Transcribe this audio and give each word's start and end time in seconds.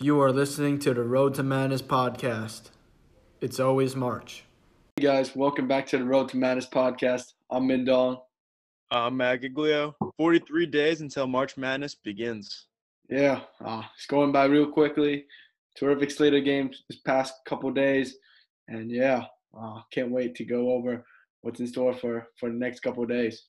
You 0.00 0.20
are 0.20 0.32
listening 0.32 0.80
to 0.80 0.92
the 0.92 1.04
Road 1.04 1.34
to 1.34 1.44
Madness 1.44 1.80
podcast. 1.80 2.70
It's 3.40 3.60
always 3.60 3.94
March. 3.94 4.44
Hey 4.96 5.04
guys, 5.04 5.36
welcome 5.36 5.68
back 5.68 5.86
to 5.88 5.98
the 5.98 6.04
Road 6.04 6.28
to 6.30 6.36
Madness 6.36 6.66
podcast. 6.66 7.34
I'm 7.48 7.68
Mindong. 7.68 8.20
I'm 8.90 9.16
Matt 9.16 9.42
Giglio. 9.42 9.94
43 10.18 10.66
days 10.66 11.00
until 11.00 11.28
March 11.28 11.56
Madness 11.56 11.94
begins. 11.94 12.66
Yeah, 13.08 13.42
uh, 13.64 13.82
it's 13.96 14.06
going 14.06 14.32
by 14.32 14.46
real 14.46 14.66
quickly. 14.66 15.26
Terrific 15.76 16.10
slate 16.10 16.34
of 16.34 16.44
games 16.44 16.82
this 16.88 16.98
past 16.98 17.34
couple 17.46 17.70
days, 17.70 18.16
and 18.66 18.90
yeah, 18.90 19.24
uh, 19.56 19.80
can't 19.92 20.10
wait 20.10 20.34
to 20.36 20.44
go 20.44 20.70
over 20.72 21.04
what's 21.42 21.60
in 21.60 21.68
store 21.68 21.94
for 21.94 22.28
for 22.40 22.50
the 22.50 22.56
next 22.56 22.80
couple 22.80 23.06
days. 23.06 23.44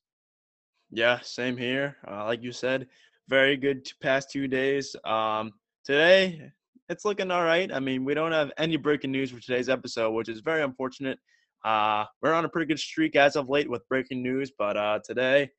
Yeah, 0.91 1.19
same 1.21 1.57
here. 1.57 1.97
Uh, 2.07 2.25
like 2.25 2.43
you 2.43 2.51
said, 2.51 2.87
very 3.27 3.57
good 3.57 3.89
past 3.99 4.29
two 4.29 4.47
days. 4.47 4.95
Um, 5.03 5.51
today, 5.85 6.51
it's 6.89 7.05
looking 7.05 7.31
all 7.31 7.43
right. 7.43 7.71
I 7.71 7.79
mean, 7.79 8.03
we 8.03 8.13
don't 8.13 8.31
have 8.31 8.51
any 8.57 8.75
breaking 8.75 9.11
news 9.11 9.31
for 9.31 9.39
today's 9.39 9.69
episode, 9.69 10.11
which 10.11 10.29
is 10.29 10.39
very 10.41 10.63
unfortunate. 10.63 11.19
Uh, 11.63 12.05
we're 12.21 12.33
on 12.33 12.45
a 12.45 12.49
pretty 12.49 12.67
good 12.67 12.79
streak 12.79 13.15
as 13.15 13.35
of 13.35 13.49
late 13.49 13.69
with 13.69 13.87
breaking 13.87 14.21
news, 14.21 14.51
but 14.57 14.77
uh, 14.77 14.99
today, 15.05 15.49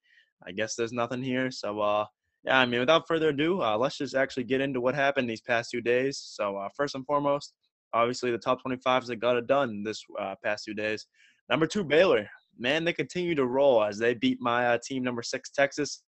I 0.47 0.53
guess 0.53 0.75
there's 0.75 0.93
nothing 0.93 1.23
here. 1.23 1.51
So, 1.51 1.81
uh, 1.81 2.07
yeah, 2.45 2.59
I 2.59 2.67
mean, 2.67 2.81
without 2.81 3.09
further 3.09 3.31
ado, 3.31 3.63
uh, 3.63 3.77
let's 3.79 3.99
just 3.99 4.15
actually 4.15 4.45
get 4.45 4.61
into 4.61 4.81
what 4.81 4.95
happened 4.95 5.31
these 5.31 5.41
past 5.41 5.71
two 5.71 5.81
days. 5.81 6.19
So, 6.19 6.57
uh, 6.57 6.69
first 6.77 6.95
and 6.95 7.07
foremost, 7.07 7.55
obviously 7.93 8.31
the 8.31 8.39
top 8.39 8.61
25s 8.65 9.07
that 9.07 9.17
got 9.17 9.37
it 9.37 9.47
done 9.47 9.83
this 9.83 10.05
uh, 10.21 10.35
past 10.45 10.65
two 10.65 10.75
days. 10.75 11.07
Number 11.49 11.67
two, 11.67 11.85
Baylor. 11.85 12.29
Man, 12.59 12.85
they 12.85 12.93
continue 12.93 13.35
to 13.35 13.47
roll 13.47 13.85
as 13.85 13.99
they 13.99 14.15
beat 14.15 14.41
my 14.41 14.79
team, 14.85 15.03
number 15.03 15.23
six, 15.23 15.51
Texas. 15.51 16.03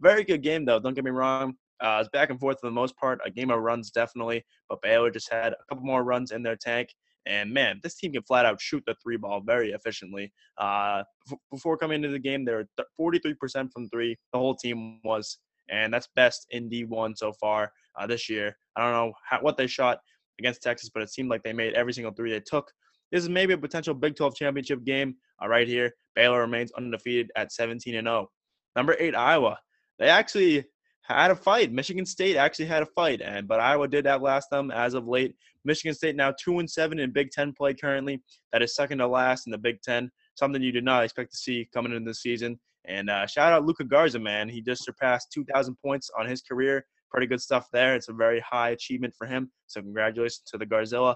Very 0.00 0.24
good 0.24 0.42
game, 0.42 0.64
though. 0.64 0.78
Don't 0.78 0.94
get 0.94 1.04
me 1.04 1.10
wrong. 1.10 1.54
Uh, 1.80 1.98
it's 2.00 2.08
back 2.10 2.30
and 2.30 2.40
forth 2.40 2.58
for 2.60 2.66
the 2.66 2.72
most 2.72 2.96
part. 2.96 3.20
A 3.24 3.30
game 3.30 3.50
of 3.50 3.60
runs, 3.60 3.90
definitely. 3.90 4.44
But 4.68 4.82
Baylor 4.82 5.10
just 5.10 5.30
had 5.30 5.52
a 5.52 5.64
couple 5.68 5.84
more 5.84 6.04
runs 6.04 6.32
in 6.32 6.42
their 6.42 6.56
tank. 6.56 6.90
And 7.26 7.52
man, 7.52 7.80
this 7.82 7.96
team 7.96 8.12
can 8.12 8.22
flat 8.22 8.46
out 8.46 8.60
shoot 8.60 8.82
the 8.86 8.96
three 9.02 9.16
ball 9.16 9.40
very 9.40 9.72
efficiently. 9.72 10.32
Uh, 10.56 11.02
f- 11.30 11.38
before 11.50 11.76
coming 11.76 11.96
into 11.96 12.08
the 12.08 12.18
game, 12.18 12.44
they 12.44 12.52
were 12.52 12.68
43% 12.98 13.70
from 13.72 13.88
three. 13.90 14.16
The 14.32 14.38
whole 14.38 14.54
team 14.54 15.00
was, 15.04 15.38
and 15.68 15.92
that's 15.92 16.08
best 16.16 16.46
in 16.50 16.70
D1 16.70 17.18
so 17.18 17.32
far 17.34 17.70
uh, 17.98 18.06
this 18.06 18.30
year. 18.30 18.56
I 18.76 18.82
don't 18.82 18.92
know 18.92 19.12
how, 19.28 19.40
what 19.40 19.58
they 19.58 19.66
shot 19.66 19.98
against 20.38 20.62
Texas, 20.62 20.90
but 20.92 21.02
it 21.02 21.10
seemed 21.10 21.28
like 21.28 21.42
they 21.42 21.52
made 21.52 21.74
every 21.74 21.92
single 21.92 22.12
three 22.12 22.30
they 22.30 22.40
took. 22.40 22.72
This 23.12 23.22
is 23.22 23.28
maybe 23.28 23.52
a 23.52 23.58
potential 23.58 23.94
Big 23.94 24.16
12 24.16 24.34
championship 24.34 24.84
game 24.84 25.16
uh, 25.42 25.48
right 25.48 25.68
here. 25.68 25.92
Baylor 26.14 26.40
remains 26.40 26.72
undefeated 26.72 27.30
at 27.36 27.52
17 27.52 27.94
and 27.94 28.06
0. 28.06 28.30
Number 28.74 28.96
eight, 28.98 29.14
Iowa. 29.14 29.58
They 29.98 30.08
actually 30.08 30.64
had 31.08 31.30
a 31.30 31.36
fight. 31.36 31.72
Michigan 31.72 32.04
State 32.04 32.36
actually 32.36 32.66
had 32.66 32.82
a 32.82 32.86
fight, 32.86 33.22
and 33.22 33.48
but 33.48 33.60
Iowa 33.60 33.88
did 33.88 34.06
outlast 34.06 34.50
them 34.50 34.70
as 34.70 34.94
of 34.94 35.08
late. 35.08 35.34
Michigan 35.64 35.94
State 35.94 36.16
now 36.16 36.32
two 36.38 36.58
and 36.58 36.70
seven 36.70 36.98
in 36.98 37.12
Big 37.12 37.30
Ten 37.30 37.52
play 37.52 37.74
currently. 37.74 38.22
That 38.52 38.62
is 38.62 38.74
second 38.74 38.98
to 38.98 39.06
last 39.06 39.46
in 39.46 39.50
the 39.50 39.58
Big 39.58 39.80
Ten. 39.82 40.10
Something 40.34 40.62
you 40.62 40.72
did 40.72 40.84
not 40.84 41.04
expect 41.04 41.32
to 41.32 41.36
see 41.36 41.68
coming 41.72 41.92
into 41.92 42.08
the 42.08 42.14
season. 42.14 42.60
And 42.84 43.10
uh, 43.10 43.26
shout 43.26 43.52
out 43.52 43.64
Luka 43.64 43.84
Garza, 43.84 44.18
man. 44.18 44.48
He 44.48 44.62
just 44.62 44.84
surpassed 44.84 45.32
2,000 45.32 45.76
points 45.84 46.10
on 46.18 46.26
his 46.26 46.40
career. 46.40 46.86
Pretty 47.10 47.26
good 47.26 47.40
stuff 47.40 47.66
there. 47.72 47.94
It's 47.94 48.08
a 48.08 48.12
very 48.12 48.40
high 48.40 48.70
achievement 48.70 49.14
for 49.16 49.26
him. 49.26 49.50
So 49.66 49.80
congratulations 49.80 50.42
to 50.46 50.58
the 50.58 50.66
Garzilla. 50.66 51.14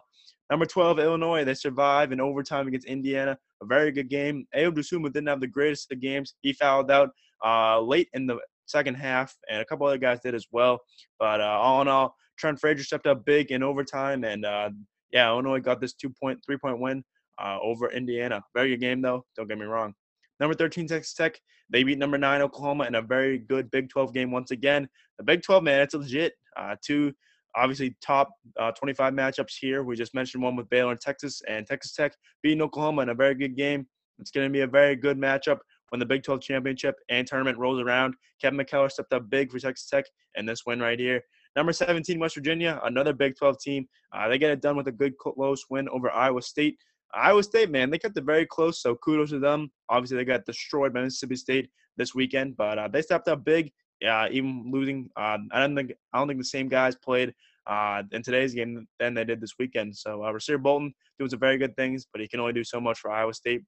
Number 0.51 0.67
12, 0.67 0.99
Illinois. 0.99 1.45
They 1.45 1.55
survive 1.55 2.13
in 2.13 2.21
overtime 2.21 2.67
against 2.67 2.87
Indiana. 2.87 3.39
A 3.63 3.67
very 3.67 3.91
good 3.93 4.11
game. 4.11 4.47
Ayo 4.55 4.71
Dosunmu 4.71 5.13
didn't 5.13 5.29
have 5.29 5.41
the 5.41 5.47
greatest 5.47 5.93
of 5.93 6.01
games. 6.01 6.35
He 6.41 6.53
fouled 6.53 6.91
out 6.91 7.11
uh, 7.45 7.81
late 7.81 8.09
in 8.13 8.27
the 8.27 8.39
second 8.67 8.95
half, 8.95 9.35
and 9.51 9.61
a 9.61 9.65
couple 9.65 9.87
other 9.87 9.99
guys 9.99 10.21
did 10.21 10.35
as 10.35 10.47
well. 10.51 10.81
But 11.19 11.41
uh, 11.41 11.59
all 11.61 11.83
in 11.83 11.89
all, 11.89 12.15
Trent 12.39 12.59
Frazier 12.59 12.85
stepped 12.85 13.07
up 13.07 13.25
big 13.25 13.51
in 13.51 13.63
overtime, 13.63 14.25
and 14.25 14.45
uh, 14.45 14.71
yeah, 15.13 15.29
Illinois 15.29 15.61
got 15.61 15.81
this 15.81 15.95
two 15.95 16.11
point, 16.11 16.41
three 16.45 16.57
point 16.57 16.81
win 16.81 17.05
uh, 17.43 17.59
over 17.63 17.91
Indiana. 17.91 18.43
Very 18.55 18.71
good 18.71 18.81
game 18.81 19.03
though. 19.03 19.25
Don't 19.37 19.49
get 19.49 19.59
me 19.59 19.67
wrong. 19.67 19.95
Number 20.41 20.55
13, 20.55 20.89
Texas 20.89 21.15
Tech. 21.15 21.39
They 21.71 21.85
beat 21.85 21.99
number 21.99 22.19
nine 22.19 22.43
Oklahoma 22.43 22.85
in 22.85 22.97
a 22.97 23.03
very 23.03 23.39
good 23.39 23.71
Big 23.71 23.89
12 23.89 24.13
game 24.13 24.31
once 24.33 24.51
again. 24.51 24.89
The 25.19 25.25
Big 25.25 25.43
12, 25.43 25.63
man, 25.63 25.81
it's 25.81 25.95
legit. 25.95 26.33
Uh, 26.57 26.75
two 26.85 27.13
obviously 27.55 27.97
top 28.03 28.31
uh, 28.59 28.73
25 28.73 29.13
matchups 29.13 29.55
here. 29.61 29.83
We 29.83 29.97
just 29.97 30.15
mentioned 30.15 30.43
one 30.43 30.57
with 30.57 30.69
Baylor 30.71 30.93
and 30.93 31.01
Texas, 31.01 31.43
and 31.49 31.67
Texas 31.67 31.93
Tech 31.93 32.15
beating 32.43 32.63
Oklahoma 32.63 33.03
in 33.03 33.09
a 33.11 33.15
very 33.15 33.35
good 33.35 33.57
game. 33.57 33.87
It's 34.19 34.31
going 34.31 34.47
to 34.47 34.53
be 34.53 34.61
a 34.61 34.67
very 34.67 34.97
good 34.97 35.19
matchup 35.19 35.59
when 35.93 35.99
the 35.99 36.07
Big 36.07 36.23
12 36.23 36.41
championship 36.41 36.95
and 37.11 37.27
tournament 37.27 37.59
rolls 37.59 37.79
around. 37.79 38.15
Kevin 38.41 38.59
McCullar 38.59 38.91
stepped 38.91 39.13
up 39.13 39.29
big 39.29 39.53
for 39.53 39.59
Texas 39.59 39.91
Tech, 39.91 40.07
and 40.37 40.49
this 40.49 40.65
win 40.65 40.81
right 40.81 40.99
here. 40.99 41.21
Number 41.55 41.75
17, 41.75 42.19
West 42.19 42.35
Virginia, 42.35 42.81
another 42.85 43.13
Big 43.13 43.37
12 43.37 43.59
team. 43.61 43.87
Uh, 44.11 44.27
they 44.27 44.39
get 44.39 44.51
it 44.51 44.63
done 44.63 44.75
with 44.75 44.89
a 44.89 44.93
good 44.93 45.19
close 45.19 45.67
win 45.69 45.91
over 45.91 46.11
Iowa 46.11 46.41
State. 46.41 46.79
Iowa 47.13 47.43
State, 47.43 47.71
man, 47.71 47.91
they 47.91 47.99
kept 47.99 48.17
it 48.17 48.25
very 48.25 48.47
close, 48.47 48.81
so 48.81 48.95
kudos 48.95 49.31
to 49.31 49.39
them. 49.39 49.71
Obviously, 49.91 50.17
they 50.17 50.25
got 50.25 50.47
destroyed 50.47 50.95
by 50.95 51.03
Mississippi 51.03 51.37
State 51.37 51.69
this 51.99 52.15
weekend, 52.15 52.57
but 52.57 52.79
uh, 52.79 52.89
they 52.89 53.03
stepped 53.03 53.29
up 53.29 53.45
big. 53.45 53.71
Yeah, 54.01 54.29
even 54.31 54.71
losing. 54.73 55.11
Uh, 55.15 55.37
I 55.53 55.61
don't 55.61 55.77
think 55.77 55.93
I 56.15 56.19
don't 56.19 56.27
think 56.27 56.41
the 56.41 56.45
same 56.45 56.69
guys 56.69 56.97
played 56.97 57.35
uh, 57.67 58.03
in 58.13 58.23
today's 58.23 58.55
game 58.55 58.89
than 58.99 59.13
they 59.13 59.25
did 59.25 59.43
this 59.43 59.55
weekend. 59.59 59.95
So 59.95 60.23
uh, 60.23 60.33
Rasir 60.33 60.61
Bolton 60.61 60.95
doing 61.19 61.31
some 61.31 61.39
very 61.39 61.59
good 61.59 61.77
things, 61.77 62.07
but 62.11 62.21
he 62.21 62.29
can 62.29 62.41
only 62.41 62.55
do 62.55 62.65
so 62.65 62.81
much 62.81 62.99
for 62.99 63.11
Iowa 63.11 63.35
State. 63.35 63.63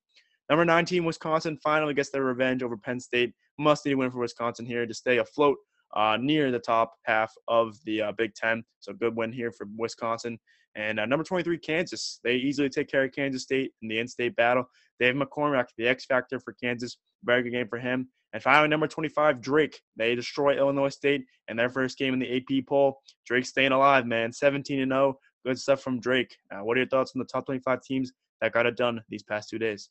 Number 0.51 0.65
19, 0.65 1.05
Wisconsin 1.05 1.59
finally 1.63 1.95
gets 1.95 2.11
their 2.11 2.25
revenge 2.25 2.63
over 2.63 2.77
Penn 2.77 3.01
State. 3.01 3.33
Must 3.59 3.85
need 3.87 3.93
a 3.93 3.97
win 3.97 4.11
for 4.11 4.19
Wisconsin 4.19 4.67
here 4.67 4.87
to 4.87 4.95
stay 4.95 5.19
afloat 5.19 5.57
uh, 5.95 6.19
near 6.21 6.51
the 6.51 6.59
top 6.59 6.95
half 7.05 7.33
of 7.49 7.77
the 7.85 8.03
uh, 8.03 8.13
Big 8.13 8.35
Ten. 8.35 8.63
So 8.81 8.93
good 8.93 9.17
win 9.17 9.33
here 9.33 9.53
for 9.53 9.67
Wisconsin. 9.77 10.39
And 10.77 10.99
uh, 10.99 11.07
number 11.07 11.25
23, 11.25 11.59
Kansas. 11.59 12.21
They 12.25 12.35
easily 12.35 12.69
take 12.69 12.91
care 12.91 13.05
of 13.05 13.13
Kansas 13.13 13.43
State 13.43 13.73
in 13.81 13.89
the 13.89 13.99
in-state 13.99 14.35
battle. 14.37 14.65
Dave 14.99 15.15
McCormack, 15.15 15.67
the 15.79 15.87
X 15.87 16.05
factor 16.05 16.41
for 16.41 16.53
Kansas. 16.55 16.99
Very 17.25 17.43
good 17.43 17.53
game 17.53 17.69
for 17.69 17.79
him. 17.79 18.09
And 18.33 18.43
finally, 18.43 18.69
number 18.69 18.89
25, 18.89 19.41
Drake. 19.41 19.81
They 19.97 20.17
destroy 20.17 20.59
Illinois 20.59 20.89
State 20.89 21.25
in 21.49 21.57
their 21.57 21.71
first 21.71 21.97
game 21.97 22.13
in 22.13 22.21
the 22.21 22.37
AP 22.37 22.67
poll. 22.67 23.01
Drake 23.25 23.47
staying 23.47 23.73
alive, 23.73 24.07
man. 24.07 24.33
17 24.33 24.81
and 24.81 24.91
0. 24.91 25.17
Good 25.47 25.59
stuff 25.59 25.81
from 25.81 26.01
Drake. 26.01 26.37
Uh, 26.51 26.65
what 26.65 26.77
are 26.77 26.81
your 26.81 26.89
thoughts 26.89 27.13
on 27.15 27.21
the 27.21 27.27
top 27.27 27.47
25 27.47 27.83
teams 27.83 28.13
that 28.41 28.53
got 28.53 28.67
it 28.67 28.77
done 28.77 29.01
these 29.09 29.23
past 29.23 29.49
two 29.49 29.59
days? 29.59 29.89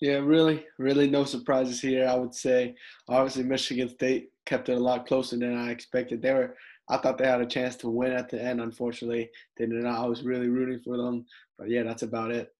Yeah, 0.00 0.16
really, 0.16 0.64
really 0.78 1.10
no 1.10 1.24
surprises 1.24 1.80
here. 1.80 2.08
I 2.08 2.14
would 2.14 2.34
say, 2.34 2.74
obviously, 3.08 3.42
Michigan 3.42 3.88
State 3.90 4.30
kept 4.46 4.70
it 4.70 4.78
a 4.78 4.80
lot 4.80 5.06
closer 5.06 5.36
than 5.36 5.56
I 5.56 5.70
expected. 5.70 6.22
They 6.22 6.32
were, 6.32 6.56
I 6.88 6.96
thought 6.96 7.18
they 7.18 7.26
had 7.26 7.42
a 7.42 7.46
chance 7.46 7.76
to 7.76 7.90
win 7.90 8.12
at 8.12 8.30
the 8.30 8.42
end. 8.42 8.62
Unfortunately, 8.62 9.30
they 9.58 9.66
did 9.66 9.74
not. 9.74 10.02
I 10.02 10.06
was 10.06 10.22
really 10.22 10.48
rooting 10.48 10.80
for 10.82 10.96
them, 10.96 11.26
but 11.58 11.68
yeah, 11.68 11.82
that's 11.82 12.02
about 12.02 12.30
it. 12.30 12.50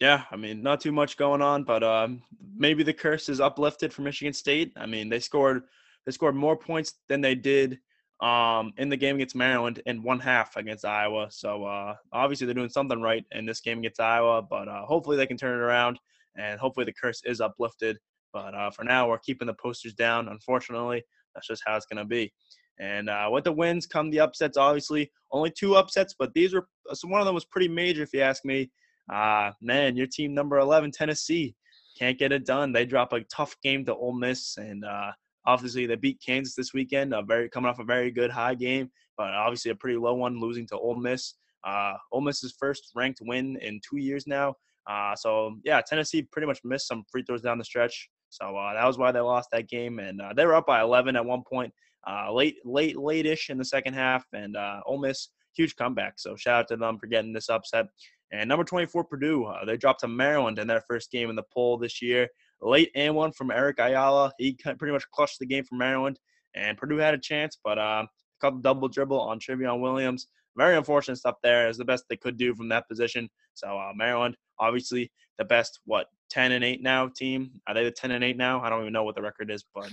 Yeah, 0.00 0.24
I 0.32 0.36
mean, 0.36 0.60
not 0.60 0.80
too 0.80 0.90
much 0.90 1.16
going 1.16 1.40
on, 1.40 1.62
but 1.62 1.84
um, 1.84 2.20
maybe 2.56 2.82
the 2.82 2.92
curse 2.92 3.28
is 3.28 3.40
uplifted 3.40 3.92
for 3.92 4.02
Michigan 4.02 4.32
State. 4.32 4.72
I 4.76 4.86
mean, 4.86 5.08
they 5.08 5.20
scored 5.20 5.62
they 6.04 6.12
scored 6.12 6.34
more 6.34 6.56
points 6.56 6.94
than 7.08 7.20
they 7.20 7.36
did 7.36 7.78
um, 8.20 8.72
in 8.76 8.88
the 8.88 8.96
game 8.96 9.16
against 9.16 9.36
Maryland 9.36 9.80
in 9.86 10.02
one 10.02 10.18
half 10.18 10.56
against 10.56 10.84
Iowa. 10.84 11.28
So 11.30 11.64
uh, 11.64 11.94
obviously 12.12 12.46
they're 12.46 12.54
doing 12.54 12.68
something 12.68 13.00
right 13.00 13.24
in 13.32 13.46
this 13.46 13.60
game 13.60 13.78
against 13.78 14.00
Iowa, 14.00 14.42
but 14.42 14.68
uh, 14.68 14.84
hopefully 14.84 15.16
they 15.16 15.26
can 15.26 15.36
turn 15.36 15.58
it 15.58 15.62
around 15.62 15.98
and 16.36 16.58
hopefully 16.58 16.86
the 16.86 16.92
curse 16.92 17.20
is 17.24 17.40
uplifted. 17.40 17.98
But 18.32 18.54
uh, 18.54 18.70
for 18.70 18.84
now, 18.84 19.08
we're 19.08 19.18
keeping 19.18 19.46
the 19.46 19.54
posters 19.54 19.94
down. 19.94 20.28
Unfortunately, 20.28 21.02
that's 21.34 21.46
just 21.46 21.62
how 21.64 21.76
it's 21.76 21.86
going 21.86 21.98
to 21.98 22.04
be. 22.04 22.32
And 22.80 23.08
uh, 23.08 23.28
with 23.30 23.44
the 23.44 23.52
wins 23.52 23.86
come 23.86 24.10
the 24.10 24.20
upsets. 24.20 24.56
Obviously, 24.56 25.10
only 25.30 25.50
two 25.50 25.76
upsets, 25.76 26.14
but 26.18 26.34
these 26.34 26.52
were 26.52 26.66
so 26.92 27.08
one 27.08 27.20
of 27.20 27.26
them 27.26 27.34
was 27.34 27.44
pretty 27.44 27.68
major, 27.68 28.02
if 28.02 28.12
you 28.12 28.20
ask 28.20 28.44
me. 28.44 28.70
Uh, 29.12 29.52
man, 29.60 29.96
your 29.96 30.06
team 30.06 30.34
number 30.34 30.58
11, 30.58 30.90
Tennessee, 30.90 31.54
can't 31.98 32.18
get 32.18 32.32
it 32.32 32.46
done. 32.46 32.72
They 32.72 32.84
drop 32.84 33.12
a 33.12 33.20
tough 33.24 33.54
game 33.62 33.84
to 33.84 33.94
Ole 33.94 34.14
Miss, 34.14 34.56
and 34.56 34.84
uh, 34.84 35.12
obviously 35.46 35.86
they 35.86 35.96
beat 35.96 36.22
Kansas 36.24 36.54
this 36.54 36.72
weekend. 36.74 37.14
A 37.14 37.22
very 37.22 37.48
coming 37.48 37.70
off 37.70 37.78
a 37.78 37.84
very 37.84 38.10
good 38.10 38.30
high 38.30 38.54
game, 38.54 38.90
but 39.16 39.28
obviously 39.28 39.70
a 39.70 39.76
pretty 39.76 39.98
low 39.98 40.14
one, 40.14 40.40
losing 40.40 40.66
to 40.68 40.78
Ole 40.78 40.96
Miss. 40.96 41.34
Uh, 41.64 41.94
Ole 42.12 42.22
Miss's 42.22 42.54
first 42.58 42.90
ranked 42.94 43.20
win 43.22 43.56
in 43.62 43.80
two 43.88 43.98
years 43.98 44.26
now. 44.26 44.54
Uh, 44.86 45.14
so 45.16 45.56
yeah, 45.64 45.80
Tennessee 45.80 46.22
pretty 46.22 46.46
much 46.46 46.60
missed 46.64 46.88
some 46.88 47.04
free 47.10 47.22
throws 47.22 47.42
down 47.42 47.58
the 47.58 47.64
stretch. 47.64 48.08
So 48.30 48.56
uh, 48.56 48.74
that 48.74 48.84
was 48.84 48.98
why 48.98 49.12
they 49.12 49.20
lost 49.20 49.50
that 49.52 49.68
game, 49.68 49.98
and 49.98 50.20
uh, 50.20 50.32
they 50.34 50.44
were 50.44 50.56
up 50.56 50.66
by 50.66 50.80
11 50.80 51.14
at 51.14 51.24
one 51.24 51.42
point, 51.48 51.72
uh, 52.06 52.32
late, 52.32 52.56
late, 52.64 52.96
late-ish 52.96 53.48
in 53.48 53.58
the 53.58 53.64
second 53.64 53.94
half, 53.94 54.24
and 54.32 54.56
uh, 54.56 54.80
Ole 54.86 54.98
Miss 54.98 55.28
huge 55.54 55.76
comeback. 55.76 56.14
So 56.16 56.34
shout 56.36 56.60
out 56.60 56.68
to 56.68 56.76
them 56.76 56.98
for 56.98 57.06
getting 57.06 57.32
this 57.32 57.48
upset. 57.48 57.86
And 58.32 58.48
number 58.48 58.64
24, 58.64 59.04
Purdue, 59.04 59.44
uh, 59.44 59.64
they 59.64 59.76
dropped 59.76 60.00
to 60.00 60.08
Maryland 60.08 60.58
in 60.58 60.66
their 60.66 60.82
first 60.88 61.12
game 61.12 61.30
in 61.30 61.36
the 61.36 61.44
poll 61.52 61.78
this 61.78 62.02
year. 62.02 62.28
Late 62.60 62.90
and 62.96 63.14
one 63.14 63.30
from 63.32 63.50
Eric 63.50 63.78
Ayala. 63.78 64.32
He 64.38 64.54
pretty 64.54 64.92
much 64.92 65.08
clutched 65.12 65.38
the 65.38 65.46
game 65.46 65.64
for 65.64 65.76
Maryland, 65.76 66.18
and 66.56 66.76
Purdue 66.76 66.96
had 66.96 67.14
a 67.14 67.18
chance, 67.18 67.58
but 67.62 67.78
uh, 67.78 68.06
caught 68.40 68.56
the 68.56 68.62
double 68.62 68.88
dribble 68.88 69.20
on 69.20 69.38
Trevion 69.38 69.80
Williams. 69.80 70.28
Very 70.56 70.76
unfortunate 70.76 71.16
stuff 71.16 71.36
there. 71.42 71.68
Is 71.68 71.76
the 71.78 71.84
best 71.84 72.04
they 72.08 72.16
could 72.16 72.36
do 72.36 72.54
from 72.54 72.68
that 72.68 72.88
position. 72.88 73.28
So 73.54 73.78
uh, 73.78 73.92
Maryland, 73.94 74.36
obviously 74.58 75.10
the 75.38 75.44
best. 75.44 75.80
What 75.84 76.06
10 76.30 76.52
and 76.52 76.64
8 76.64 76.82
now 76.82 77.08
team? 77.08 77.50
Are 77.66 77.74
they 77.74 77.84
the 77.84 77.90
10 77.90 78.10
and 78.12 78.24
8 78.24 78.36
now? 78.36 78.60
I 78.60 78.68
don't 78.68 78.82
even 78.82 78.92
know 78.92 79.04
what 79.04 79.14
the 79.14 79.22
record 79.22 79.50
is, 79.50 79.64
but 79.74 79.90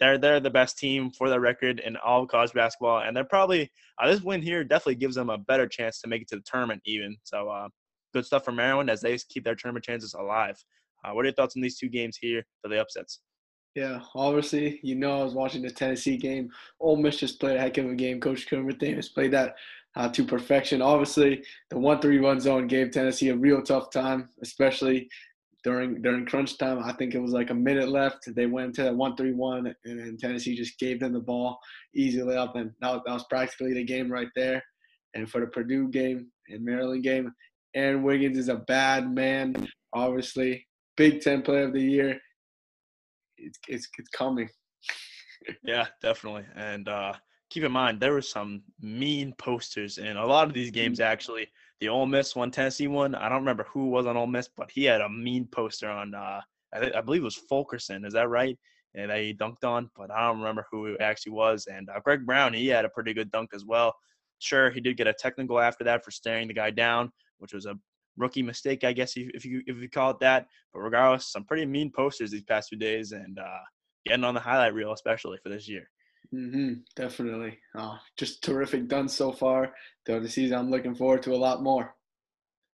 they're 0.00 0.18
they're 0.18 0.40
the 0.40 0.50
best 0.50 0.78
team 0.78 1.10
for 1.10 1.28
their 1.28 1.40
record 1.40 1.80
in 1.80 1.96
all 1.96 2.26
college 2.26 2.52
basketball, 2.52 3.00
and 3.00 3.16
they're 3.16 3.24
probably 3.24 3.70
uh, 4.00 4.08
this 4.08 4.22
win 4.22 4.42
here 4.42 4.64
definitely 4.64 4.94
gives 4.94 5.16
them 5.16 5.30
a 5.30 5.38
better 5.38 5.66
chance 5.66 6.00
to 6.00 6.08
make 6.08 6.22
it 6.22 6.28
to 6.28 6.36
the 6.36 6.42
tournament 6.42 6.82
even. 6.84 7.16
So 7.24 7.48
uh, 7.48 7.68
good 8.12 8.24
stuff 8.24 8.44
for 8.44 8.52
Maryland 8.52 8.90
as 8.90 9.00
they 9.00 9.18
keep 9.28 9.44
their 9.44 9.54
tournament 9.54 9.84
chances 9.84 10.14
alive. 10.14 10.56
Uh, 11.04 11.12
what 11.12 11.22
are 11.22 11.28
your 11.28 11.34
thoughts 11.34 11.56
on 11.56 11.62
these 11.62 11.78
two 11.78 11.88
games 11.88 12.16
here 12.16 12.44
for 12.62 12.68
the 12.68 12.80
upsets? 12.80 13.20
Yeah, 13.74 14.00
obviously, 14.14 14.80
you 14.82 14.96
know, 14.96 15.20
I 15.20 15.24
was 15.24 15.34
watching 15.34 15.62
the 15.62 15.70
Tennessee 15.70 16.16
game. 16.16 16.50
Ole 16.80 16.96
Miss 16.96 17.18
just 17.18 17.38
played 17.38 17.56
a 17.56 17.60
heck 17.60 17.78
of 17.78 17.86
a 17.86 17.94
game. 17.94 18.18
Coach 18.18 18.48
Kermit 18.48 18.78
Davis 18.78 19.08
played 19.08 19.32
that 19.32 19.54
uh, 19.96 20.08
to 20.08 20.24
perfection. 20.24 20.82
Obviously, 20.82 21.42
the 21.70 21.78
one-three-one 21.78 22.40
zone 22.40 22.66
gave 22.66 22.90
Tennessee 22.90 23.30
a 23.30 23.36
real 23.36 23.62
tough 23.62 23.90
time, 23.90 24.28
especially 24.42 25.08
during 25.64 26.00
during 26.02 26.24
crunch 26.26 26.56
time. 26.56 26.78
I 26.82 26.92
think 26.92 27.14
it 27.14 27.20
was 27.20 27.32
like 27.32 27.50
a 27.50 27.54
minute 27.54 27.88
left. 27.88 28.34
They 28.34 28.46
went 28.46 28.74
to 28.76 28.84
that 28.84 28.96
one-three-one, 28.96 29.74
and 29.84 30.18
Tennessee 30.18 30.56
just 30.56 30.78
gave 30.78 31.00
them 31.00 31.12
the 31.12 31.20
ball 31.20 31.58
easily 31.94 32.36
up, 32.36 32.56
and 32.56 32.70
that 32.80 32.92
was, 32.92 33.02
that 33.06 33.12
was 33.12 33.24
practically 33.28 33.74
the 33.74 33.84
game 33.84 34.10
right 34.10 34.28
there. 34.36 34.62
And 35.14 35.28
for 35.28 35.40
the 35.40 35.46
Purdue 35.46 35.88
game 35.88 36.30
and 36.48 36.64
Maryland 36.64 37.02
game, 37.02 37.32
Aaron 37.74 38.02
Wiggins 38.02 38.38
is 38.38 38.48
a 38.48 38.56
bad 38.56 39.10
man. 39.10 39.68
Obviously, 39.92 40.66
Big 40.96 41.20
Ten 41.20 41.42
Player 41.42 41.64
of 41.64 41.72
the 41.72 41.82
Year. 41.82 42.20
It's 43.36 43.58
it's, 43.68 43.88
it's 43.98 44.10
coming. 44.10 44.48
yeah, 45.64 45.86
definitely. 46.02 46.44
And 46.54 46.88
uh, 46.88 47.14
keep 47.50 47.64
in 47.64 47.72
mind 47.72 48.00
there 48.00 48.12
were 48.12 48.22
some 48.22 48.62
mean 48.80 49.32
posters 49.38 49.98
in 49.98 50.16
a 50.16 50.26
lot 50.26 50.46
of 50.46 50.54
these 50.54 50.70
games. 50.70 50.98
Mm-hmm. 50.98 51.10
Actually, 51.10 51.48
the 51.80 51.88
Ole 51.88 52.06
Miss 52.06 52.36
one, 52.36 52.50
Tennessee 52.50 52.88
one. 52.88 53.14
I 53.14 53.28
don't 53.28 53.40
remember 53.40 53.64
who 53.64 53.88
was 53.88 54.06
on 54.06 54.16
Ole 54.16 54.26
Miss, 54.26 54.48
but 54.56 54.70
he 54.70 54.84
had 54.84 55.00
a 55.00 55.08
mean 55.08 55.46
poster 55.46 55.88
on. 55.88 56.14
Uh, 56.14 56.40
I, 56.74 56.80
th- 56.80 56.94
I 56.94 57.00
believe 57.00 57.22
it 57.22 57.24
was 57.24 57.36
Fulkerson. 57.36 58.04
Is 58.04 58.12
that 58.14 58.28
right? 58.28 58.58
And 58.94 59.10
that 59.10 59.20
he 59.20 59.34
dunked 59.34 59.64
on, 59.64 59.90
but 59.96 60.10
I 60.10 60.26
don't 60.26 60.38
remember 60.38 60.66
who 60.70 60.86
it 60.86 61.00
actually 61.00 61.32
was. 61.32 61.66
And 61.66 61.88
uh, 61.88 62.00
Greg 62.00 62.26
Brown, 62.26 62.52
he 62.52 62.66
had 62.68 62.84
a 62.84 62.88
pretty 62.88 63.14
good 63.14 63.30
dunk 63.30 63.50
as 63.54 63.64
well. 63.64 63.94
Sure, 64.38 64.70
he 64.70 64.80
did 64.80 64.96
get 64.96 65.06
a 65.06 65.12
technical 65.12 65.60
after 65.60 65.84
that 65.84 66.04
for 66.04 66.10
staring 66.10 66.48
the 66.48 66.54
guy 66.54 66.70
down, 66.70 67.12
which 67.38 67.52
was 67.52 67.66
a 67.66 67.78
rookie 68.16 68.42
mistake, 68.42 68.84
I 68.84 68.92
guess 68.92 69.14
if 69.16 69.44
you 69.44 69.62
if 69.66 69.76
you 69.76 69.88
call 69.88 70.10
it 70.10 70.20
that. 70.20 70.46
But 70.72 70.80
regardless, 70.80 71.32
some 71.32 71.44
pretty 71.44 71.66
mean 71.66 71.90
posters 71.90 72.30
these 72.30 72.42
past 72.42 72.68
few 72.68 72.78
days, 72.78 73.12
and 73.12 73.38
uh, 73.38 73.58
getting 74.06 74.24
on 74.24 74.34
the 74.34 74.40
highlight 74.40 74.74
reel, 74.74 74.92
especially 74.92 75.38
for 75.42 75.48
this 75.48 75.68
year. 75.68 75.88
Mm-hmm, 76.34 76.74
definitely. 76.94 77.58
Oh, 77.76 77.96
just 78.18 78.44
terrific 78.44 78.88
done 78.88 79.08
so 79.08 79.32
far. 79.32 79.72
Throughout 80.04 80.22
the 80.22 80.28
season, 80.28 80.58
I'm 80.58 80.70
looking 80.70 80.94
forward 80.94 81.22
to 81.22 81.34
a 81.34 81.36
lot 81.36 81.62
more. 81.62 81.94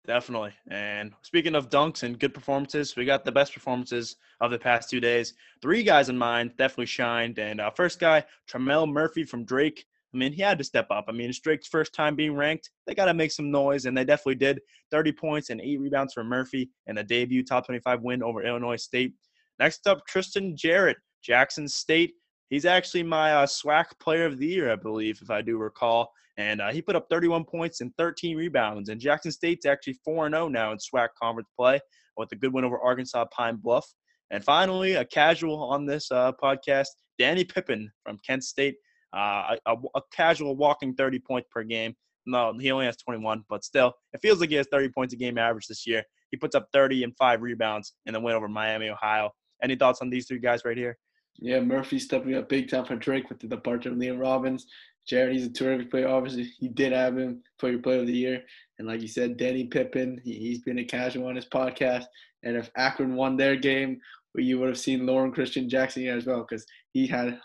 Definitely. 0.06 0.52
And 0.70 1.12
speaking 1.22 1.54
of 1.54 1.68
dunks 1.68 2.02
and 2.02 2.18
good 2.18 2.32
performances, 2.32 2.96
we 2.96 3.04
got 3.04 3.24
the 3.24 3.32
best 3.32 3.52
performances 3.52 4.16
of 4.40 4.50
the 4.50 4.58
past 4.58 4.88
two 4.88 5.00
days. 5.00 5.34
Three 5.60 5.82
guys 5.82 6.08
in 6.08 6.16
mind 6.16 6.52
definitely 6.56 6.86
shined. 6.86 7.38
And 7.38 7.60
uh, 7.60 7.70
first 7.70 8.00
guy, 8.00 8.24
Tremell 8.50 8.90
Murphy 8.90 9.24
from 9.24 9.44
Drake. 9.44 9.84
I 10.12 10.16
mean, 10.16 10.32
he 10.32 10.42
had 10.42 10.58
to 10.58 10.64
step 10.64 10.86
up. 10.90 11.04
I 11.08 11.12
mean, 11.12 11.28
it's 11.28 11.38
Drake's 11.38 11.68
first 11.68 11.94
time 11.94 12.16
being 12.16 12.34
ranked. 12.34 12.70
They 12.86 12.94
got 12.94 13.04
to 13.04 13.14
make 13.14 13.30
some 13.30 13.50
noise, 13.50 13.84
and 13.84 13.96
they 13.96 14.04
definitely 14.04 14.36
did. 14.36 14.60
30 14.90 15.12
points 15.12 15.50
and 15.50 15.60
eight 15.60 15.78
rebounds 15.78 16.14
for 16.14 16.24
Murphy 16.24 16.70
in 16.88 16.98
a 16.98 17.04
debut 17.04 17.44
top 17.44 17.66
25 17.66 18.02
win 18.02 18.22
over 18.22 18.42
Illinois 18.42 18.82
State. 18.82 19.12
Next 19.60 19.86
up, 19.86 20.04
Tristan 20.08 20.56
Jarrett, 20.56 20.96
Jackson 21.22 21.68
State. 21.68 22.14
He's 22.50 22.64
actually 22.64 23.04
my 23.04 23.32
uh, 23.32 23.46
SWAC 23.46 23.86
player 24.00 24.26
of 24.26 24.38
the 24.38 24.46
year, 24.46 24.72
I 24.72 24.76
believe, 24.76 25.20
if 25.22 25.30
I 25.30 25.40
do 25.40 25.56
recall. 25.56 26.10
And 26.36 26.60
uh, 26.60 26.72
he 26.72 26.82
put 26.82 26.96
up 26.96 27.06
31 27.08 27.44
points 27.44 27.80
and 27.80 27.92
13 27.96 28.36
rebounds. 28.36 28.88
And 28.88 29.00
Jackson 29.00 29.30
State's 29.30 29.66
actually 29.66 29.98
4 30.04 30.28
0 30.30 30.48
now 30.48 30.72
in 30.72 30.78
SWAC 30.78 31.08
conference 31.20 31.48
play 31.56 31.80
with 32.16 32.32
a 32.32 32.36
good 32.36 32.52
win 32.52 32.64
over 32.64 32.78
Arkansas 32.80 33.24
Pine 33.30 33.56
Bluff. 33.56 33.86
And 34.30 34.44
finally, 34.44 34.94
a 34.94 35.04
casual 35.04 35.62
on 35.62 35.86
this 35.86 36.10
uh, 36.10 36.32
podcast, 36.42 36.88
Danny 37.18 37.44
Pippen 37.44 37.90
from 38.04 38.18
Kent 38.26 38.44
State. 38.44 38.76
Uh, 39.12 39.56
a, 39.66 39.74
a, 39.96 40.00
casual 40.12 40.56
walking 40.56 40.94
30 40.94 41.18
points 41.18 41.48
per 41.50 41.64
game. 41.64 41.94
No, 42.26 42.56
he 42.60 42.70
only 42.70 42.86
has 42.86 42.96
21, 42.96 43.44
but 43.48 43.64
still, 43.64 43.92
it 44.12 44.20
feels 44.22 44.38
like 44.38 44.50
he 44.50 44.54
has 44.54 44.68
30 44.70 44.90
points 44.90 45.14
a 45.14 45.16
game 45.16 45.36
average 45.36 45.66
this 45.66 45.84
year. 45.84 46.04
He 46.30 46.36
puts 46.36 46.54
up 46.54 46.68
30 46.72 47.02
and 47.02 47.16
five 47.16 47.42
rebounds 47.42 47.94
in 48.06 48.14
the 48.14 48.20
win 48.20 48.36
over 48.36 48.48
Miami, 48.48 48.88
Ohio. 48.88 49.30
Any 49.62 49.74
thoughts 49.74 50.00
on 50.00 50.10
these 50.10 50.28
three 50.28 50.38
guys 50.38 50.64
right 50.64 50.76
here? 50.76 50.96
Yeah, 51.40 51.60
Murphy 51.60 51.98
stepping 51.98 52.34
up 52.34 52.48
big 52.48 52.70
time 52.70 52.84
for 52.84 52.96
Drake 52.96 53.28
with 53.28 53.40
the 53.40 53.48
departure 53.48 53.90
of 53.90 53.96
Liam 53.96 54.20
Robbins. 54.20 54.66
Jarrett, 55.06 55.32
he's 55.32 55.46
a 55.46 55.50
terrific 55.50 55.90
player. 55.90 56.08
Obviously, 56.08 56.52
you 56.60 56.68
did 56.68 56.92
have 56.92 57.16
him 57.16 57.42
for 57.58 57.70
your 57.70 57.80
player 57.80 58.00
of 58.00 58.06
the 58.06 58.12
year. 58.12 58.42
And 58.78 58.86
like 58.86 59.00
you 59.00 59.08
said, 59.08 59.38
Danny 59.38 59.64
Pippen, 59.64 60.20
he, 60.22 60.50
has 60.50 60.58
been 60.58 60.78
a 60.78 60.84
casual 60.84 61.26
on 61.26 61.36
his 61.36 61.46
podcast. 61.46 62.04
And 62.42 62.56
if 62.56 62.70
Akron 62.76 63.16
won 63.16 63.36
their 63.36 63.56
game, 63.56 64.00
you 64.34 64.58
would 64.58 64.68
have 64.68 64.78
seen 64.78 65.06
Loren 65.06 65.32
Cristian 65.32 65.68
Jackson 65.68 66.02
here 66.02 66.16
as 66.16 66.26
well 66.26 66.46
because 66.48 66.66
he 66.92 67.06
had 67.06 67.40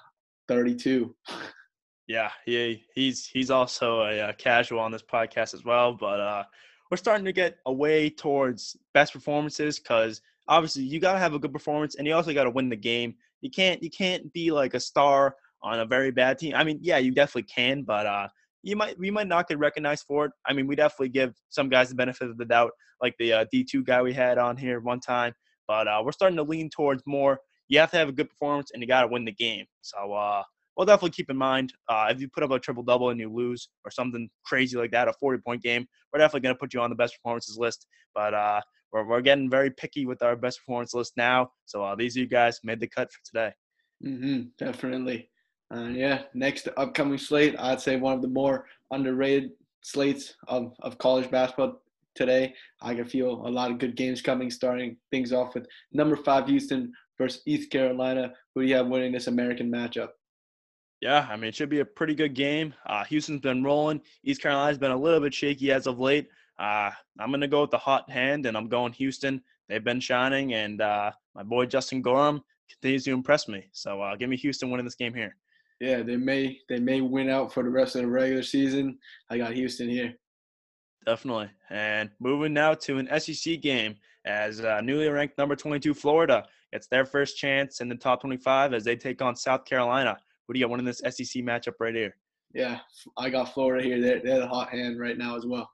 32. 0.48 1.15
Yeah, 2.07 2.30
he 2.45 2.83
he's 2.94 3.25
he's 3.25 3.50
also 3.50 4.01
a, 4.01 4.30
a, 4.30 4.33
casual 4.33 4.80
on 4.80 4.91
this 4.91 5.01
podcast 5.01 5.56
as 5.56 5.65
well. 5.65 5.91
But 5.91 6.19
uh, 6.19 6.44
we're 6.91 6.98
starting 6.98 7.25
to 7.25 7.31
get 7.31 7.57
away 7.65 8.12
towards 8.12 8.77
best 8.94 9.12
performances 9.12 9.80
because 9.80 10.21
obviously 10.48 10.83
you 10.83 11.00
got 11.00 11.13
to 11.13 11.19
have 11.19 11.33
a 11.33 11.39
good 11.39 11.51
performance 11.51 11.95
and 11.95 12.06
you 12.06 12.13
also 12.13 12.31
got 12.31 12.44
to 12.44 12.51
win 12.51 12.69
the 12.69 12.75
game. 12.75 13.15
You 13.45 13.51
can't 13.51 13.83
you 13.83 13.92
can't 13.92 14.33
be 14.33 14.51
like 14.51 14.74
a 14.74 14.80
star 14.80 15.36
on 15.62 15.80
a 15.80 15.86
very 15.86 16.09
bad 16.09 16.39
team. 16.39 16.56
I 16.56 16.63
mean, 16.63 16.80
yeah, 16.81 16.97
you 16.97 17.12
definitely 17.12 17.44
can, 17.44 17.83
but 17.83 18.07
uh, 18.07 18.27
you 18.63 18.75
might 18.75 18.97
we 18.97 19.12
might 19.12 19.27
not 19.27 19.47
get 19.47 19.59
recognized 19.59 20.06
for 20.07 20.25
it. 20.25 20.31
I 20.47 20.53
mean, 20.53 20.65
we 20.65 20.75
definitely 20.75 21.09
give 21.09 21.36
some 21.50 21.69
guys 21.69 21.89
the 21.89 21.95
benefit 21.95 22.31
of 22.31 22.39
the 22.39 22.45
doubt, 22.45 22.71
like 23.03 23.13
the 23.19 23.33
uh, 23.33 23.45
D2 23.53 23.86
guy 23.86 24.01
we 24.01 24.13
had 24.13 24.39
on 24.39 24.57
here 24.57 24.80
one 24.80 25.00
time. 25.00 25.31
But 25.68 25.88
uh, 25.88 26.01
we're 26.03 26.12
starting 26.12 26.38
to 26.38 26.44
lean 26.44 26.71
towards 26.71 27.03
more. 27.06 27.39
You 27.68 27.77
have 27.77 27.92
to 27.92 27.97
have 27.97 28.09
a 28.09 28.12
good 28.12 28.31
performance 28.31 28.71
and 28.74 28.81
you 28.81 28.88
got 28.88 29.01
to 29.01 29.07
win 29.07 29.25
the 29.25 29.31
game. 29.31 29.65
So 29.81 30.12
uh, 30.13 30.41
we'll 30.75 30.88
definitely 30.88 31.12
keep 31.12 31.30
in 31.30 31.38
mind 31.38 31.71
uh, 31.88 32.07
if 32.09 32.19
you 32.19 32.27
put 32.27 32.41
up 32.41 32.50
a 32.50 32.57
triple 32.57 32.81
double 32.81 33.12
and 33.12 33.19
you 33.19 33.31
lose 33.31 33.69
or 33.86 33.91
something 33.91 34.27
crazy 34.44 34.75
like 34.75 34.91
that, 34.91 35.07
a 35.07 35.13
40 35.13 35.41
point 35.41 35.62
game, 35.62 35.86
we're 36.12 36.18
definitely 36.18 36.41
going 36.41 36.56
to 36.56 36.59
put 36.59 36.74
you 36.74 36.81
on 36.81 36.89
the 36.89 36.95
best 36.95 37.15
performances 37.15 37.59
list. 37.59 37.86
But 38.15 38.33
uh, 38.33 38.62
we're, 38.95 39.06
we're 39.06 39.21
getting 39.21 39.50
very 39.50 39.69
picky 39.69 40.06
with 40.06 40.24
our 40.24 40.38
best 40.38 40.59
performance 40.59 40.94
list 40.94 41.13
now. 41.18 41.51
So 41.65 41.83
uh, 41.83 41.95
these 41.95 42.15
you 42.15 42.27
guys 42.27 42.62
made 42.63 42.80
the 42.80 42.88
cut 42.88 43.12
for 43.12 43.19
today. 43.25 43.53
Mm-hmm, 44.03 44.44
definitely. 44.57 45.30
Uh, 45.74 45.89
yeah, 45.89 46.24
next 46.33 46.69
upcoming 46.77 47.18
slate, 47.18 47.56
I'd 47.59 47.81
say 47.81 47.97
one 47.97 48.13
of 48.13 48.21
the 48.21 48.30
more 48.30 48.68
underrated 48.92 49.51
slates 49.81 50.36
of, 50.47 50.74
of 50.80 50.97
college 50.97 51.30
basketball 51.30 51.81
today. 52.15 52.53
I 52.81 52.95
can 52.95 53.06
feel 53.06 53.45
a 53.45 53.50
lot 53.50 53.69
of 53.69 53.80
good 53.80 53.97
games 53.97 54.21
coming, 54.21 54.50
starting 54.50 54.95
things 55.12 55.33
off 55.33 55.56
with 55.56 55.68
number 55.91 56.15
five 56.15 56.48
Houston 56.48 56.94
versus 57.18 57.41
East 57.45 57.71
Carolina. 57.71 58.31
Who 58.53 58.62
do 58.62 58.68
you 58.68 58.75
have 58.75 58.88
winning 58.88 59.12
this 59.12 59.27
American 59.27 59.69
matchup? 59.69 60.09
Yeah, 61.01 61.27
I 61.30 61.36
mean, 61.36 61.50
it 61.50 61.56
should 61.56 61.69
be 61.69 61.81
a 61.81 61.86
pretty 61.86 62.15
good 62.15 62.33
game. 62.33 62.74
Uh, 62.86 63.03
Houston's 63.06 63.41
been 63.41 63.63
rolling. 63.63 64.01
East 64.24 64.41
Carolina's 64.41 64.77
been 64.77 64.91
a 64.91 64.98
little 64.98 65.19
bit 65.19 65.34
shaky 65.34 65.72
as 65.74 65.88
of 65.88 66.00
late. 66.00 66.29
Uh, 66.57 66.91
I'm 67.19 67.29
going 67.29 67.41
to 67.41 67.47
go 67.47 67.62
with 67.62 67.71
the 67.71 67.77
hot 67.77 68.09
hand, 68.09 68.45
and 68.45 68.55
I'm 68.55 68.69
going 68.69 68.93
Houston. 68.93 69.41
They've 69.67 69.83
been 69.83 70.00
shining, 70.00 70.53
and 70.53 70.81
uh, 70.81 71.12
my 71.33 71.43
boy 71.43 71.65
Justin 71.65 72.01
Gorham 72.01 72.41
continues 72.69 73.03
to 73.05 73.12
impress 73.12 73.47
me. 73.47 73.65
So 73.71 74.01
uh, 74.01 74.15
give 74.15 74.29
me 74.29 74.38
Houston 74.38 74.69
winning 74.69 74.85
this 74.85 74.95
game 74.95 75.13
here. 75.13 75.35
Yeah, 75.81 76.03
they 76.03 76.15
may 76.15 76.59
they 76.69 76.79
may 76.79 77.01
win 77.01 77.29
out 77.29 77.53
for 77.53 77.63
the 77.63 77.69
rest 77.69 77.95
of 77.95 78.03
the 78.03 78.07
regular 78.07 78.43
season. 78.43 78.97
I 79.29 79.38
got 79.38 79.53
Houston 79.53 79.89
here. 79.89 80.13
Definitely. 81.05 81.50
And 81.69 82.09
moving 82.19 82.53
now 82.53 82.74
to 82.74 82.97
an 82.97 83.09
SEC 83.19 83.62
game 83.62 83.95
as 84.25 84.62
uh, 84.62 84.81
newly 84.81 85.07
ranked 85.09 85.38
number 85.38 85.55
22 85.55 85.93
Florida 85.93 86.45
gets 86.71 86.88
their 86.88 87.05
first 87.05 87.38
chance 87.38 87.81
in 87.81 87.89
the 87.89 87.95
top 87.95 88.21
25 88.21 88.74
as 88.74 88.83
they 88.83 88.95
take 88.95 89.21
on 89.21 89.35
South 89.35 89.65
Carolina. 89.65 90.17
Who 90.47 90.53
do 90.53 90.59
you 90.59 90.65
got 90.65 90.71
winning 90.71 90.85
this 90.85 91.00
SEC 91.00 91.43
matchup 91.43 91.74
right 91.79 91.93
here? 91.93 92.15
Yeah, 92.53 92.79
I 93.17 93.29
got 93.29 93.53
Florida 93.53 93.83
here. 93.83 94.01
They're, 94.01 94.21
they're 94.21 94.39
the 94.39 94.47
hot 94.47 94.69
hand 94.69 95.00
right 95.00 95.17
now 95.17 95.35
as 95.35 95.45
well. 95.45 95.69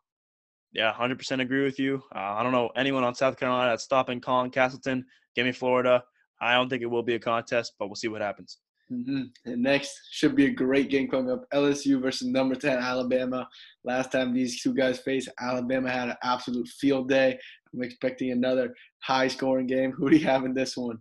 Yeah, 0.73 0.93
100% 0.93 1.41
agree 1.41 1.63
with 1.63 1.79
you. 1.79 2.01
Uh, 2.15 2.19
I 2.19 2.43
don't 2.43 2.53
know 2.53 2.69
anyone 2.75 3.03
on 3.03 3.13
South 3.13 3.37
Carolina 3.37 3.71
that's 3.71 3.83
stopping 3.83 4.21
Colin 4.21 4.51
Castleton. 4.51 5.05
Give 5.35 5.45
me 5.45 5.51
Florida. 5.51 6.03
I 6.41 6.53
don't 6.53 6.69
think 6.69 6.81
it 6.81 6.87
will 6.87 7.03
be 7.03 7.15
a 7.15 7.19
contest, 7.19 7.73
but 7.77 7.87
we'll 7.87 7.95
see 7.95 8.07
what 8.07 8.21
happens. 8.21 8.57
Mm-hmm. 8.91 9.21
And 9.45 9.63
next 9.63 9.97
should 10.11 10.35
be 10.35 10.45
a 10.47 10.51
great 10.51 10.89
game 10.89 11.07
coming 11.07 11.31
up. 11.31 11.45
LSU 11.53 12.01
versus 12.01 12.27
number 12.27 12.55
10 12.55 12.77
Alabama. 12.77 13.47
Last 13.83 14.11
time 14.11 14.33
these 14.33 14.61
two 14.61 14.73
guys 14.73 14.99
faced, 14.99 15.29
Alabama 15.39 15.89
had 15.89 16.09
an 16.09 16.17
absolute 16.23 16.67
field 16.67 17.07
day. 17.07 17.37
I'm 17.73 17.83
expecting 17.83 18.31
another 18.31 18.73
high 19.01 19.27
scoring 19.27 19.67
game. 19.67 19.91
Who 19.91 20.09
do 20.09 20.17
you 20.17 20.25
have 20.25 20.43
in 20.43 20.53
this 20.53 20.75
one? 20.75 20.97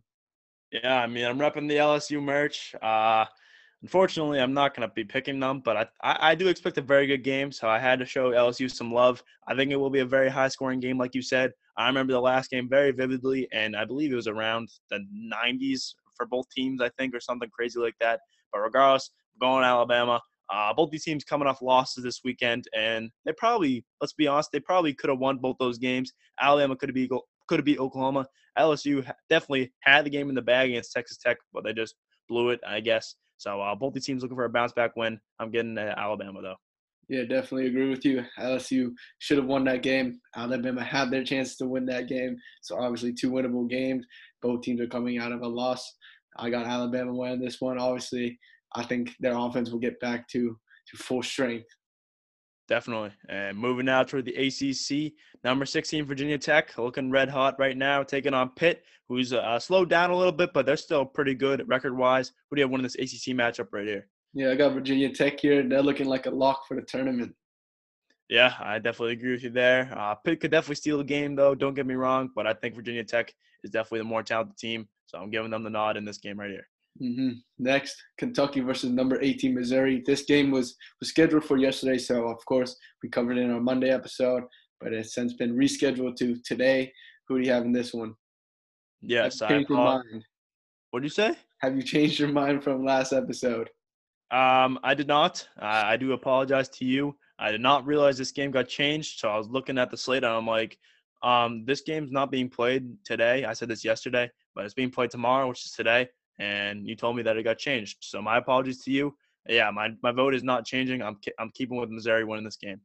Yeah, 0.72 1.00
I 1.00 1.06
mean, 1.08 1.24
I'm 1.24 1.38
repping 1.38 1.68
the 1.68 1.76
LSU 1.76 2.22
merch. 2.22 2.74
Uh, 2.80 3.24
Unfortunately, 3.82 4.40
I'm 4.40 4.52
not 4.52 4.76
going 4.76 4.86
to 4.86 4.94
be 4.94 5.04
picking 5.04 5.40
them, 5.40 5.60
but 5.64 5.76
I, 5.76 5.86
I, 6.02 6.30
I, 6.30 6.34
do 6.34 6.48
expect 6.48 6.76
a 6.76 6.82
very 6.82 7.06
good 7.06 7.24
game, 7.24 7.50
so 7.50 7.66
I 7.66 7.78
had 7.78 7.98
to 8.00 8.04
show 8.04 8.30
LSU 8.30 8.70
some 8.70 8.92
love. 8.92 9.22
I 9.48 9.56
think 9.56 9.72
it 9.72 9.76
will 9.76 9.88
be 9.88 10.00
a 10.00 10.06
very 10.06 10.28
high 10.28 10.48
scoring 10.48 10.80
game, 10.80 10.98
like 10.98 11.14
you 11.14 11.22
said. 11.22 11.52
I 11.78 11.86
remember 11.86 12.12
the 12.12 12.20
last 12.20 12.50
game 12.50 12.68
very 12.68 12.90
vividly, 12.90 13.48
and 13.52 13.74
I 13.74 13.86
believe 13.86 14.12
it 14.12 14.16
was 14.16 14.26
around 14.26 14.68
the 14.90 14.98
90s 15.34 15.94
for 16.14 16.26
both 16.26 16.44
teams, 16.50 16.82
I 16.82 16.90
think, 16.98 17.14
or 17.14 17.20
something 17.20 17.48
crazy 17.48 17.80
like 17.80 17.94
that. 18.00 18.20
But 18.52 18.60
regardless, 18.60 19.10
going 19.40 19.64
Alabama. 19.64 20.20
Uh, 20.52 20.74
both 20.74 20.90
these 20.90 21.04
teams 21.04 21.24
coming 21.24 21.46
off 21.46 21.62
losses 21.62 22.02
this 22.02 22.20
weekend, 22.24 22.66
and 22.76 23.10
they 23.24 23.32
probably, 23.32 23.84
let's 24.00 24.12
be 24.12 24.26
honest, 24.26 24.50
they 24.52 24.60
probably 24.60 24.92
could 24.92 25.08
have 25.08 25.20
won 25.20 25.38
both 25.38 25.56
those 25.58 25.78
games. 25.78 26.12
Alabama 26.40 26.76
could 26.76 26.94
have 26.94 27.08
could 27.48 27.58
have 27.58 27.64
beat 27.64 27.78
Oklahoma. 27.78 28.26
LSU 28.58 29.08
definitely 29.28 29.72
had 29.80 30.04
the 30.04 30.10
game 30.10 30.28
in 30.28 30.34
the 30.34 30.42
bag 30.42 30.70
against 30.70 30.92
Texas 30.92 31.18
Tech, 31.18 31.38
but 31.52 31.64
they 31.64 31.72
just 31.72 31.94
blew 32.28 32.50
it, 32.50 32.60
I 32.66 32.80
guess. 32.80 33.14
So 33.40 33.58
uh, 33.58 33.74
both 33.74 33.94
the 33.94 34.00
teams 34.00 34.20
looking 34.22 34.36
for 34.36 34.44
a 34.44 34.50
bounce 34.50 34.72
back 34.74 34.94
win. 34.96 35.18
I'm 35.38 35.50
getting 35.50 35.78
uh, 35.78 35.94
Alabama 35.96 36.42
though. 36.42 36.56
Yeah, 37.08 37.22
definitely 37.22 37.68
agree 37.68 37.88
with 37.88 38.04
you. 38.04 38.22
LSU 38.38 38.90
should 39.18 39.38
have 39.38 39.46
won 39.46 39.64
that 39.64 39.82
game. 39.82 40.20
Alabama 40.36 40.84
had 40.84 41.10
their 41.10 41.24
chance 41.24 41.56
to 41.56 41.66
win 41.66 41.86
that 41.86 42.06
game. 42.06 42.36
So 42.60 42.78
obviously 42.78 43.14
two 43.14 43.30
winnable 43.30 43.68
games. 43.68 44.04
Both 44.42 44.60
teams 44.60 44.78
are 44.82 44.86
coming 44.86 45.18
out 45.18 45.32
of 45.32 45.40
a 45.40 45.48
loss. 45.48 45.90
I 46.36 46.50
got 46.50 46.66
Alabama 46.66 47.14
winning 47.14 47.40
this 47.40 47.62
one. 47.62 47.78
Obviously, 47.78 48.38
I 48.76 48.84
think 48.84 49.14
their 49.20 49.36
offense 49.36 49.70
will 49.70 49.78
get 49.78 49.98
back 50.00 50.28
to 50.28 50.58
to 50.88 50.96
full 50.98 51.22
strength. 51.22 51.66
Definitely. 52.70 53.10
And 53.28 53.58
moving 53.58 53.86
now 53.86 54.04
toward 54.04 54.26
the 54.26 54.36
ACC, 54.36 55.12
number 55.42 55.66
16 55.66 56.04
Virginia 56.06 56.38
Tech, 56.38 56.78
looking 56.78 57.10
red 57.10 57.28
hot 57.28 57.56
right 57.58 57.76
now, 57.76 58.04
taking 58.04 58.32
on 58.32 58.50
Pitt, 58.50 58.84
who's 59.08 59.32
uh, 59.32 59.58
slowed 59.58 59.90
down 59.90 60.10
a 60.10 60.16
little 60.16 60.32
bit, 60.32 60.52
but 60.54 60.66
they're 60.66 60.76
still 60.76 61.04
pretty 61.04 61.34
good 61.34 61.68
record 61.68 61.96
wise. 61.96 62.30
Who 62.48 62.54
do 62.54 62.60
you 62.60 62.64
have 62.64 62.70
winning 62.70 62.84
this 62.84 62.94
ACC 62.94 63.34
matchup 63.36 63.72
right 63.72 63.84
here? 63.84 64.06
Yeah, 64.34 64.52
I 64.52 64.54
got 64.54 64.72
Virginia 64.72 65.12
Tech 65.12 65.40
here. 65.40 65.64
They're 65.64 65.82
looking 65.82 66.06
like 66.06 66.26
a 66.26 66.30
lock 66.30 66.68
for 66.68 66.76
the 66.76 66.82
tournament. 66.82 67.34
Yeah, 68.28 68.54
I 68.60 68.78
definitely 68.78 69.14
agree 69.14 69.32
with 69.32 69.42
you 69.42 69.50
there. 69.50 69.92
Uh, 69.98 70.14
Pitt 70.14 70.38
could 70.38 70.52
definitely 70.52 70.76
steal 70.76 70.98
the 70.98 71.04
game, 71.04 71.34
though. 71.34 71.56
Don't 71.56 71.74
get 71.74 71.86
me 71.86 71.94
wrong, 71.94 72.30
but 72.36 72.46
I 72.46 72.52
think 72.54 72.76
Virginia 72.76 73.02
Tech 73.02 73.34
is 73.64 73.70
definitely 73.70 73.98
the 73.98 74.04
more 74.04 74.22
talented 74.22 74.56
team, 74.56 74.88
so 75.06 75.18
I'm 75.18 75.30
giving 75.30 75.50
them 75.50 75.64
the 75.64 75.70
nod 75.70 75.96
in 75.96 76.04
this 76.04 76.18
game 76.18 76.38
right 76.38 76.50
here. 76.50 76.68
Mm-hmm. 77.00 77.30
Next, 77.58 77.96
Kentucky 78.18 78.60
versus 78.60 78.90
number 78.90 79.20
18 79.20 79.54
Missouri. 79.54 80.02
This 80.04 80.22
game 80.22 80.50
was 80.50 80.76
was 81.00 81.08
scheduled 81.08 81.44
for 81.44 81.56
yesterday, 81.56 81.98
so 81.98 82.28
of 82.28 82.44
course 82.44 82.76
we 83.02 83.08
covered 83.08 83.38
it 83.38 83.42
in 83.42 83.50
our 83.50 83.60
Monday 83.60 83.90
episode, 83.90 84.44
but 84.80 84.92
it's 84.92 85.14
since 85.14 85.32
been 85.34 85.56
rescheduled 85.56 86.16
to 86.16 86.36
today. 86.44 86.92
Who 87.28 87.38
do 87.38 87.46
you 87.46 87.52
have 87.52 87.64
in 87.64 87.72
this 87.72 87.94
one? 87.94 88.14
Yes, 89.02 89.40
I 89.40 89.64
mind. 89.68 90.24
What 90.90 91.00
did 91.00 91.06
you 91.06 91.10
say? 91.10 91.36
Have 91.60 91.76
you 91.76 91.82
changed 91.82 92.18
your 92.18 92.30
mind 92.30 92.64
from 92.64 92.84
last 92.84 93.12
episode? 93.12 93.70
Um, 94.30 94.78
I 94.82 94.94
did 94.94 95.06
not. 95.06 95.46
I, 95.58 95.94
I 95.94 95.96
do 95.96 96.12
apologize 96.12 96.68
to 96.70 96.84
you. 96.84 97.16
I 97.38 97.50
did 97.50 97.60
not 97.60 97.86
realize 97.86 98.18
this 98.18 98.32
game 98.32 98.50
got 98.50 98.68
changed, 98.68 99.20
so 99.20 99.28
I 99.28 99.38
was 99.38 99.48
looking 99.48 99.78
at 99.78 99.90
the 99.90 99.96
slate 99.96 100.24
and 100.24 100.32
I'm 100.32 100.46
like, 100.46 100.78
um, 101.22 101.64
this 101.64 101.82
game's 101.82 102.12
not 102.12 102.30
being 102.30 102.48
played 102.48 102.92
today. 103.04 103.44
I 103.44 103.52
said 103.52 103.68
this 103.68 103.84
yesterday, 103.84 104.30
but 104.54 104.64
it's 104.64 104.74
being 104.74 104.90
played 104.90 105.10
tomorrow, 105.10 105.48
which 105.48 105.64
is 105.64 105.72
today. 105.72 106.08
And 106.40 106.86
you 106.86 106.96
told 106.96 107.16
me 107.16 107.22
that 107.22 107.36
it 107.36 107.44
got 107.44 107.58
changed. 107.58 107.98
So 108.00 108.20
my 108.20 108.38
apologies 108.38 108.82
to 108.84 108.90
you. 108.90 109.14
Yeah, 109.48 109.70
my, 109.70 109.90
my 110.02 110.10
vote 110.10 110.34
is 110.34 110.42
not 110.42 110.64
changing. 110.64 111.02
I'm 111.02 111.18
I'm 111.38 111.50
keeping 111.50 111.76
with 111.78 111.90
Missouri 111.90 112.24
winning 112.24 112.44
this 112.44 112.56
game. 112.56 112.80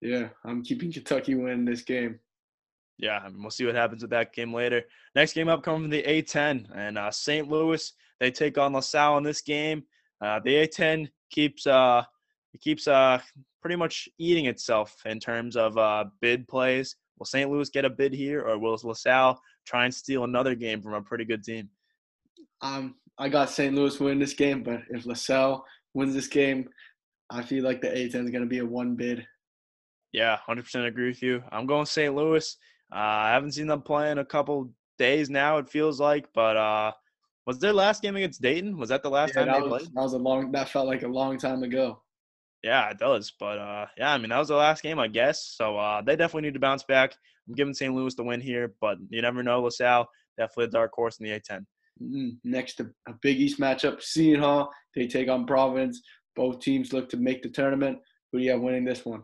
Yeah, 0.00 0.28
I'm 0.44 0.62
keeping 0.62 0.92
Kentucky 0.92 1.34
winning 1.34 1.64
this 1.64 1.82
game. 1.82 2.20
Yeah, 2.98 3.20
I 3.24 3.28
mean, 3.28 3.42
we'll 3.42 3.50
see 3.50 3.66
what 3.66 3.74
happens 3.74 4.02
with 4.02 4.10
that 4.10 4.32
game 4.32 4.52
later. 4.52 4.82
Next 5.14 5.34
game 5.34 5.48
up 5.48 5.62
coming 5.62 5.82
from 5.82 5.90
the 5.90 6.02
A10 6.02 6.66
and 6.74 6.98
uh, 6.98 7.10
St. 7.10 7.48
Louis. 7.48 7.92
They 8.20 8.30
take 8.30 8.56
on 8.56 8.72
LaSalle 8.72 9.18
in 9.18 9.24
this 9.24 9.42
game. 9.42 9.84
Uh, 10.20 10.40
the 10.42 10.66
A10 10.66 11.08
keeps 11.30 11.66
uh, 11.66 12.02
it 12.54 12.60
keeps 12.60 12.88
uh, 12.88 13.20
pretty 13.60 13.76
much 13.76 14.08
eating 14.18 14.46
itself 14.46 14.96
in 15.04 15.20
terms 15.20 15.56
of 15.56 15.76
uh, 15.76 16.04
bid 16.20 16.48
plays. 16.48 16.96
Will 17.18 17.26
St. 17.26 17.50
Louis 17.50 17.68
get 17.68 17.84
a 17.84 17.90
bid 17.90 18.14
here, 18.14 18.42
or 18.42 18.58
will 18.58 18.78
LaSalle 18.82 19.40
try 19.66 19.84
and 19.84 19.94
steal 19.94 20.24
another 20.24 20.54
game 20.54 20.80
from 20.80 20.94
a 20.94 21.02
pretty 21.02 21.24
good 21.24 21.42
team? 21.42 21.68
Um, 22.66 22.94
I 23.18 23.28
got 23.28 23.50
St. 23.50 23.74
Louis 23.74 23.98
win 24.00 24.18
this 24.18 24.34
game, 24.34 24.62
but 24.62 24.80
if 24.90 25.06
LaSalle 25.06 25.64
wins 25.94 26.14
this 26.14 26.28
game, 26.28 26.68
I 27.30 27.42
feel 27.42 27.64
like 27.64 27.80
the 27.80 27.88
A10 27.88 28.24
is 28.24 28.30
going 28.30 28.42
to 28.42 28.46
be 28.46 28.58
a 28.58 28.66
one 28.66 28.94
bid. 28.94 29.26
Yeah, 30.12 30.38
100% 30.48 30.86
agree 30.86 31.08
with 31.08 31.22
you. 31.22 31.42
I'm 31.50 31.66
going 31.66 31.86
St. 31.86 32.14
Louis. 32.14 32.56
Uh, 32.92 32.98
I 32.98 33.30
haven't 33.30 33.52
seen 33.52 33.66
them 33.66 33.82
play 33.82 34.10
in 34.10 34.18
a 34.18 34.24
couple 34.24 34.70
days 34.98 35.28
now, 35.30 35.58
it 35.58 35.68
feels 35.68 36.00
like, 36.00 36.26
but 36.34 36.56
uh, 36.56 36.92
was 37.46 37.58
their 37.58 37.72
last 37.72 38.02
game 38.02 38.16
against 38.16 38.42
Dayton? 38.42 38.76
Was 38.78 38.88
that 38.88 39.02
the 39.02 39.10
last 39.10 39.34
yeah, 39.34 39.44
time 39.44 39.54
they 39.54 39.68
was, 39.68 39.82
played? 39.82 39.94
That 39.94 40.02
was 40.02 40.12
a 40.14 40.18
long. 40.18 40.52
That 40.52 40.68
felt 40.68 40.86
like 40.86 41.02
a 41.02 41.08
long 41.08 41.38
time 41.38 41.62
ago. 41.62 42.02
Yeah, 42.62 42.90
it 42.90 42.98
does. 42.98 43.32
But 43.38 43.58
uh, 43.58 43.86
yeah, 43.96 44.12
I 44.12 44.18
mean 44.18 44.30
that 44.30 44.38
was 44.38 44.48
the 44.48 44.56
last 44.56 44.82
game, 44.82 44.98
I 44.98 45.08
guess. 45.08 45.54
So 45.56 45.76
uh, 45.76 46.02
they 46.02 46.16
definitely 46.16 46.48
need 46.48 46.54
to 46.54 46.60
bounce 46.60 46.82
back. 46.82 47.14
I'm 47.46 47.54
giving 47.54 47.74
St. 47.74 47.94
Louis 47.94 48.14
the 48.14 48.24
win 48.24 48.40
here, 48.40 48.74
but 48.80 48.98
you 49.10 49.22
never 49.22 49.42
know. 49.42 49.62
LaSalle 49.62 50.08
definitely 50.36 50.64
a 50.64 50.68
dark 50.68 50.92
horse 50.92 51.18
in 51.18 51.24
the 51.24 51.38
A10. 51.38 51.64
Mm-hmm. 52.02 52.28
Next, 52.44 52.80
a, 52.80 52.90
a 53.08 53.14
Big 53.22 53.38
East 53.38 53.60
matchup: 53.60 54.02
Seton 54.02 54.42
Hall 54.42 54.70
they 54.94 55.06
take 55.06 55.28
on 55.28 55.46
Providence. 55.46 56.02
Both 56.34 56.60
teams 56.60 56.92
look 56.92 57.08
to 57.10 57.16
make 57.16 57.42
the 57.42 57.48
tournament. 57.48 57.98
Who 58.32 58.38
do 58.38 58.44
you 58.44 58.50
have 58.50 58.60
winning 58.60 58.84
this 58.84 59.04
one? 59.04 59.22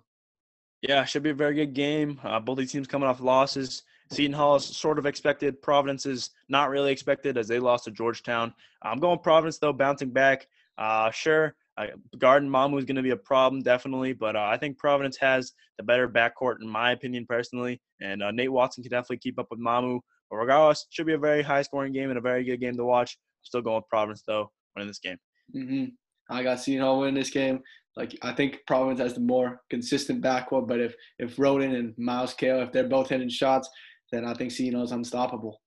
Yeah, 0.80 1.04
should 1.04 1.22
be 1.22 1.30
a 1.30 1.34
very 1.34 1.54
good 1.54 1.74
game. 1.74 2.18
Uh, 2.24 2.40
both 2.40 2.58
these 2.58 2.72
teams 2.72 2.88
coming 2.88 3.08
off 3.08 3.20
losses. 3.20 3.82
Seton 4.10 4.32
Hall 4.32 4.56
is 4.56 4.64
sort 4.64 4.98
of 4.98 5.06
expected. 5.06 5.62
Providence 5.62 6.06
is 6.06 6.30
not 6.48 6.70
really 6.70 6.92
expected 6.92 7.38
as 7.38 7.48
they 7.48 7.58
lost 7.58 7.84
to 7.84 7.90
Georgetown. 7.90 8.52
I'm 8.82 8.98
going 8.98 9.18
Providence 9.20 9.58
though, 9.58 9.72
bouncing 9.72 10.10
back. 10.10 10.46
Uh, 10.76 11.10
sure, 11.10 11.54
uh, 11.78 11.86
Garden 12.18 12.48
Mamu 12.48 12.78
is 12.78 12.84
going 12.84 12.96
to 12.96 13.02
be 13.02 13.10
a 13.10 13.16
problem, 13.16 13.62
definitely, 13.62 14.12
but 14.12 14.36
uh, 14.36 14.42
I 14.42 14.56
think 14.56 14.78
Providence 14.78 15.16
has 15.18 15.52
the 15.78 15.84
better 15.84 16.08
backcourt 16.08 16.60
in 16.60 16.68
my 16.68 16.92
opinion 16.92 17.26
personally, 17.26 17.80
and 18.00 18.22
uh, 18.22 18.30
Nate 18.30 18.52
Watson 18.52 18.82
can 18.82 18.90
definitely 18.90 19.18
keep 19.18 19.38
up 19.38 19.46
with 19.50 19.60
Mamu. 19.60 20.00
But 20.32 20.38
regardless, 20.38 20.86
should 20.88 21.04
be 21.04 21.12
a 21.12 21.18
very 21.18 21.42
high-scoring 21.42 21.92
game 21.92 22.08
and 22.08 22.16
a 22.16 22.22
very 22.22 22.42
good 22.42 22.58
game 22.58 22.74
to 22.78 22.84
watch. 22.86 23.18
I'm 23.18 23.44
still 23.44 23.60
going 23.60 23.76
with 23.76 23.88
Providence 23.90 24.22
though, 24.26 24.50
winning 24.74 24.88
this 24.88 24.98
game. 24.98 25.18
Mm-hmm. 25.54 26.34
I 26.34 26.42
got 26.42 26.58
Seton 26.58 26.80
Hall 26.80 27.00
winning 27.00 27.16
this 27.16 27.28
game. 27.28 27.60
Like 27.96 28.16
I 28.22 28.32
think 28.32 28.60
Providence 28.66 28.98
has 29.00 29.12
the 29.12 29.20
more 29.20 29.60
consistent 29.68 30.24
backcourt, 30.24 30.66
but 30.66 30.80
if 30.80 30.94
if 31.18 31.36
Rhoden 31.36 31.78
and 31.78 31.92
Myles 31.98 32.32
Cale, 32.32 32.62
if 32.62 32.72
they're 32.72 32.88
both 32.88 33.10
hitting 33.10 33.28
shots, 33.28 33.68
then 34.10 34.24
I 34.24 34.32
think 34.32 34.52
Seton 34.52 34.80
is 34.80 34.92
unstoppable. 34.92 35.60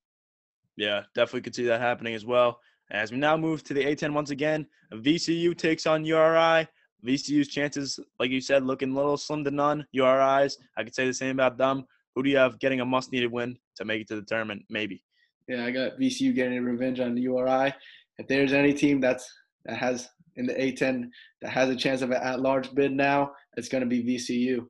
Yeah, 0.77 1.03
definitely 1.13 1.41
could 1.41 1.55
see 1.55 1.65
that 1.65 1.79
happening 1.79 2.15
as 2.15 2.25
well. 2.25 2.60
As 2.89 3.12
we 3.12 3.17
now 3.17 3.38
move 3.38 3.63
to 3.65 3.75
the 3.75 3.86
A10 3.86 4.13
once 4.13 4.31
again, 4.31 4.65
VCU 4.93 5.55
takes 5.55 5.86
on 5.86 6.05
URI. 6.05 6.67
VCU's 7.05 7.50
chances, 7.50 8.00
like 8.19 8.31
you 8.31 8.41
said, 8.41 8.65
looking 8.65 8.93
a 8.93 8.95
little 8.95 9.15
slim 9.15 9.43
to 9.43 9.51
none. 9.51 9.86
URI's, 9.91 10.57
I 10.75 10.84
could 10.84 10.95
say 10.95 11.05
the 11.05 11.13
same 11.13 11.39
about 11.39 11.60
them. 11.60 11.86
Who 12.15 12.24
do 12.24 12.29
you 12.29 12.38
have 12.38 12.60
getting 12.60 12.79
a 12.79 12.86
must-needed 12.86 13.31
win 13.31 13.57
to 13.75 13.86
make 13.86 14.01
it 14.01 14.07
to 14.07 14.15
the 14.15 14.22
tournament? 14.22 14.63
Maybe. 14.69 15.03
Yeah, 15.48 15.65
I 15.65 15.72
got 15.72 16.00
VCU 16.00 16.34
getting 16.34 16.57
a 16.57 16.62
revenge 16.62 17.00
on 17.00 17.13
the 17.13 17.22
URI. 17.22 17.74
If 18.17 18.27
there's 18.27 18.53
any 18.53 18.74
team 18.74 19.01
that's 19.01 19.29
that 19.65 19.77
has 19.77 20.10
in 20.38 20.45
the 20.45 20.53
A10 20.53 21.10
that 21.41 21.51
has 21.51 21.69
a 21.69 21.75
chance 21.75 22.01
of 22.01 22.12
an 22.12 22.22
at-large 22.22 22.74
bid 22.74 22.91
now, 22.91 23.31
it's 23.57 23.69
going 23.69 23.84
to 23.84 23.89
be 23.89 24.03
VCU. 24.03 24.65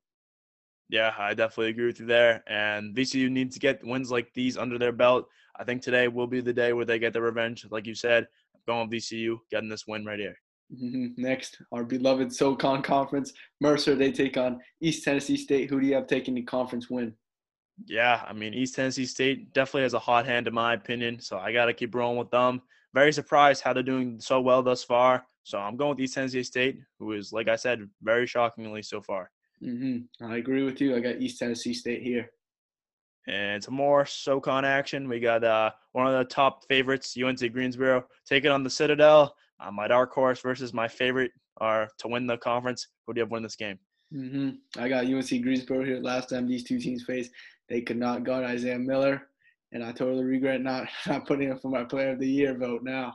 Yeah, 0.89 1.13
I 1.17 1.33
definitely 1.33 1.71
agree 1.71 1.87
with 1.87 1.99
you 1.99 2.05
there. 2.05 2.43
And 2.47 2.95
VCU 2.95 3.29
needs 3.29 3.55
to 3.55 3.59
get 3.59 3.83
wins 3.83 4.11
like 4.11 4.31
these 4.33 4.57
under 4.57 4.77
their 4.77 4.91
belt. 4.91 5.27
I 5.57 5.63
think 5.63 5.81
today 5.81 6.07
will 6.07 6.27
be 6.27 6.41
the 6.41 6.53
day 6.53 6.73
where 6.73 6.85
they 6.85 6.99
get 6.99 7.13
the 7.13 7.21
revenge. 7.21 7.65
Like 7.71 7.87
you 7.87 7.95
said, 7.95 8.27
I'm 8.53 8.61
going 8.67 8.89
with 8.89 8.99
VCU, 8.99 9.37
getting 9.49 9.69
this 9.69 9.87
win 9.87 10.05
right 10.05 10.19
here. 10.19 10.35
Mm-hmm. 10.73 11.21
Next, 11.21 11.57
our 11.71 11.83
beloved 11.83 12.33
SoCon 12.33 12.81
Conference. 12.81 13.33
Mercer, 13.61 13.95
they 13.95 14.11
take 14.11 14.37
on 14.37 14.59
East 14.81 15.03
Tennessee 15.03 15.37
State. 15.37 15.69
Who 15.69 15.79
do 15.79 15.87
you 15.87 15.95
have 15.95 16.07
taking 16.07 16.35
the 16.35 16.41
conference 16.43 16.89
win? 16.89 17.13
Yeah, 17.85 18.23
I 18.25 18.33
mean, 18.33 18.53
East 18.53 18.75
Tennessee 18.75 19.05
State 19.05 19.53
definitely 19.53 19.83
has 19.83 19.93
a 19.93 19.99
hot 19.99 20.25
hand, 20.25 20.47
in 20.47 20.53
my 20.53 20.73
opinion. 20.73 21.19
So 21.19 21.37
I 21.37 21.51
got 21.51 21.65
to 21.65 21.73
keep 21.73 21.93
rolling 21.93 22.17
with 22.17 22.31
them. 22.31 22.61
Very 22.93 23.11
surprised 23.11 23.61
how 23.61 23.73
they're 23.73 23.83
doing 23.83 24.19
so 24.19 24.39
well 24.39 24.63
thus 24.63 24.83
far. 24.83 25.25
So 25.43 25.59
I'm 25.59 25.75
going 25.75 25.91
with 25.91 25.99
East 25.99 26.15
Tennessee 26.15 26.43
State, 26.43 26.79
who 26.99 27.11
is, 27.11 27.33
like 27.33 27.47
I 27.47 27.55
said, 27.55 27.87
very 28.01 28.25
shockingly 28.25 28.81
so 28.81 29.01
far. 29.01 29.29
Mm-hmm. 29.61 30.25
I 30.25 30.37
agree 30.37 30.63
with 30.63 30.79
you. 30.81 30.95
I 30.95 30.99
got 30.99 31.17
East 31.17 31.39
Tennessee 31.39 31.73
State 31.73 32.01
here. 32.01 32.29
And 33.27 33.63
some 33.63 33.73
more 33.73 34.05
SoCon 34.05 34.65
action. 34.65 35.09
We 35.09 35.19
got 35.19 35.43
uh, 35.43 35.71
one 35.93 36.07
of 36.07 36.13
the 36.13 36.25
top 36.25 36.63
favorites, 36.67 37.15
UNC 37.21 37.51
Greensboro, 37.51 38.05
taking 38.25 38.51
on 38.51 38.63
the 38.63 38.69
Citadel. 38.69 39.35
Uh, 39.59 39.71
my 39.71 39.87
dark 39.87 40.13
horse 40.13 40.39
versus 40.41 40.73
my 40.73 40.87
favorite 40.87 41.31
are 41.57 41.89
to 41.99 42.07
win 42.07 42.27
the 42.27 42.37
conference. 42.37 42.87
Who 43.05 43.13
do 43.13 43.19
you 43.19 43.23
have 43.23 43.31
win 43.31 43.43
this 43.43 43.55
game? 43.55 43.79
Mm-hmm. 44.13 44.81
I 44.81 44.87
got 44.87 45.05
UNC 45.05 45.41
Greensboro 45.41 45.83
here. 45.83 45.99
Last 45.99 46.29
time 46.29 46.47
these 46.47 46.63
two 46.63 46.79
teams 46.79 47.03
faced, 47.03 47.31
they 47.69 47.81
could 47.81 47.97
not 47.97 48.23
guard 48.23 48.45
Isaiah 48.45 48.79
Miller, 48.79 49.23
and 49.71 49.83
I 49.83 49.91
totally 49.91 50.23
regret 50.23 50.61
not 50.61 50.87
not 51.07 51.27
putting 51.27 51.49
him 51.49 51.59
for 51.59 51.69
my 51.69 51.83
Player 51.83 52.11
of 52.11 52.19
the 52.19 52.29
Year 52.29 52.57
vote 52.57 52.83
now. 52.83 53.13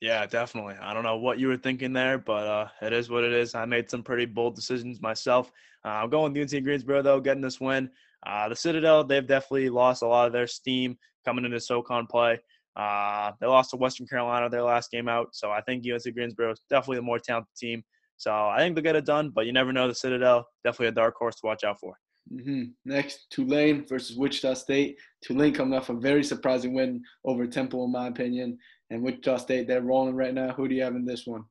Yeah, 0.00 0.26
definitely. 0.26 0.74
I 0.82 0.92
don't 0.92 1.04
know 1.04 1.16
what 1.16 1.38
you 1.38 1.46
were 1.46 1.56
thinking 1.56 1.92
there, 1.92 2.18
but 2.18 2.46
uh, 2.46 2.68
it 2.82 2.92
is 2.92 3.08
what 3.08 3.22
it 3.22 3.32
is. 3.32 3.54
I 3.54 3.64
made 3.66 3.88
some 3.88 4.02
pretty 4.02 4.24
bold 4.24 4.56
decisions 4.56 5.00
myself. 5.00 5.52
Uh, 5.84 5.90
I'm 5.90 6.10
going 6.10 6.32
with 6.32 6.52
UNC 6.52 6.64
Greensboro, 6.64 7.02
though, 7.02 7.20
getting 7.20 7.40
this 7.40 7.60
win. 7.60 7.88
Uh, 8.26 8.48
the 8.48 8.56
Citadel, 8.56 9.04
they've 9.04 9.26
definitely 9.26 9.68
lost 9.68 10.02
a 10.02 10.06
lot 10.08 10.26
of 10.26 10.32
their 10.32 10.48
steam 10.48 10.98
coming 11.24 11.44
into 11.44 11.60
SoCon 11.60 12.08
play. 12.08 12.40
Uh, 12.74 13.30
they 13.40 13.46
lost 13.46 13.70
to 13.70 13.76
Western 13.76 14.08
Carolina 14.08 14.48
their 14.48 14.62
last 14.62 14.90
game 14.90 15.08
out, 15.08 15.28
so 15.32 15.52
I 15.52 15.60
think 15.60 15.84
UNC 15.86 16.14
Greensboro 16.14 16.50
is 16.50 16.60
definitely 16.68 16.96
the 16.96 17.02
more 17.02 17.20
talented 17.20 17.54
team. 17.56 17.84
So 18.16 18.32
I 18.32 18.58
think 18.58 18.74
they'll 18.74 18.82
get 18.82 18.96
it 18.96 19.06
done, 19.06 19.30
but 19.30 19.46
you 19.46 19.52
never 19.52 19.72
know. 19.72 19.86
The 19.86 19.94
Citadel, 19.94 20.46
definitely 20.64 20.88
a 20.88 20.92
dark 20.92 21.14
horse 21.16 21.36
to 21.36 21.46
watch 21.46 21.64
out 21.64 21.78
for. 21.78 21.94
Mm-hmm. 22.30 22.64
Next, 22.84 23.30
Tulane 23.30 23.86
versus 23.86 24.16
Wichita 24.16 24.54
State. 24.54 24.98
Tulane 25.22 25.54
coming 25.54 25.74
off 25.74 25.88
a 25.88 25.94
very 25.94 26.22
surprising 26.22 26.74
win 26.74 27.02
over 27.24 27.46
Temple, 27.46 27.84
in 27.84 27.92
my 27.92 28.08
opinion. 28.08 28.58
And 28.90 29.02
Wichita 29.02 29.38
State, 29.38 29.66
they're 29.66 29.82
rolling 29.82 30.14
right 30.14 30.34
now. 30.34 30.52
Who 30.52 30.68
do 30.68 30.74
you 30.74 30.82
have 30.82 30.94
in 30.94 31.04
this 31.04 31.26
one? 31.26 31.44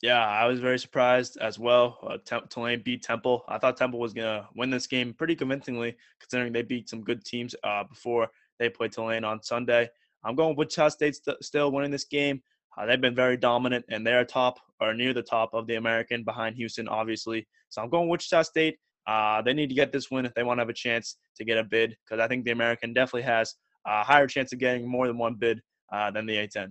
Yeah, 0.00 0.24
I 0.24 0.46
was 0.46 0.60
very 0.60 0.78
surprised 0.78 1.38
as 1.40 1.58
well. 1.58 1.98
Uh, 2.06 2.40
Tulane 2.48 2.82
beat 2.84 3.02
Temple. 3.02 3.44
I 3.48 3.58
thought 3.58 3.76
Temple 3.76 3.98
was 3.98 4.14
going 4.14 4.42
to 4.42 4.48
win 4.54 4.70
this 4.70 4.86
game 4.86 5.12
pretty 5.12 5.34
convincingly, 5.34 5.96
considering 6.20 6.52
they 6.52 6.62
beat 6.62 6.88
some 6.88 7.02
good 7.02 7.24
teams 7.24 7.54
uh, 7.64 7.82
before 7.82 8.28
they 8.58 8.68
played 8.68 8.92
Tulane 8.92 9.24
on 9.24 9.42
Sunday. 9.42 9.88
I'm 10.24 10.36
going 10.36 10.56
Wichita 10.56 10.90
State 10.90 11.16
st- 11.16 11.42
still 11.42 11.72
winning 11.72 11.90
this 11.90 12.04
game. 12.04 12.42
Uh, 12.76 12.86
they've 12.86 13.00
been 13.00 13.14
very 13.14 13.36
dominant, 13.36 13.84
and 13.88 14.06
they're 14.06 14.24
top 14.24 14.60
or 14.80 14.94
near 14.94 15.12
the 15.12 15.22
top 15.22 15.52
of 15.52 15.66
the 15.66 15.74
American 15.74 16.22
behind 16.22 16.54
Houston, 16.54 16.86
obviously. 16.86 17.48
So 17.68 17.82
I'm 17.82 17.90
going 17.90 18.08
Wichita 18.08 18.42
State. 18.42 18.78
Uh, 19.08 19.40
they 19.40 19.54
need 19.54 19.70
to 19.70 19.74
get 19.74 19.90
this 19.90 20.10
win 20.10 20.26
if 20.26 20.34
they 20.34 20.42
want 20.42 20.58
to 20.58 20.60
have 20.60 20.68
a 20.68 20.74
chance 20.74 21.16
to 21.34 21.44
get 21.44 21.56
a 21.56 21.64
bid 21.64 21.96
because 22.04 22.22
I 22.22 22.28
think 22.28 22.44
the 22.44 22.50
American 22.50 22.92
definitely 22.92 23.22
has 23.22 23.54
a 23.86 24.04
higher 24.04 24.26
chance 24.26 24.52
of 24.52 24.58
getting 24.58 24.86
more 24.86 25.06
than 25.06 25.16
one 25.16 25.34
bid 25.34 25.62
uh, 25.90 26.10
than 26.10 26.26
the 26.26 26.34
A10. 26.34 26.70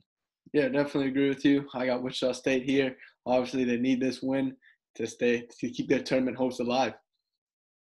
Yeah, 0.54 0.70
definitely 0.70 1.08
agree 1.08 1.30
with 1.30 1.44
you. 1.44 1.68
I 1.74 1.88
got 1.88 2.04
Wichita 2.04 2.34
State 2.34 2.64
here. 2.64 2.96
Obviously, 3.26 3.64
they 3.64 3.78
need 3.78 4.00
this 4.00 4.22
win 4.22 4.56
to 4.96 5.08
stay 5.08 5.48
to 5.60 5.70
keep 5.70 5.90
their 5.90 6.04
tournament 6.04 6.38
hopes 6.38 6.60
alive. 6.60 6.94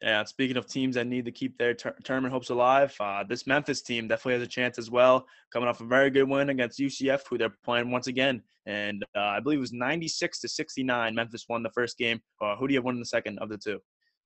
Yeah, 0.02 0.24
speaking 0.24 0.56
of 0.56 0.66
teams 0.66 0.96
that 0.96 1.08
need 1.08 1.26
to 1.26 1.32
keep 1.32 1.58
their 1.58 1.74
ter- 1.74 1.96
tournament 2.06 2.34
hopes 2.34 2.50
alive, 2.50 2.96
uh, 3.02 3.26
this 3.28 3.46
Memphis 3.46 3.82
team 3.82 4.08
definitely 4.08 4.40
has 4.40 4.44
a 4.44 4.48
chance 4.48 4.80
as 4.80 4.90
well. 4.90 5.26
Coming 5.52 5.68
off 5.68 5.82
a 5.82 5.86
very 5.86 6.10
good 6.10 6.24
win 6.30 6.50
against 6.50 6.80
UCF, 6.80 7.24
who 7.30 7.38
they're 7.38 7.54
playing 7.66 7.92
once 7.92 8.08
again, 8.08 8.42
and 8.66 9.04
uh, 9.18 9.20
I 9.20 9.42
believe 9.42 9.58
it 9.58 9.62
was 9.62 9.74
96 9.74 10.40
to 10.40 10.48
69. 10.48 11.14
Memphis 11.14 11.46
won 11.50 11.62
the 11.62 11.72
first 11.72 11.98
game. 11.98 12.22
Uh, 12.42 12.56
who 12.56 12.70
do 12.70 12.74
you 12.74 12.78
have 12.78 12.86
won 12.86 12.96
in 12.96 13.02
the 13.02 13.06
second 13.06 13.38
of 13.40 13.50
the 13.50 13.58
two? 13.58 13.80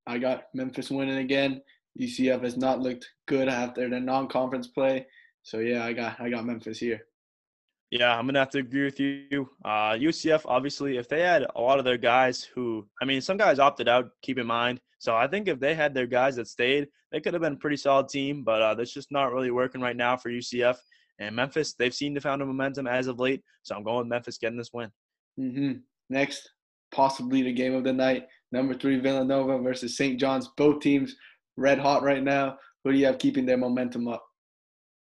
I 0.07 0.17
got 0.17 0.45
Memphis 0.53 0.89
winning 0.89 1.17
again. 1.17 1.62
UCF 2.00 2.43
has 2.43 2.57
not 2.57 2.79
looked 2.79 3.07
good 3.27 3.48
after 3.48 3.89
their 3.89 4.00
non-conference 4.00 4.67
play, 4.67 5.05
so 5.43 5.60
yeah, 5.60 5.86
I 5.86 5.93
got 5.93 6.19
I 6.19 6.29
got 6.29 6.45
Memphis 6.45 6.79
here. 6.79 7.01
Yeah, 7.91 8.17
I'm 8.17 8.25
gonna 8.25 8.39
have 8.39 8.50
to 8.51 8.57
agree 8.57 8.86
with 8.86 9.00
you. 9.00 9.50
Uh, 9.63 9.93
UCF, 9.93 10.41
obviously, 10.45 10.98
if 10.98 11.07
they 11.07 11.22
had 11.22 11.45
a 11.55 11.62
lot 11.62 11.77
of 11.77 11.86
their 11.86 11.98
guys 11.98 12.43
who, 12.43 12.88
I 13.00 13.05
mean, 13.05 13.22
some 13.22 13.38
guys 13.38 13.60
opted 13.60 13.88
out. 13.88 14.10
Keep 14.24 14.39
in 14.39 14.48
mind. 14.48 14.81
So 14.98 15.15
I 15.15 15.27
think 15.27 15.48
if 15.48 15.60
they 15.60 15.75
had 15.75 15.93
their 15.93 16.07
guys 16.07 16.38
that 16.38 16.48
stayed, 16.48 16.88
they 17.12 17.22
could 17.22 17.33
have 17.33 17.41
been 17.43 17.53
a 17.53 17.57
pretty 17.57 17.77
solid 17.77 18.10
team. 18.10 18.43
But 18.43 18.62
uh, 18.63 18.74
that's 18.74 18.93
just 18.93 19.12
not 19.12 19.31
really 19.31 19.51
working 19.51 19.81
right 19.81 19.95
now 19.95 20.17
for 20.17 20.31
UCF 20.31 20.77
and 21.19 21.36
Memphis. 21.36 21.75
They've 21.75 21.93
seen 21.93 22.15
the 22.15 22.22
found 22.22 22.41
a 22.41 22.45
momentum 22.45 22.88
as 22.88 23.05
of 23.05 23.19
late. 23.19 23.43
So 23.62 23.75
I'm 23.75 23.83
going 23.83 23.98
with 24.00 24.07
Memphis 24.07 24.39
getting 24.39 24.57
this 24.57 24.74
win. 24.74 24.89
Mm-hmm. 25.39 25.74
Next, 26.10 26.50
possibly 26.94 27.42
the 27.42 27.54
game 27.54 27.76
of 27.76 27.84
the 27.84 27.94
night: 27.94 28.28
number 28.52 28.74
three 28.74 29.00
Villanova 29.00 29.58
versus 29.60 29.98
St. 29.98 30.20
John's. 30.20 30.50
Both 30.56 30.82
teams 30.82 31.16
red 31.58 31.80
hot 31.80 32.04
right 32.04 32.24
now. 32.24 32.58
Who 32.84 32.92
do 32.92 32.98
you 32.98 33.06
have 33.06 33.20
keeping 33.20 33.46
their 33.46 33.58
momentum 33.58 34.08
up? 34.08 34.24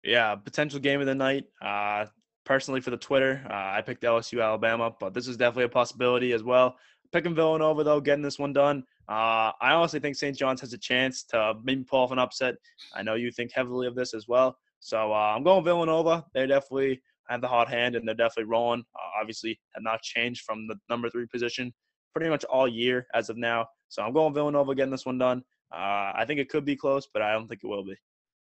Yeah, 0.03 0.35
potential 0.35 0.79
game 0.79 0.99
of 0.99 1.07
the 1.07 1.15
night. 1.15 1.45
Uh, 1.61 2.05
personally 2.47 2.79
for 2.79 2.91
the 2.91 2.97
Twitter. 2.97 3.45
Uh, 3.49 3.53
I 3.53 3.81
picked 3.85 4.03
LSU 4.03 4.41
Alabama, 4.41 4.93
but 4.99 5.13
this 5.13 5.27
is 5.27 5.35
definitely 5.35 5.65
a 5.65 5.69
possibility 5.69 6.31
as 6.31 6.43
well. 6.43 6.77
Picking 7.11 7.35
Villanova 7.35 7.83
though, 7.83 7.99
getting 7.99 8.23
this 8.23 8.39
one 8.39 8.53
done. 8.53 8.83
Uh, 9.09 9.51
I 9.61 9.73
honestly 9.73 9.99
think 9.99 10.15
St. 10.15 10.35
John's 10.35 10.61
has 10.61 10.73
a 10.73 10.77
chance 10.77 11.23
to 11.23 11.55
maybe 11.63 11.83
pull 11.83 11.99
off 11.99 12.11
an 12.11 12.19
upset. 12.19 12.55
I 12.95 13.03
know 13.03 13.15
you 13.15 13.31
think 13.31 13.51
heavily 13.51 13.87
of 13.87 13.95
this 13.95 14.13
as 14.13 14.27
well, 14.27 14.57
so 14.79 15.13
uh, 15.13 15.33
I'm 15.35 15.43
going 15.43 15.63
Villanova. 15.63 16.25
They're 16.33 16.47
definitely 16.47 17.01
have 17.29 17.41
the 17.41 17.47
hot 17.47 17.69
hand 17.69 17.95
and 17.95 18.07
they're 18.07 18.15
definitely 18.15 18.49
rolling. 18.49 18.83
Uh, 18.95 19.21
obviously, 19.21 19.59
have 19.75 19.83
not 19.83 20.01
changed 20.01 20.43
from 20.45 20.67
the 20.67 20.75
number 20.89 21.09
three 21.09 21.27
position 21.27 21.73
pretty 22.13 22.29
much 22.29 22.43
all 22.45 22.67
year 22.67 23.07
as 23.13 23.29
of 23.29 23.37
now. 23.37 23.65
So 23.89 24.01
I'm 24.01 24.13
going 24.13 24.33
Villanova 24.33 24.75
getting 24.75 24.91
this 24.91 25.05
one 25.05 25.17
done. 25.17 25.43
Uh, 25.71 26.11
I 26.15 26.23
think 26.25 26.39
it 26.39 26.49
could 26.49 26.65
be 26.65 26.75
close, 26.75 27.07
but 27.13 27.21
I 27.21 27.33
don't 27.33 27.47
think 27.47 27.61
it 27.63 27.67
will 27.67 27.83
be. 27.83 27.95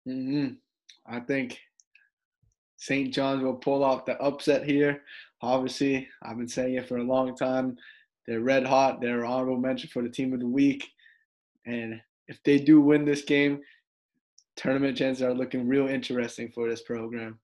Mm-hmm. 0.07 0.53
I 1.05 1.19
think 1.19 1.59
St. 2.77 3.13
John's 3.13 3.43
will 3.43 3.55
pull 3.55 3.83
off 3.83 4.05
the 4.05 4.19
upset 4.21 4.63
here. 4.63 5.01
Obviously, 5.41 6.07
I've 6.23 6.37
been 6.37 6.47
saying 6.47 6.75
it 6.75 6.87
for 6.87 6.97
a 6.97 7.03
long 7.03 7.35
time. 7.35 7.77
They're 8.25 8.41
red 8.41 8.65
hot. 8.65 9.01
They're 9.01 9.25
honorable 9.25 9.57
mention 9.57 9.89
for 9.89 10.03
the 10.03 10.09
team 10.09 10.33
of 10.33 10.39
the 10.39 10.47
week. 10.47 10.87
And 11.65 11.99
if 12.27 12.41
they 12.43 12.59
do 12.59 12.81
win 12.81 13.05
this 13.05 13.23
game, 13.23 13.61
tournament 14.55 14.97
chances 14.97 15.23
are 15.23 15.33
looking 15.33 15.67
real 15.67 15.87
interesting 15.87 16.51
for 16.53 16.69
this 16.69 16.81
program. 16.81 17.39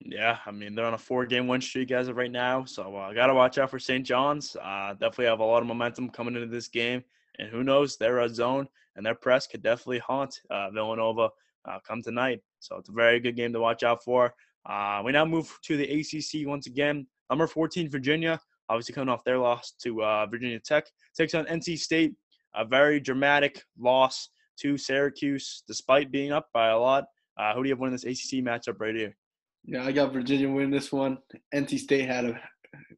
Yeah, 0.00 0.38
I 0.46 0.50
mean 0.50 0.74
they're 0.74 0.86
on 0.86 0.94
a 0.94 0.98
four-game 0.98 1.46
win 1.46 1.60
streak 1.60 1.90
as 1.90 2.08
of 2.08 2.16
right 2.16 2.32
now, 2.32 2.64
so 2.64 2.96
I 2.96 3.10
uh, 3.10 3.12
got 3.12 3.26
to 3.26 3.34
watch 3.34 3.58
out 3.58 3.70
for 3.70 3.78
St. 3.78 4.04
John's. 4.04 4.56
Uh, 4.56 4.92
definitely 4.94 5.26
have 5.26 5.40
a 5.40 5.44
lot 5.44 5.60
of 5.60 5.68
momentum 5.68 6.08
coming 6.08 6.34
into 6.34 6.46
this 6.46 6.68
game, 6.68 7.04
and 7.38 7.50
who 7.50 7.62
knows, 7.62 7.96
their 7.96 8.26
zone 8.28 8.66
and 8.96 9.04
their 9.04 9.14
press 9.14 9.46
could 9.46 9.62
definitely 9.62 9.98
haunt 9.98 10.40
uh, 10.50 10.70
Villanova 10.70 11.30
uh, 11.66 11.78
come 11.86 12.02
tonight. 12.02 12.40
So 12.58 12.76
it's 12.76 12.88
a 12.88 12.92
very 12.92 13.20
good 13.20 13.36
game 13.36 13.52
to 13.52 13.60
watch 13.60 13.82
out 13.82 14.02
for. 14.02 14.34
Uh, 14.66 15.02
we 15.04 15.12
now 15.12 15.24
move 15.24 15.58
to 15.64 15.76
the 15.76 15.84
ACC 15.84 16.46
once 16.46 16.66
again. 16.66 17.06
Number 17.28 17.46
14, 17.46 17.88
Virginia, 17.88 18.40
obviously 18.68 18.94
coming 18.94 19.08
off 19.08 19.24
their 19.24 19.38
loss 19.38 19.72
to 19.82 20.02
uh, 20.02 20.26
Virginia 20.26 20.60
Tech, 20.60 20.86
takes 21.16 21.34
on 21.34 21.46
NC 21.46 21.78
State. 21.78 22.14
A 22.54 22.64
very 22.64 22.98
dramatic 22.98 23.62
loss 23.78 24.30
to 24.58 24.76
Syracuse, 24.76 25.62
despite 25.68 26.10
being 26.10 26.32
up 26.32 26.48
by 26.52 26.68
a 26.68 26.78
lot. 26.78 27.04
Uh, 27.38 27.54
who 27.54 27.62
do 27.62 27.68
you 27.68 27.74
have 27.74 27.80
winning 27.80 27.96
this 27.96 28.04
ACC 28.04 28.44
matchup 28.44 28.80
right 28.80 28.94
here? 28.94 29.16
Yeah, 29.64 29.84
I 29.84 29.92
got 29.92 30.12
Virginia 30.12 30.48
winning 30.48 30.70
this 30.70 30.90
one. 30.90 31.18
NC 31.54 31.78
State 31.78 32.06
had 32.06 32.24
a 32.24 32.40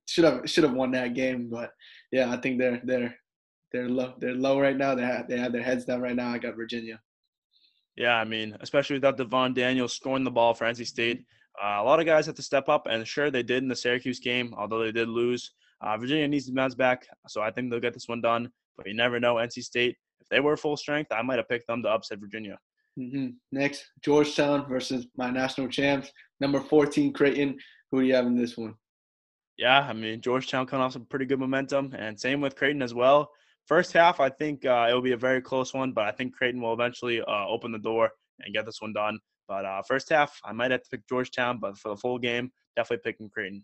should 0.07 0.25
have 0.25 0.49
should 0.49 0.65
have 0.65 0.75
won 0.75 0.91
that 0.93 1.15
game, 1.15 1.49
but 1.51 1.71
yeah, 2.11 2.31
I 2.31 2.37
think 2.37 2.59
they're 2.59 2.81
they're 2.85 3.15
they're 3.73 3.89
low 3.89 4.15
they're 4.19 4.35
low 4.35 4.61
right 4.61 4.77
now. 4.77 4.95
They 4.95 5.03
have 5.03 5.29
they 5.29 5.39
have 5.39 5.53
their 5.53 5.63
heads 5.63 5.85
down 5.85 6.01
right 6.01 6.17
now. 6.17 6.31
I 6.31 6.39
got 6.39 6.57
Virginia. 6.57 7.01
Yeah, 7.97 8.15
I 8.15 8.25
mean, 8.25 8.57
especially 8.61 8.97
without 8.97 9.19
Devon 9.19 9.55
Daniels 9.55 9.93
scoring 9.93 10.25
the 10.25 10.31
ball 10.31 10.55
for 10.55 10.65
NC 10.65 10.87
State, 10.87 11.25
uh, 11.63 11.77
a 11.79 11.85
lot 11.85 12.01
of 12.01 12.07
guys 12.07 12.27
have 12.27 12.35
to 12.37 12.43
step 12.43 12.69
up, 12.69 12.87
and 12.89 13.07
sure 13.07 13.31
they 13.31 13.43
did 13.43 13.63
in 13.63 13.69
the 13.69 13.77
Syracuse 13.77 14.19
game, 14.19 14.55
although 14.57 14.83
they 14.83 14.93
did 14.93 15.09
lose. 15.09 15.53
Uh, 15.83 15.97
Virginia 15.99 16.29
needs 16.29 16.47
to 16.47 16.53
bounce 16.53 16.75
back, 16.75 17.07
so 17.29 17.43
I 17.43 17.51
think 17.51 17.71
they'll 17.71 17.81
get 17.81 17.93
this 17.93 18.09
one 18.09 18.21
done. 18.21 18.51
But 18.77 18.87
you 18.87 18.95
never 18.95 19.21
know. 19.21 19.35
NC 19.35 19.63
State, 19.63 19.97
if 20.21 20.29
they 20.29 20.41
were 20.41 20.57
full 20.57 20.77
strength, 20.77 21.13
I 21.13 21.21
might 21.23 21.37
have 21.37 21.49
picked 21.49 21.67
them 21.67 21.83
to 21.83 21.89
upset 21.89 22.19
Virginia. 22.19 22.59
Mm-hmm. 22.99 23.29
Next, 23.53 23.85
Georgetown 24.03 24.69
versus 24.69 25.07
my 25.17 25.31
national 25.31 25.69
champs, 25.69 26.11
number 26.41 26.61
14 26.61 27.13
Creighton. 27.13 27.59
Who 27.91 28.01
do 28.01 28.07
you 28.07 28.15
have 28.15 28.27
in 28.27 28.37
this 28.37 28.57
one? 28.57 28.75
Yeah, 29.59 29.81
I 29.81 29.93
mean 29.93 30.21
Georgetown 30.21 30.67
coming 30.67 30.85
off 30.85 30.93
some 30.93 31.07
pretty 31.07 31.27
good 31.27 31.39
momentum, 31.39 31.95
and 31.97 32.19
same 32.19 32.41
with 32.41 32.57
Creighton 32.57 32.83
as 32.83 32.95
well. 32.95 33.31
First 33.67 33.93
half, 33.93 34.19
I 34.19 34.29
think 34.29 34.65
uh, 34.65 34.89
it 34.91 34.95
will 34.95 35.03
be 35.03 35.13
a 35.13 35.17
very 35.17 35.41
close 35.41 35.73
one, 35.73 35.93
but 35.93 36.05
I 36.05 36.11
think 36.11 36.35
Creighton 36.35 36.61
will 36.61 36.73
eventually 36.73 37.21
uh, 37.21 37.47
open 37.49 37.71
the 37.71 37.79
door 37.79 38.11
and 38.41 38.55
get 38.55 38.67
this 38.67 38.81
one 38.81 38.93
done. 38.93 39.19
But 39.47 39.65
uh, 39.65 39.83
first 39.87 40.09
half, 40.09 40.39
I 40.45 40.53
might 40.53 40.71
have 40.71 40.83
to 40.83 40.91
pick 40.91 41.09
Georgetown, 41.09 41.59
but 41.61 41.79
for 41.79 41.91
the 41.91 41.97
full 41.97 42.19
game, 42.19 42.51
definitely 42.77 43.03
picking 43.05 43.29
Creighton. 43.29 43.63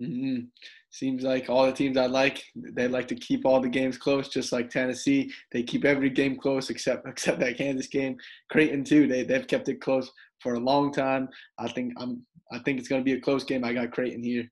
Mm-hmm. 0.00 0.46
Seems 0.90 1.22
like 1.22 1.48
all 1.48 1.66
the 1.66 1.72
teams 1.72 1.96
I 1.96 2.06
like, 2.06 2.42
they 2.54 2.88
like 2.88 3.08
to 3.08 3.14
keep 3.14 3.44
all 3.44 3.60
the 3.60 3.68
games 3.68 3.96
close, 3.98 4.28
just 4.28 4.52
like 4.52 4.70
Tennessee. 4.70 5.32
They 5.52 5.62
keep 5.62 5.84
every 5.84 6.10
game 6.10 6.36
close 6.36 6.70
except 6.70 7.06
except 7.08 7.40
that 7.40 7.56
Kansas 7.56 7.86
game. 7.86 8.16
Creighton 8.50 8.84
too. 8.84 9.06
They 9.06 9.22
they've 9.22 9.46
kept 9.46 9.68
it 9.68 9.80
close 9.80 10.10
for 10.40 10.54
a 10.54 10.60
long 10.60 10.92
time. 10.92 11.28
I 11.58 11.68
think 11.68 11.92
I'm 11.98 12.24
I 12.52 12.58
think 12.60 12.78
it's 12.78 12.88
going 12.88 13.00
to 13.00 13.04
be 13.04 13.16
a 13.16 13.20
close 13.20 13.44
game. 13.44 13.64
I 13.64 13.72
got 13.72 13.92
Creighton 13.92 14.22
here. 14.22 14.50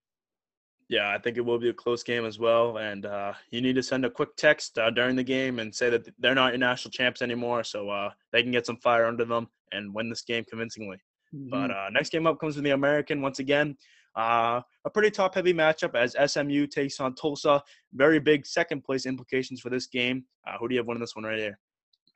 Yeah, 0.88 1.10
I 1.10 1.18
think 1.18 1.38
it 1.38 1.44
will 1.44 1.58
be 1.58 1.70
a 1.70 1.74
close 1.74 2.02
game 2.02 2.26
as 2.26 2.38
well. 2.38 2.76
And 2.78 3.06
uh, 3.06 3.32
you 3.50 3.62
need 3.62 3.76
to 3.76 3.82
send 3.82 4.04
a 4.04 4.10
quick 4.10 4.36
text 4.36 4.78
uh, 4.78 4.90
during 4.90 5.16
the 5.16 5.24
game 5.24 5.58
and 5.58 5.74
say 5.74 5.88
that 5.88 6.06
they're 6.18 6.34
not 6.34 6.52
your 6.52 6.58
national 6.58 6.90
champs 6.90 7.22
anymore, 7.22 7.64
so 7.64 7.88
uh, 7.88 8.10
they 8.30 8.42
can 8.42 8.52
get 8.52 8.66
some 8.66 8.76
fire 8.76 9.06
under 9.06 9.24
them 9.24 9.48
and 9.72 9.94
win 9.94 10.10
this 10.10 10.22
game 10.22 10.44
convincingly. 10.44 10.98
Mm-hmm. 11.34 11.48
But 11.48 11.70
uh, 11.70 11.88
next 11.90 12.10
game 12.10 12.26
up 12.26 12.38
comes 12.38 12.56
from 12.56 12.64
the 12.64 12.70
American 12.70 13.22
once 13.22 13.38
again. 13.38 13.76
Uh, 14.16 14.60
a 14.84 14.90
pretty 14.90 15.10
top 15.10 15.34
heavy 15.34 15.54
matchup 15.54 15.94
as 15.94 16.16
SMU 16.32 16.66
takes 16.66 17.00
on 17.00 17.14
Tulsa. 17.14 17.62
Very 17.94 18.18
big 18.18 18.46
second 18.46 18.84
place 18.84 19.06
implications 19.06 19.60
for 19.60 19.70
this 19.70 19.86
game. 19.86 20.24
Uh, 20.46 20.56
who 20.58 20.68
do 20.68 20.74
you 20.74 20.80
have 20.80 20.86
winning 20.86 21.00
this 21.00 21.16
one 21.16 21.24
right 21.24 21.38
here? 21.38 21.58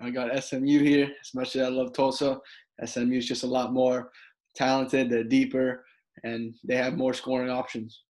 I 0.00 0.10
got 0.10 0.42
SMU 0.42 0.80
here. 0.80 1.06
As 1.06 1.34
much 1.34 1.56
as 1.56 1.62
I 1.62 1.68
love 1.68 1.92
Tulsa, 1.92 2.38
SMU 2.84 3.16
is 3.16 3.26
just 3.26 3.44
a 3.44 3.46
lot 3.46 3.72
more 3.72 4.10
talented. 4.54 5.08
They're 5.08 5.24
deeper 5.24 5.84
and 6.24 6.54
they 6.64 6.76
have 6.76 6.96
more 6.96 7.14
scoring 7.14 7.50
options. 7.50 8.02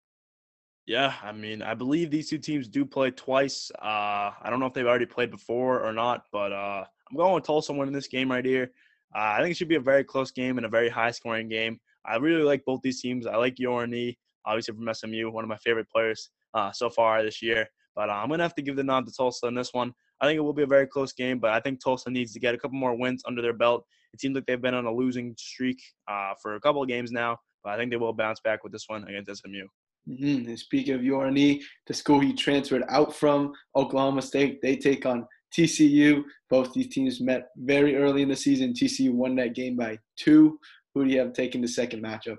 Yeah, 0.88 1.14
I 1.24 1.32
mean, 1.32 1.64
I 1.64 1.74
believe 1.74 2.12
these 2.12 2.30
two 2.30 2.38
teams 2.38 2.68
do 2.68 2.86
play 2.86 3.10
twice. 3.10 3.72
Uh, 3.82 4.32
I 4.40 4.48
don't 4.50 4.60
know 4.60 4.68
if 4.68 4.74
they've 4.74 4.86
already 4.86 5.08
played 5.08 5.32
before 5.32 5.84
or 5.84 5.92
not, 5.92 6.26
but 6.32 6.52
uh, 6.52 6.84
I'm 7.10 7.18
going 7.18 7.34
with 7.34 7.44
Tulsa 7.44 7.74
winning 7.74 7.94
this 7.94 8.08
game 8.08 8.32
right 8.32 8.46
here. 8.46 8.72
Uh, 9.16 9.34
I 9.38 9.42
think 9.42 9.52
it 9.52 9.58
should 9.58 9.68
be 9.68 9.76
a 9.76 9.80
very 9.82 10.04
close 10.04 10.32
game 10.32 10.58
and 10.58 10.66
a 10.66 10.70
very 10.70 10.90
high 10.90 11.12
scoring 11.12 11.50
game. 11.50 11.80
I 12.08 12.18
really 12.18 12.44
like 12.44 12.64
both 12.66 12.82
these 12.84 13.02
teams. 13.02 13.26
I 13.26 13.36
like 13.36 13.60
Yor 13.60 13.86
Anei, 13.86 14.16
obviously 14.46 14.76
from 14.76 14.94
SMU, 14.94 15.32
one 15.32 15.44
of 15.44 15.50
my 15.50 15.58
favorite 15.58 15.90
players 15.90 16.30
uh, 16.54 16.72
so 16.72 16.90
far 16.90 17.24
this 17.24 17.42
year. 17.42 17.68
But 17.96 18.10
uh, 18.10 18.14
I'm 18.14 18.28
going 18.28 18.40
to 18.40 18.44
have 18.44 18.56
to 18.56 18.62
give 18.62 18.76
the 18.76 18.84
nod 18.84 19.06
to 19.06 19.14
Tulsa 19.14 19.48
in 19.48 19.56
this 19.56 19.74
one. 19.74 19.94
I 20.22 20.26
think 20.26 20.38
it 20.38 20.42
will 20.42 20.54
be 20.54 20.64
a 20.64 20.68
very 20.68 20.88
close 20.88 21.14
game, 21.14 21.40
but 21.40 21.52
I 21.52 21.60
think 21.60 21.84
Tulsa 21.84 22.10
needs 22.10 22.34
to 22.34 22.40
get 22.40 22.56
a 22.56 22.58
couple 22.58 22.78
more 22.78 22.98
wins 22.98 23.24
under 23.26 23.42
their 23.42 23.54
belt. 23.54 23.86
It 24.14 24.22
seems 24.22 24.36
like 24.36 24.46
they've 24.46 24.62
been 24.62 24.74
on 24.74 24.86
a 24.86 24.94
losing 24.94 25.36
streak 25.38 25.82
uh, 26.08 26.34
for 26.42 26.56
a 26.56 26.62
couple 26.62 26.82
of 26.82 26.88
games 26.88 27.12
now, 27.12 27.38
but 27.64 27.74
I 27.74 27.78
think 27.78 27.92
they 27.92 27.98
will 27.98 28.14
bounce 28.14 28.40
back 28.40 28.64
with 28.64 28.72
this 28.72 28.86
one 28.88 29.04
against 29.08 29.42
SMU. 29.42 29.68
Mm-hmm. 30.08 30.50
And 30.50 30.60
speaking 30.60 30.94
of 30.94 31.04
Yor 31.04 31.30
Anei, 31.30 31.62
the 31.88 31.94
school 31.94 32.20
he 32.20 32.34
transferred 32.34 32.84
out 32.90 33.14
from, 33.14 33.54
Oklahoma 33.76 34.22
State, 34.22 34.62
they 34.62 34.76
take 34.76 35.06
on 35.06 35.28
TCU. 35.56 36.24
Both 36.50 36.74
these 36.74 36.90
teams 36.90 37.20
met 37.20 37.48
very 37.58 37.96
early 37.96 38.22
in 38.22 38.30
the 38.30 38.36
season. 38.36 38.74
TCU 38.74 39.12
won 39.12 39.36
that 39.36 39.56
game 39.56 39.76
by 39.76 39.98
two. 40.18 40.60
Who 40.96 41.06
do 41.06 41.12
you 41.12 41.20
have 41.20 41.34
taking 41.34 41.62
the 41.62 41.68
second 41.68 42.02
matchup? 42.02 42.38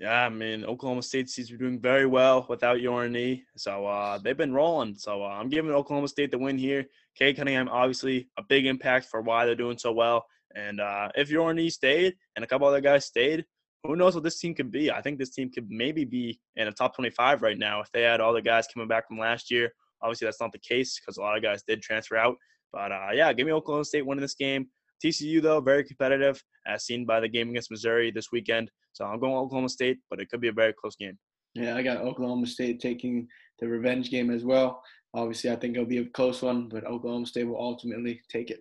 Yeah, 0.00 0.26
I 0.26 0.28
mean 0.28 0.64
Oklahoma 0.64 1.02
State 1.02 1.30
seems 1.30 1.48
to 1.48 1.54
be 1.54 1.64
doing 1.64 1.80
very 1.80 2.06
well 2.06 2.44
without 2.48 2.80
Yor 2.80 3.06
Anei, 3.06 3.42
so 3.56 3.86
uh, 3.86 4.18
they've 4.18 4.36
been 4.36 4.52
rolling. 4.52 4.96
So 4.96 5.22
uh, 5.22 5.28
I'm 5.28 5.48
giving 5.48 5.70
Oklahoma 5.70 6.08
State 6.08 6.32
the 6.32 6.38
win 6.38 6.58
here. 6.58 6.86
Cade 7.16 7.36
Cunningham, 7.36 7.68
obviously 7.68 8.28
a 8.36 8.42
big 8.42 8.66
impact 8.66 9.06
for 9.06 9.22
why 9.22 9.46
they're 9.46 9.54
doing 9.54 9.78
so 9.78 9.92
well. 9.92 10.26
And 10.56 10.80
uh, 10.80 11.10
if 11.14 11.30
Yor 11.30 11.54
Anei 11.54 11.70
stayed 11.70 12.14
and 12.34 12.44
a 12.44 12.48
couple 12.48 12.66
other 12.66 12.80
guys 12.80 13.04
stayed, 13.04 13.44
who 13.84 13.94
knows 13.94 14.14
what 14.14 14.24
this 14.24 14.38
team 14.38 14.54
could 14.54 14.72
be? 14.72 14.90
I 14.90 15.00
think 15.00 15.18
this 15.18 15.30
team 15.30 15.50
could 15.50 15.68
maybe 15.70 16.04
be 16.04 16.40
in 16.56 16.68
a 16.68 16.72
top 16.72 16.96
25 16.96 17.42
right 17.42 17.58
now 17.58 17.80
if 17.80 17.90
they 17.92 18.02
had 18.02 18.20
all 18.20 18.32
the 18.32 18.42
guys 18.42 18.66
coming 18.72 18.88
back 18.88 19.06
from 19.06 19.18
last 19.18 19.50
year. 19.50 19.72
Obviously, 20.02 20.26
that's 20.26 20.40
not 20.40 20.52
the 20.52 20.58
case 20.58 20.98
because 20.98 21.16
a 21.16 21.20
lot 21.20 21.36
of 21.36 21.42
guys 21.42 21.62
did 21.62 21.80
transfer 21.80 22.16
out. 22.16 22.36
But 22.72 22.90
uh, 22.90 23.08
yeah, 23.12 23.32
give 23.32 23.46
me 23.46 23.52
Oklahoma 23.52 23.84
State 23.84 24.04
winning 24.06 24.22
this 24.22 24.34
game. 24.34 24.68
TCU, 25.04 25.42
though, 25.42 25.60
very 25.60 25.84
competitive, 25.84 26.42
as 26.66 26.84
seen 26.84 27.04
by 27.04 27.20
the 27.20 27.28
game 27.28 27.50
against 27.50 27.70
Missouri 27.70 28.10
this 28.10 28.32
weekend. 28.32 28.70
So 28.92 29.04
I'm 29.04 29.20
going 29.20 29.34
Oklahoma 29.34 29.68
State, 29.68 29.98
but 30.10 30.20
it 30.20 30.28
could 30.30 30.40
be 30.40 30.48
a 30.48 30.52
very 30.52 30.72
close 30.72 30.96
game. 30.96 31.18
Yeah, 31.54 31.76
I 31.76 31.82
got 31.82 31.98
Oklahoma 31.98 32.46
State 32.46 32.80
taking 32.80 33.28
the 33.58 33.68
revenge 33.68 34.10
game 34.10 34.30
as 34.30 34.44
well. 34.44 34.82
Obviously, 35.14 35.50
I 35.50 35.56
think 35.56 35.74
it'll 35.74 35.86
be 35.86 35.98
a 35.98 36.06
close 36.06 36.42
one, 36.42 36.68
but 36.68 36.86
Oklahoma 36.86 37.26
State 37.26 37.44
will 37.44 37.60
ultimately 37.60 38.20
take 38.30 38.50
it. 38.50 38.60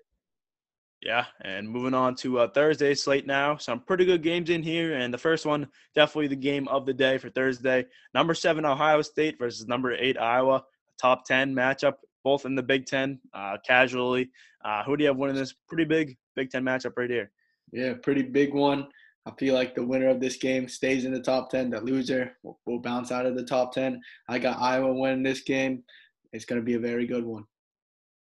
Yeah, 1.02 1.26
and 1.44 1.68
moving 1.68 1.96
on 1.96 2.16
to 2.18 2.40
uh, 2.40 2.48
Thursday 2.50 2.94
slate 2.94 3.26
now. 3.26 3.58
Some 3.58 3.80
pretty 3.80 4.06
good 4.06 4.22
games 4.22 4.52
in 4.52 4.62
here, 4.62 4.94
and 4.94 5.12
the 5.12 5.18
first 5.18 5.48
one 5.48 5.68
definitely 5.96 6.28
the 6.28 6.36
game 6.36 6.68
of 6.68 6.86
the 6.86 6.94
day 6.94 7.18
for 7.18 7.30
Thursday. 7.32 7.86
Number 8.14 8.36
seven 8.36 8.66
Ohio 8.66 9.02
State 9.02 9.40
versus 9.40 9.68
number 9.68 9.94
eight 9.94 10.20
Iowa. 10.20 10.64
Top 11.02 11.26
ten 11.26 11.56
matchup, 11.56 11.96
both 12.24 12.46
in 12.46 12.56
the 12.56 12.64
Big 12.64 12.86
Ten. 12.86 13.20
Uh, 13.34 13.58
casually, 13.66 14.30
uh, 14.64 14.84
who 14.84 14.98
do 14.98 15.04
you 15.04 15.08
have 15.10 15.18
winning 15.18 15.36
this 15.36 15.54
pretty 15.68 15.86
big 15.86 16.18
Big 16.36 16.50
Ten 16.50 16.64
matchup 16.64 16.94
right 16.98 17.10
here? 17.10 17.32
Yeah, 17.72 17.94
pretty 18.02 18.24
big 18.24 18.54
one. 18.54 18.88
I 19.26 19.32
feel 19.38 19.54
like 19.54 19.76
the 19.76 19.86
winner 19.86 20.10
of 20.10 20.20
this 20.20 20.38
game 20.38 20.68
stays 20.68 21.06
in 21.06 21.14
the 21.14 21.22
top 21.22 21.50
ten. 21.50 21.70
The 21.70 21.82
loser 21.82 22.38
will, 22.44 22.60
will 22.66 22.80
bounce 22.80 23.12
out 23.12 23.26
of 23.26 23.36
the 23.36 23.46
top 23.46 23.74
ten. 23.74 24.02
I 24.28 24.40
got 24.40 24.60
Iowa 24.60 24.94
winning 24.94 25.24
this 25.24 25.42
game. 25.42 25.84
It's 26.34 26.46
going 26.46 26.60
to 26.60 26.66
be 26.66 26.76
a 26.76 26.80
very 26.80 27.06
good 27.06 27.26
one. 27.26 27.46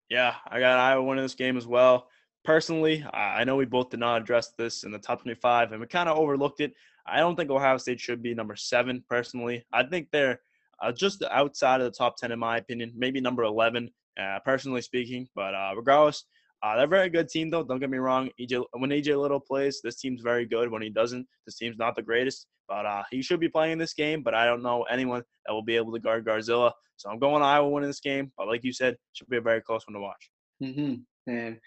Yeah, 0.09 0.35
I 0.49 0.59
got 0.59 0.79
Iowa 0.79 1.03
winning 1.03 1.23
this 1.23 1.35
game 1.35 1.57
as 1.57 1.67
well 1.67 2.07
personally, 2.43 3.05
I 3.13 3.43
know 3.43 3.55
we 3.55 3.65
both 3.65 3.89
did 3.89 3.99
not 3.99 4.21
address 4.21 4.53
this 4.57 4.83
in 4.83 4.91
the 4.91 4.99
top 4.99 5.21
25 5.21 5.71
and 5.71 5.81
we 5.81 5.87
kind 5.87 6.09
of 6.09 6.17
overlooked 6.17 6.61
it. 6.61 6.73
I 7.05 7.19
don't 7.19 7.35
think 7.35 7.49
Ohio 7.49 7.77
State 7.77 7.99
should 7.99 8.21
be 8.21 8.33
number 8.33 8.55
seven, 8.55 9.03
personally. 9.09 9.65
I 9.73 9.83
think 9.83 10.09
they're 10.11 10.39
uh, 10.81 10.91
just 10.91 11.23
outside 11.31 11.81
of 11.81 11.85
the 11.85 11.97
top 11.97 12.17
10, 12.17 12.31
in 12.31 12.39
my 12.39 12.57
opinion, 12.57 12.91
maybe 12.95 13.21
number 13.21 13.43
11, 13.43 13.89
uh, 14.19 14.39
personally 14.43 14.81
speaking. 14.81 15.27
But 15.35 15.53
uh, 15.53 15.73
regardless, 15.75 16.25
uh, 16.63 16.75
they're 16.75 16.85
a 16.85 16.87
very 16.87 17.09
good 17.09 17.27
team, 17.27 17.49
though. 17.49 17.63
Don't 17.63 17.79
get 17.79 17.89
me 17.89 17.97
wrong. 17.97 18.29
EJ, 18.39 18.63
when 18.73 18.91
AJ 18.91 19.19
Liddell 19.19 19.39
plays, 19.39 19.81
this 19.83 19.99
team's 19.99 20.21
very 20.21 20.45
good. 20.45 20.71
When 20.71 20.81
he 20.81 20.89
doesn't, 20.89 21.27
this 21.45 21.57
team's 21.57 21.77
not 21.77 21.95
the 21.95 22.01
greatest. 22.01 22.47
But 22.67 22.85
uh, 22.85 23.03
he 23.11 23.21
should 23.21 23.39
be 23.39 23.49
playing 23.49 23.79
this 23.79 23.93
game. 23.93 24.21
But 24.23 24.35
I 24.35 24.45
don't 24.45 24.61
know 24.61 24.83
anyone 24.83 25.23
that 25.45 25.53
will 25.53 25.63
be 25.63 25.75
able 25.75 25.91
to 25.93 25.99
guard 25.99 26.25
Garzilla. 26.25 26.71
So 26.97 27.09
I'm 27.09 27.19
going 27.19 27.41
Iowa 27.41 27.67
winning 27.67 27.89
this 27.89 27.99
game. 27.99 28.31
But 28.37 28.47
like 28.47 28.63
you 28.63 28.73
said, 28.73 28.95
should 29.13 29.27
be 29.27 29.37
a 29.37 29.41
very 29.41 29.61
close 29.61 29.85
one 29.87 29.95
to 29.95 30.01
watch. 30.01 30.29
Mm-hmm. 30.63 31.31
And 31.31 31.57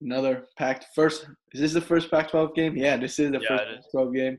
another 0.00 0.46
packed 0.56 0.86
first. 0.94 1.26
Is 1.52 1.60
this 1.60 1.72
the 1.72 1.80
first 1.80 2.10
Pac-12 2.10 2.54
game? 2.54 2.76
Yeah, 2.76 2.96
this 2.96 3.18
is 3.18 3.32
the 3.32 3.40
yeah, 3.40 3.48
first 3.48 3.64
Pac-12 3.92 4.14
game. 4.14 4.38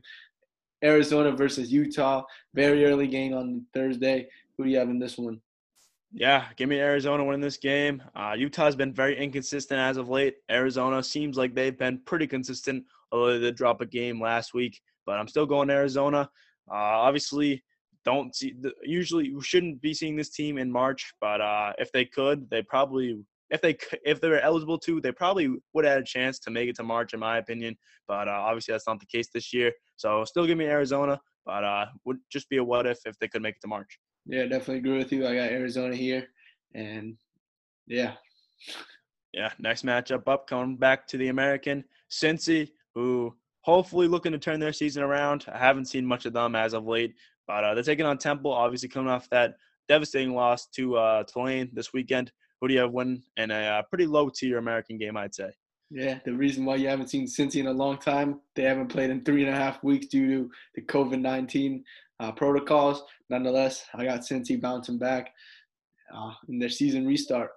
Arizona 0.82 1.32
versus 1.32 1.72
Utah. 1.72 2.22
Very 2.54 2.84
early 2.84 3.06
game 3.06 3.34
on 3.34 3.64
Thursday. 3.74 4.28
Who 4.56 4.64
do 4.64 4.70
you 4.70 4.78
have 4.78 4.88
in 4.88 4.98
this 4.98 5.18
one? 5.18 5.40
Yeah, 6.12 6.46
give 6.56 6.68
me 6.68 6.80
Arizona 6.80 7.24
winning 7.24 7.40
this 7.40 7.56
game. 7.56 8.02
Uh, 8.16 8.34
Utah's 8.36 8.74
been 8.74 8.92
very 8.92 9.16
inconsistent 9.16 9.78
as 9.78 9.96
of 9.96 10.08
late. 10.08 10.36
Arizona 10.50 11.02
seems 11.02 11.36
like 11.36 11.54
they've 11.54 11.78
been 11.78 12.00
pretty 12.04 12.26
consistent, 12.26 12.84
although 13.12 13.34
they 13.34 13.38
did 13.38 13.54
drop 13.54 13.80
a 13.80 13.86
game 13.86 14.20
last 14.20 14.52
week. 14.52 14.80
But 15.06 15.18
I'm 15.18 15.28
still 15.28 15.46
going 15.46 15.70
Arizona. 15.70 16.28
Uh, 16.68 16.74
obviously, 16.74 17.62
don't 18.04 18.34
see. 18.34 18.54
Usually, 18.82 19.32
we 19.34 19.42
shouldn't 19.42 19.80
be 19.80 19.94
seeing 19.94 20.16
this 20.16 20.30
team 20.30 20.58
in 20.58 20.70
March, 20.70 21.12
but 21.20 21.40
uh, 21.40 21.74
if 21.78 21.92
they 21.92 22.04
could, 22.04 22.50
they 22.50 22.62
probably 22.62 23.20
if 23.50 23.60
they 23.60 23.76
if 24.04 24.20
they 24.20 24.28
were 24.28 24.40
eligible 24.40 24.78
to, 24.78 25.00
they 25.00 25.12
probably 25.12 25.48
would 25.72 25.84
have 25.84 25.94
had 25.94 26.02
a 26.02 26.06
chance 26.06 26.38
to 26.40 26.50
make 26.50 26.68
it 26.68 26.76
to 26.76 26.82
March, 26.82 27.12
in 27.14 27.20
my 27.20 27.38
opinion. 27.38 27.76
But 28.06 28.28
uh, 28.28 28.32
obviously, 28.32 28.72
that's 28.72 28.86
not 28.86 29.00
the 29.00 29.06
case 29.06 29.28
this 29.32 29.52
year. 29.52 29.72
So 29.96 30.24
still 30.24 30.46
give 30.46 30.58
me 30.58 30.66
Arizona, 30.66 31.20
but 31.44 31.64
uh, 31.64 31.86
would 32.04 32.18
just 32.30 32.48
be 32.48 32.58
a 32.58 32.64
what 32.64 32.86
if 32.86 32.98
if 33.04 33.18
they 33.18 33.28
could 33.28 33.42
make 33.42 33.56
it 33.56 33.60
to 33.62 33.68
March. 33.68 33.98
Yeah, 34.26 34.44
definitely 34.44 34.78
agree 34.78 34.98
with 34.98 35.12
you. 35.12 35.26
I 35.26 35.34
got 35.34 35.50
Arizona 35.50 35.94
here, 35.94 36.26
and 36.74 37.16
yeah. 37.86 38.14
Yeah, 39.32 39.50
next 39.58 39.84
matchup 39.84 40.28
up, 40.28 40.46
coming 40.48 40.76
back 40.76 41.06
to 41.08 41.16
the 41.16 41.28
American 41.28 41.84
Cincy, 42.10 42.70
who 42.94 43.34
hopefully 43.62 44.08
looking 44.08 44.32
to 44.32 44.38
turn 44.38 44.60
their 44.60 44.72
season 44.72 45.02
around. 45.02 45.46
I 45.52 45.58
haven't 45.58 45.86
seen 45.86 46.04
much 46.04 46.26
of 46.26 46.32
them 46.32 46.56
as 46.56 46.72
of 46.72 46.86
late, 46.86 47.14
but 47.46 47.64
uh, 47.64 47.74
they're 47.74 47.84
taking 47.84 48.06
on 48.06 48.18
Temple, 48.18 48.52
obviously 48.52 48.88
coming 48.88 49.10
off 49.10 49.28
that 49.30 49.54
devastating 49.88 50.34
loss 50.34 50.66
to 50.68 50.96
uh, 50.96 51.24
Tulane 51.24 51.70
this 51.72 51.92
weekend. 51.92 52.32
Who 52.60 52.68
do 52.68 52.74
you 52.74 52.80
have 52.80 52.92
win 52.92 53.22
in 53.36 53.50
a 53.50 53.54
uh, 53.54 53.82
pretty 53.82 54.06
low 54.06 54.28
tier 54.28 54.58
American 54.58 54.98
game, 54.98 55.16
I'd 55.16 55.34
say? 55.34 55.50
Yeah, 55.90 56.18
the 56.24 56.32
reason 56.32 56.64
why 56.64 56.76
you 56.76 56.88
haven't 56.88 57.08
seen 57.08 57.26
Cincy 57.26 57.56
in 57.56 57.66
a 57.66 57.72
long 57.72 57.98
time, 57.98 58.40
they 58.54 58.62
haven't 58.62 58.88
played 58.88 59.10
in 59.10 59.24
three 59.24 59.44
and 59.44 59.52
a 59.52 59.56
half 59.56 59.82
weeks 59.82 60.06
due 60.06 60.28
to 60.28 60.50
the 60.76 60.82
COVID 60.82 61.20
19 61.20 61.84
uh, 62.20 62.32
protocols. 62.32 63.02
Nonetheless, 63.28 63.84
I 63.94 64.04
got 64.04 64.20
Cincy 64.20 64.60
bouncing 64.60 64.98
back 64.98 65.32
uh, 66.14 66.32
in 66.48 66.58
their 66.58 66.68
season 66.68 67.06
restart. 67.06 67.50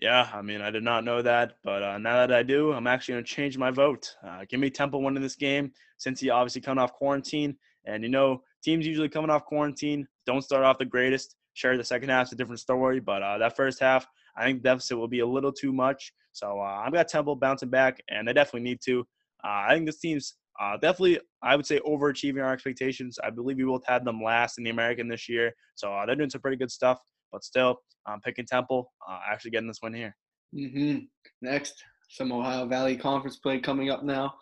Yeah, 0.00 0.28
I 0.34 0.42
mean, 0.42 0.60
I 0.60 0.70
did 0.70 0.82
not 0.82 1.04
know 1.04 1.22
that, 1.22 1.52
but 1.62 1.82
uh, 1.82 1.98
now 1.98 2.26
that 2.26 2.32
I 2.32 2.42
do, 2.42 2.72
I'm 2.72 2.88
actually 2.88 3.14
going 3.14 3.24
to 3.24 3.30
change 3.32 3.56
my 3.56 3.70
vote. 3.70 4.16
Uh, 4.26 4.44
give 4.48 4.58
me 4.58 4.68
Temple 4.68 5.00
winning 5.02 5.22
this 5.22 5.36
game 5.36 5.72
Cincy 5.98 6.32
obviously 6.32 6.60
coming 6.60 6.82
off 6.82 6.92
quarantine. 6.92 7.56
And, 7.84 8.02
you 8.02 8.08
know, 8.08 8.42
teams 8.62 8.86
usually 8.86 9.08
coming 9.08 9.30
off 9.30 9.44
quarantine 9.44 10.06
don't 10.26 10.42
start 10.42 10.64
off 10.64 10.78
the 10.78 10.84
greatest. 10.84 11.36
Sure, 11.54 11.76
the 11.76 11.84
second 11.84 12.08
half's 12.08 12.32
a 12.32 12.36
different 12.36 12.60
story, 12.60 13.00
but 13.00 13.22
uh, 13.22 13.38
that 13.38 13.56
first 13.56 13.80
half, 13.80 14.06
I 14.36 14.44
think 14.44 14.62
deficit 14.62 14.98
will 14.98 15.08
be 15.08 15.20
a 15.20 15.26
little 15.26 15.52
too 15.52 15.72
much. 15.72 16.12
So 16.32 16.58
uh, 16.58 16.82
I've 16.84 16.92
got 16.92 17.08
Temple 17.08 17.36
bouncing 17.36 17.70
back, 17.70 18.02
and 18.08 18.26
they 18.26 18.32
definitely 18.32 18.68
need 18.68 18.80
to. 18.86 19.00
Uh, 19.44 19.66
I 19.68 19.74
think 19.74 19.86
this 19.86 20.00
team's 20.00 20.34
uh, 20.60 20.76
definitely, 20.76 21.20
I 21.42 21.54
would 21.56 21.66
say, 21.66 21.80
overachieving 21.80 22.42
our 22.42 22.52
expectations. 22.52 23.18
I 23.22 23.30
believe 23.30 23.56
we 23.56 23.64
both 23.64 23.86
had 23.86 24.04
them 24.04 24.20
last 24.22 24.58
in 24.58 24.64
the 24.64 24.70
American 24.70 25.08
this 25.08 25.28
year, 25.28 25.52
so 25.76 25.92
uh, 25.92 26.04
they're 26.06 26.16
doing 26.16 26.30
some 26.30 26.40
pretty 26.40 26.56
good 26.56 26.70
stuff. 26.70 26.98
But 27.32 27.44
still, 27.44 27.78
I'm 28.06 28.20
picking 28.20 28.46
Temple, 28.46 28.92
uh, 29.08 29.18
actually 29.30 29.52
getting 29.52 29.68
this 29.68 29.80
win 29.82 29.94
here. 29.94 30.16
Mm-hmm. 30.54 30.98
Next, 31.42 31.82
some 32.10 32.32
Ohio 32.32 32.66
Valley 32.66 32.96
Conference 32.96 33.36
play 33.36 33.60
coming 33.60 33.90
up 33.90 34.04
now. 34.04 34.34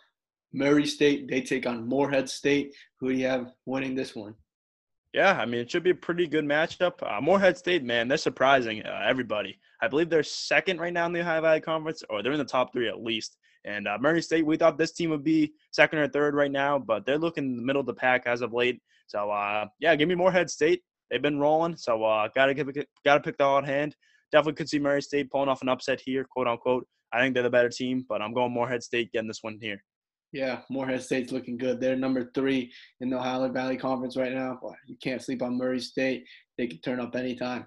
Murray 0.53 0.87
State, 0.87 1.29
they 1.29 1.40
take 1.40 1.66
on 1.66 1.88
Morehead 1.88 2.29
State. 2.29 2.75
Who 3.01 3.11
do 3.11 3.18
you 3.18 3.27
have 3.27 3.53
winning 3.64 3.94
this 3.94 4.14
one? 4.14 4.35
Yeah, 5.12 5.38
I 5.38 5.44
mean, 5.44 5.61
it 5.61 5.70
should 5.70 5.83
be 5.83 5.90
a 5.90 5.94
pretty 5.94 6.27
good 6.27 6.44
matchup. 6.44 6.94
Uh, 7.03 7.20
Morehead 7.20 7.59
State, 7.59 7.85
man, 7.85 8.09
they're 8.09 8.16
surprising 8.16 8.83
uh, 8.83 9.03
everybody. 9.07 9.59
I 9.83 9.88
believe 9.88 10.09
they're 10.09 10.22
second 10.22 10.81
right 10.81 10.92
now 10.92 11.05
in 11.05 11.12
the 11.12 11.20
Ohio 11.20 11.42
Valley 11.42 11.61
Conference, 11.61 12.03
or 12.09 12.22
they're 12.22 12.33
in 12.33 12.38
the 12.38 12.44
top 12.44 12.72
three 12.72 12.88
at 12.88 13.03
least. 13.03 13.37
And 13.64 13.87
uh, 13.87 13.98
Murray 14.01 14.22
State, 14.22 14.46
we 14.46 14.57
thought 14.57 14.79
this 14.79 14.92
team 14.92 15.11
would 15.11 15.22
be 15.22 15.53
second 15.70 15.98
or 15.98 16.09
third 16.09 16.35
right 16.35 16.51
now, 16.51 16.79
but 16.79 17.05
they're 17.05 17.18
looking 17.18 17.44
in 17.44 17.57
the 17.57 17.62
middle 17.62 17.81
of 17.81 17.87
the 17.87 17.94
pack 17.94 18.22
as 18.27 18.40
of 18.40 18.55
late. 18.55 18.81
So, 19.07 19.31
uh, 19.31 19.66
yeah, 19.81 19.94
give 19.96 20.09
me 20.09 20.14
Morehead 20.14 20.48
State. 20.48 20.83
They've 21.11 21.20
been 21.20 21.38
rolling, 21.38 21.77
so 21.77 22.03
uh, 22.05 22.29
gotta 22.35 22.55
gotta 23.05 23.20
pick 23.20 23.37
the 23.37 23.44
hot 23.44 23.66
hand. 23.66 23.94
Definitely 24.33 24.55
could 24.55 24.70
see 24.70 24.79
Murray 24.79 25.03
State 25.03 25.31
pulling 25.31 25.51
off 25.51 25.61
an 25.61 25.68
upset 25.68 26.01
here, 26.01 26.25
quote 26.25 26.48
unquote. 26.48 26.87
I 27.12 27.20
think 27.20 27.35
they're 27.35 27.42
the 27.42 27.51
better 27.51 27.68
team, 27.68 28.07
but 28.09 28.22
I'm 28.22 28.33
going 28.33 28.51
Morehead 28.51 28.83
State 28.83 29.12
getting 29.12 29.29
this 29.29 29.42
one 29.42 29.59
here. 29.61 29.85
Yeah, 30.33 30.61
Morehead 30.71 31.03
State's 31.03 31.31
looking 31.31 31.59
good. 31.59 31.79
They're 31.79 31.95
number 31.95 32.31
three 32.35 32.73
in 33.01 33.11
the 33.11 33.18
Ohio 33.18 33.51
Valley 33.51 33.77
Conference 33.77 34.16
right 34.16 34.33
now. 34.33 34.59
Boy, 34.61 34.75
you 34.87 34.97
can't 35.03 35.23
sleep 35.23 35.42
on 35.42 35.59
Murray 35.59 35.81
State. 35.81 36.25
They 36.57 36.66
can 36.66 36.81
turn 36.81 37.01
up 37.01 37.14
anytime. 37.14 37.66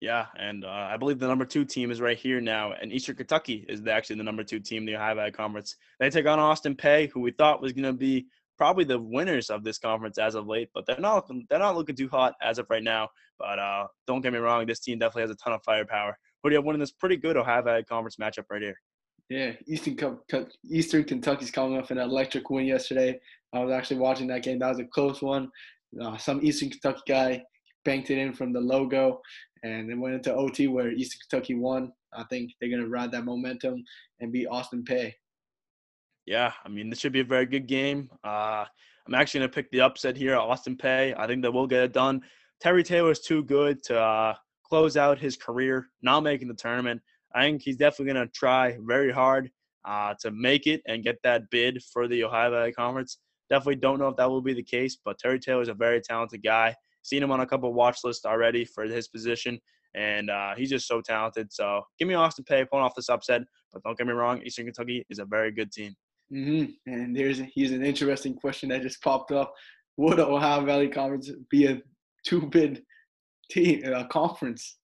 Yeah, 0.00 0.26
and 0.38 0.64
uh, 0.64 0.68
I 0.68 0.96
believe 0.96 1.18
the 1.18 1.26
number 1.26 1.44
two 1.44 1.64
team 1.64 1.90
is 1.90 2.00
right 2.00 2.16
here 2.16 2.40
now, 2.40 2.72
and 2.72 2.92
Eastern 2.92 3.16
Kentucky 3.16 3.66
is 3.68 3.84
actually 3.88 4.16
the 4.16 4.22
number 4.22 4.44
two 4.44 4.60
team 4.60 4.82
in 4.82 4.86
the 4.86 4.94
Ohio 4.94 5.16
Valley 5.16 5.32
Conference. 5.32 5.74
They 5.98 6.08
take 6.10 6.26
on 6.26 6.38
Austin 6.38 6.76
Peay, 6.76 7.10
who 7.10 7.20
we 7.20 7.32
thought 7.32 7.60
was 7.60 7.72
going 7.72 7.82
to 7.82 7.92
be 7.92 8.28
probably 8.56 8.84
the 8.84 9.00
winners 9.00 9.50
of 9.50 9.64
this 9.64 9.78
conference 9.78 10.18
as 10.18 10.36
of 10.36 10.46
late, 10.46 10.68
but 10.74 10.86
they're 10.86 11.00
not 11.00 11.28
they're 11.48 11.58
not 11.58 11.76
looking 11.76 11.96
too 11.96 12.08
hot 12.08 12.34
as 12.42 12.58
of 12.58 12.66
right 12.70 12.82
now. 12.82 13.08
But 13.38 13.58
uh, 13.58 13.86
don't 14.06 14.20
get 14.20 14.32
me 14.32 14.38
wrong, 14.38 14.66
this 14.66 14.80
team 14.80 14.98
definitely 14.98 15.22
has 15.22 15.30
a 15.30 15.36
ton 15.36 15.52
of 15.52 15.62
firepower. 15.64 16.16
Have 16.44 16.52
One 16.52 16.64
winning 16.66 16.80
this 16.80 16.92
pretty 16.92 17.16
good 17.16 17.36
Ohio 17.36 17.62
Valley 17.62 17.84
Conference 17.84 18.16
matchup 18.16 18.44
right 18.50 18.62
here? 18.62 18.78
Yeah, 19.28 19.52
Eastern 19.66 19.98
Eastern 20.70 21.04
Kentucky's 21.04 21.50
coming 21.50 21.78
off 21.78 21.90
an 21.90 21.98
electric 21.98 22.48
win 22.48 22.66
yesterday. 22.66 23.20
I 23.52 23.60
was 23.60 23.72
actually 23.72 23.98
watching 23.98 24.26
that 24.28 24.42
game. 24.42 24.58
That 24.58 24.70
was 24.70 24.78
a 24.78 24.84
close 24.84 25.20
one. 25.20 25.50
Uh, 26.00 26.16
some 26.16 26.40
Eastern 26.42 26.70
Kentucky 26.70 27.02
guy 27.06 27.44
banked 27.84 28.10
it 28.10 28.18
in 28.18 28.32
from 28.32 28.52
the 28.52 28.60
logo, 28.60 29.20
and 29.62 29.88
then 29.88 30.00
went 30.00 30.14
into 30.14 30.34
OT 30.34 30.66
where 30.66 30.92
Eastern 30.92 31.20
Kentucky 31.28 31.54
won. 31.54 31.92
I 32.14 32.24
think 32.24 32.52
they're 32.60 32.70
gonna 32.70 32.88
ride 32.88 33.12
that 33.12 33.24
momentum 33.24 33.84
and 34.20 34.32
beat 34.32 34.46
Austin 34.46 34.84
Peay. 34.84 35.12
Yeah, 36.24 36.52
I 36.64 36.68
mean 36.68 36.88
this 36.88 36.98
should 36.98 37.12
be 37.12 37.20
a 37.20 37.24
very 37.24 37.46
good 37.46 37.66
game. 37.66 38.10
Uh, 38.24 38.64
I'm 39.06 39.14
actually 39.14 39.40
gonna 39.40 39.52
pick 39.52 39.70
the 39.70 39.82
upset 39.82 40.16
here, 40.16 40.36
Austin 40.36 40.76
Peay. 40.76 41.14
I 41.18 41.26
think 41.26 41.42
that 41.42 41.52
we'll 41.52 41.66
get 41.66 41.84
it 41.84 41.92
done. 41.92 42.22
Terry 42.60 42.82
Taylor 42.82 43.10
is 43.10 43.20
too 43.20 43.44
good 43.44 43.82
to 43.84 44.00
uh, 44.00 44.34
close 44.64 44.96
out 44.96 45.18
his 45.18 45.36
career, 45.36 45.88
not 46.02 46.22
making 46.22 46.48
the 46.48 46.54
tournament. 46.54 47.00
I 47.38 47.42
think 47.42 47.62
he's 47.62 47.76
definitely 47.76 48.12
going 48.12 48.26
to 48.26 48.32
try 48.32 48.76
very 48.80 49.12
hard 49.12 49.48
uh, 49.84 50.14
to 50.22 50.32
make 50.32 50.66
it 50.66 50.82
and 50.88 51.04
get 51.04 51.18
that 51.22 51.48
bid 51.50 51.80
for 51.92 52.08
the 52.08 52.24
Ohio 52.24 52.50
Valley 52.50 52.72
Conference. 52.72 53.18
Definitely 53.48 53.76
don't 53.76 54.00
know 54.00 54.08
if 54.08 54.16
that 54.16 54.28
will 54.28 54.42
be 54.42 54.54
the 54.54 54.62
case, 54.62 54.98
but 55.04 55.20
Terry 55.20 55.38
Taylor 55.38 55.62
is 55.62 55.68
a 55.68 55.74
very 55.74 56.00
talented 56.00 56.42
guy. 56.42 56.74
Seen 57.02 57.22
him 57.22 57.30
on 57.30 57.40
a 57.40 57.46
couple 57.46 57.72
watch 57.72 57.98
lists 58.02 58.24
already 58.26 58.64
for 58.64 58.82
his 58.84 59.06
position, 59.06 59.60
and 59.94 60.30
uh, 60.30 60.56
he's 60.56 60.68
just 60.68 60.88
so 60.88 61.00
talented. 61.00 61.52
So 61.52 61.82
give 61.96 62.08
me 62.08 62.14
Austin 62.14 62.44
Peay 62.44 62.68
pulling 62.68 62.84
off 62.84 62.96
this 62.96 63.08
upset, 63.08 63.42
but 63.72 63.84
don't 63.84 63.96
get 63.96 64.08
me 64.08 64.14
wrong, 64.14 64.42
Eastern 64.42 64.64
Kentucky 64.66 65.06
is 65.08 65.20
a 65.20 65.24
very 65.24 65.52
good 65.52 65.70
team. 65.70 65.94
Mm-hmm. 66.32 66.92
And 66.92 67.16
there's 67.16 67.40
here's 67.54 67.70
an 67.70 67.84
interesting 67.84 68.34
question 68.34 68.70
that 68.70 68.82
just 68.82 69.00
popped 69.00 69.30
up. 69.30 69.54
Would 69.96 70.18
Ohio 70.18 70.64
Valley 70.64 70.88
Conference 70.88 71.30
be 71.50 71.66
a 71.66 71.80
two-bid 72.26 72.82
team 73.48 73.84
uh, 73.94 74.08
conference? 74.08 74.78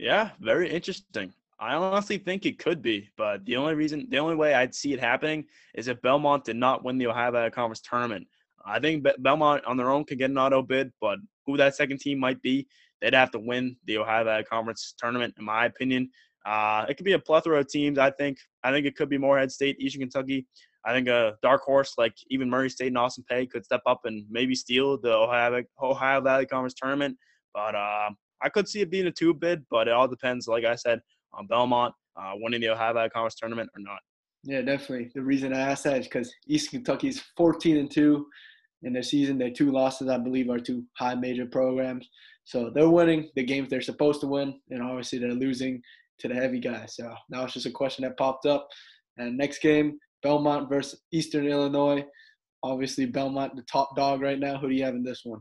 Yeah, 0.00 0.30
very 0.40 0.68
interesting. 0.68 1.32
I 1.60 1.74
honestly 1.74 2.18
think 2.18 2.46
it 2.46 2.58
could 2.58 2.82
be, 2.82 3.08
but 3.16 3.44
the 3.44 3.56
only 3.56 3.74
reason, 3.74 4.06
the 4.10 4.18
only 4.18 4.34
way 4.34 4.54
I'd 4.54 4.74
see 4.74 4.92
it 4.92 5.00
happening 5.00 5.44
is 5.74 5.88
if 5.88 6.02
Belmont 6.02 6.44
did 6.44 6.56
not 6.56 6.84
win 6.84 6.98
the 6.98 7.06
Ohio 7.06 7.30
Valley 7.30 7.50
Conference 7.50 7.80
tournament. 7.80 8.26
I 8.66 8.80
think 8.80 9.06
Belmont 9.18 9.64
on 9.64 9.76
their 9.76 9.90
own 9.90 10.04
could 10.04 10.18
get 10.18 10.30
an 10.30 10.38
auto 10.38 10.62
bid, 10.62 10.92
but 11.00 11.18
who 11.46 11.56
that 11.56 11.76
second 11.76 12.00
team 12.00 12.18
might 12.18 12.40
be, 12.42 12.66
they'd 13.00 13.14
have 13.14 13.30
to 13.32 13.38
win 13.38 13.76
the 13.84 13.98
Ohio 13.98 14.24
Valley 14.24 14.44
Conference 14.44 14.94
tournament, 14.98 15.34
in 15.38 15.44
my 15.44 15.66
opinion. 15.66 16.10
Uh, 16.46 16.86
it 16.88 16.96
could 16.96 17.04
be 17.04 17.12
a 17.12 17.18
plethora 17.18 17.60
of 17.60 17.68
teams. 17.68 17.98
I 17.98 18.10
think. 18.10 18.38
I 18.62 18.70
think 18.70 18.86
it 18.86 18.96
could 18.96 19.08
be 19.08 19.18
Morehead 19.18 19.52
State, 19.52 19.76
Eastern 19.80 20.00
Kentucky. 20.00 20.46
I 20.84 20.92
think 20.92 21.08
a 21.08 21.34
dark 21.42 21.62
horse 21.62 21.94
like 21.96 22.14
even 22.28 22.50
Murray 22.50 22.68
State 22.68 22.88
and 22.88 22.98
Austin 22.98 23.24
Peay 23.30 23.48
could 23.48 23.64
step 23.64 23.80
up 23.86 24.00
and 24.04 24.26
maybe 24.30 24.54
steal 24.54 24.98
the 24.98 25.12
Ohio 25.12 25.62
Ohio 25.82 26.20
Valley 26.20 26.46
Conference 26.46 26.74
tournament. 26.74 27.16
But 27.54 27.74
uh, 27.74 28.10
I 28.42 28.48
could 28.50 28.68
see 28.68 28.80
it 28.80 28.90
being 28.90 29.06
a 29.06 29.10
two 29.10 29.32
bid, 29.32 29.64
but 29.70 29.88
it 29.88 29.94
all 29.94 30.08
depends, 30.08 30.46
like 30.46 30.64
I 30.64 30.74
said, 30.74 31.00
Belmont 31.42 31.94
uh, 32.16 32.32
winning 32.36 32.60
the 32.60 32.68
Ohio 32.68 32.94
Valley 32.94 33.10
Conference 33.10 33.34
tournament 33.34 33.70
or 33.76 33.80
not. 33.80 33.98
Yeah, 34.44 34.60
definitely. 34.60 35.10
The 35.14 35.22
reason 35.22 35.54
I 35.54 35.60
asked 35.60 35.84
that 35.84 35.98
is 35.98 36.06
because 36.06 36.32
East 36.46 36.70
Kentucky 36.70 37.08
is 37.08 37.22
14 37.36 37.78
and 37.78 37.90
two 37.90 38.26
in 38.82 38.92
their 38.92 39.02
season. 39.02 39.38
Their 39.38 39.50
two 39.50 39.72
losses, 39.72 40.08
I 40.08 40.18
believe, 40.18 40.50
are 40.50 40.58
two 40.58 40.84
high 40.98 41.14
major 41.14 41.46
programs. 41.46 42.08
So 42.44 42.70
they're 42.70 42.90
winning 42.90 43.30
the 43.34 43.42
games 43.42 43.70
they're 43.70 43.80
supposed 43.80 44.20
to 44.20 44.26
win, 44.26 44.60
and 44.70 44.82
obviously 44.82 45.18
they're 45.18 45.32
losing 45.32 45.80
to 46.18 46.28
the 46.28 46.34
heavy 46.34 46.60
guys. 46.60 46.96
So 46.96 47.12
now 47.30 47.44
it's 47.44 47.54
just 47.54 47.66
a 47.66 47.70
question 47.70 48.04
that 48.04 48.18
popped 48.18 48.44
up. 48.44 48.68
And 49.16 49.38
next 49.38 49.60
game, 49.60 49.98
Belmont 50.22 50.68
versus 50.68 51.00
Eastern 51.10 51.46
Illinois. 51.46 52.04
Obviously, 52.62 53.06
Belmont, 53.06 53.56
the 53.56 53.62
top 53.62 53.96
dog 53.96 54.20
right 54.20 54.38
now. 54.38 54.58
Who 54.58 54.68
do 54.68 54.74
you 54.74 54.84
have 54.84 54.94
in 54.94 55.02
this 55.02 55.22
one? 55.24 55.40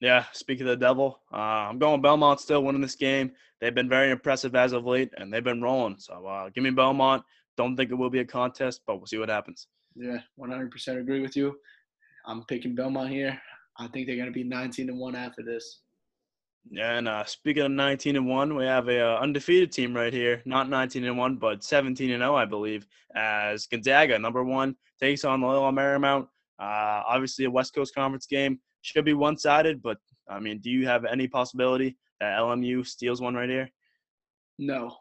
Yeah, 0.00 0.24
speaking 0.32 0.66
of 0.66 0.78
the 0.78 0.84
devil, 0.84 1.20
uh, 1.32 1.36
I'm 1.36 1.78
going 1.78 2.02
Belmont 2.02 2.40
still 2.40 2.62
winning 2.62 2.82
this 2.82 2.96
game. 2.96 3.32
They've 3.60 3.74
been 3.74 3.88
very 3.88 4.10
impressive 4.10 4.54
as 4.54 4.72
of 4.72 4.84
late, 4.84 5.10
and 5.16 5.32
they've 5.32 5.42
been 5.42 5.62
rolling. 5.62 5.96
So 5.98 6.26
uh, 6.26 6.50
give 6.50 6.64
me 6.64 6.70
Belmont. 6.70 7.22
Don't 7.56 7.76
think 7.76 7.90
it 7.90 7.94
will 7.94 8.10
be 8.10 8.20
a 8.20 8.24
contest, 8.24 8.82
but 8.86 8.96
we'll 8.96 9.06
see 9.06 9.16
what 9.16 9.30
happens. 9.30 9.68
Yeah, 9.94 10.18
100% 10.38 11.00
agree 11.00 11.20
with 11.20 11.34
you. 11.34 11.56
I'm 12.26 12.44
picking 12.44 12.74
Belmont 12.74 13.08
here. 13.08 13.40
I 13.78 13.86
think 13.88 14.06
they're 14.06 14.16
going 14.16 14.28
to 14.28 14.32
be 14.32 14.44
19 14.44 14.90
and 14.90 14.98
one 14.98 15.14
after 15.14 15.42
this. 15.42 15.80
Yeah, 16.68 16.98
and 16.98 17.08
uh, 17.08 17.24
speaking 17.24 17.62
of 17.62 17.70
19 17.70 18.16
and 18.16 18.26
one, 18.26 18.54
we 18.54 18.64
have 18.64 18.88
a 18.88 19.00
uh, 19.00 19.18
undefeated 19.20 19.72
team 19.72 19.94
right 19.94 20.12
here. 20.12 20.42
Not 20.44 20.68
19 20.68 21.04
and 21.04 21.16
one, 21.16 21.36
but 21.36 21.62
17 21.62 22.10
and 22.10 22.20
0, 22.20 22.34
I 22.34 22.44
believe. 22.44 22.86
As 23.14 23.66
Gonzaga, 23.66 24.18
number 24.18 24.44
one, 24.44 24.74
takes 25.00 25.24
on 25.24 25.40
Loyola 25.40 25.72
Marymount. 25.72 26.24
Uh, 26.58 27.02
obviously, 27.06 27.44
a 27.44 27.50
West 27.50 27.74
Coast 27.74 27.94
Conference 27.94 28.26
game 28.26 28.58
should 28.82 29.04
be 29.04 29.14
one-sided, 29.14 29.82
but 29.82 29.98
I 30.28 30.40
mean, 30.40 30.58
do 30.58 30.70
you 30.70 30.86
have 30.86 31.04
any 31.04 31.28
possibility 31.28 31.96
that 32.20 32.38
LMU 32.38 32.86
steals 32.86 33.20
one 33.20 33.34
right 33.34 33.48
here? 33.48 33.68
No. 34.58 34.96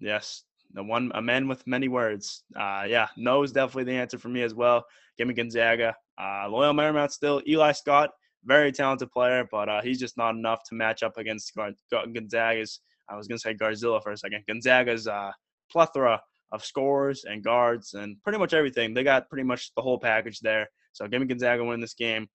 Yes, 0.00 0.44
the 0.72 0.82
one 0.82 1.12
a 1.14 1.22
man 1.22 1.46
with 1.48 1.66
many 1.66 1.88
words. 1.88 2.44
Uh, 2.58 2.84
yeah, 2.88 3.08
no 3.16 3.42
is 3.42 3.52
definitely 3.52 3.84
the 3.84 3.98
answer 3.98 4.18
for 4.18 4.28
me 4.28 4.42
as 4.42 4.54
well. 4.54 4.84
Give 5.18 5.28
me 5.28 5.34
Gonzaga. 5.34 5.94
Uh, 6.20 6.48
Loyola 6.48 6.74
Marymount 6.74 7.12
still. 7.12 7.40
Eli 7.46 7.72
Scott 7.72 8.10
very 8.44 8.72
talented 8.72 9.10
player, 9.10 9.46
but 9.50 9.68
uh, 9.68 9.82
he's 9.82 9.98
just 9.98 10.16
not 10.16 10.34
enough 10.34 10.62
to 10.68 10.74
match 10.74 11.02
up 11.02 11.16
against 11.16 11.52
Gonzaga's. 11.90 12.80
I 13.08 13.16
was 13.16 13.28
going 13.28 13.38
to 13.38 13.42
say 13.42 13.54
Garzilla 13.54 14.02
for 14.02 14.12
a 14.12 14.16
second. 14.16 14.44
Gonzaga's 14.48 15.06
uh, 15.06 15.30
plethora 15.70 16.20
of 16.50 16.64
scores 16.64 17.24
and 17.24 17.42
guards 17.42 17.94
and 17.94 18.16
pretty 18.22 18.38
much 18.38 18.54
everything. 18.54 18.94
They 18.94 19.04
got 19.04 19.28
pretty 19.28 19.44
much 19.44 19.72
the 19.74 19.82
whole 19.82 19.98
package 19.98 20.40
there. 20.40 20.68
So 20.92 21.06
give 21.06 21.20
me 21.20 21.26
Gonzaga 21.26 21.64
win 21.64 21.80
this 21.80 21.94
game. 21.94 22.28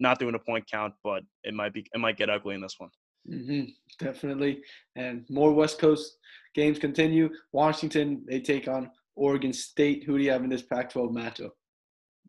Not 0.00 0.18
doing 0.18 0.34
a 0.34 0.38
point 0.38 0.64
count, 0.70 0.94
but 1.04 1.22
it 1.44 1.54
might 1.54 1.72
be 1.72 1.86
it 1.92 2.00
might 2.00 2.16
get 2.16 2.30
ugly 2.30 2.54
in 2.54 2.60
this 2.60 2.76
one. 2.78 2.90
Mm-hmm, 3.30 4.04
definitely. 4.04 4.62
And 4.96 5.24
more 5.30 5.52
West 5.52 5.78
Coast 5.78 6.18
games 6.54 6.78
continue. 6.78 7.30
Washington 7.52 8.24
they 8.28 8.40
take 8.40 8.68
on 8.68 8.90
Oregon 9.14 9.52
State. 9.52 10.04
Who 10.04 10.18
do 10.18 10.24
you 10.24 10.30
have 10.30 10.42
in 10.42 10.50
this 10.50 10.62
Pac-12 10.62 11.12
matchup? 11.12 11.50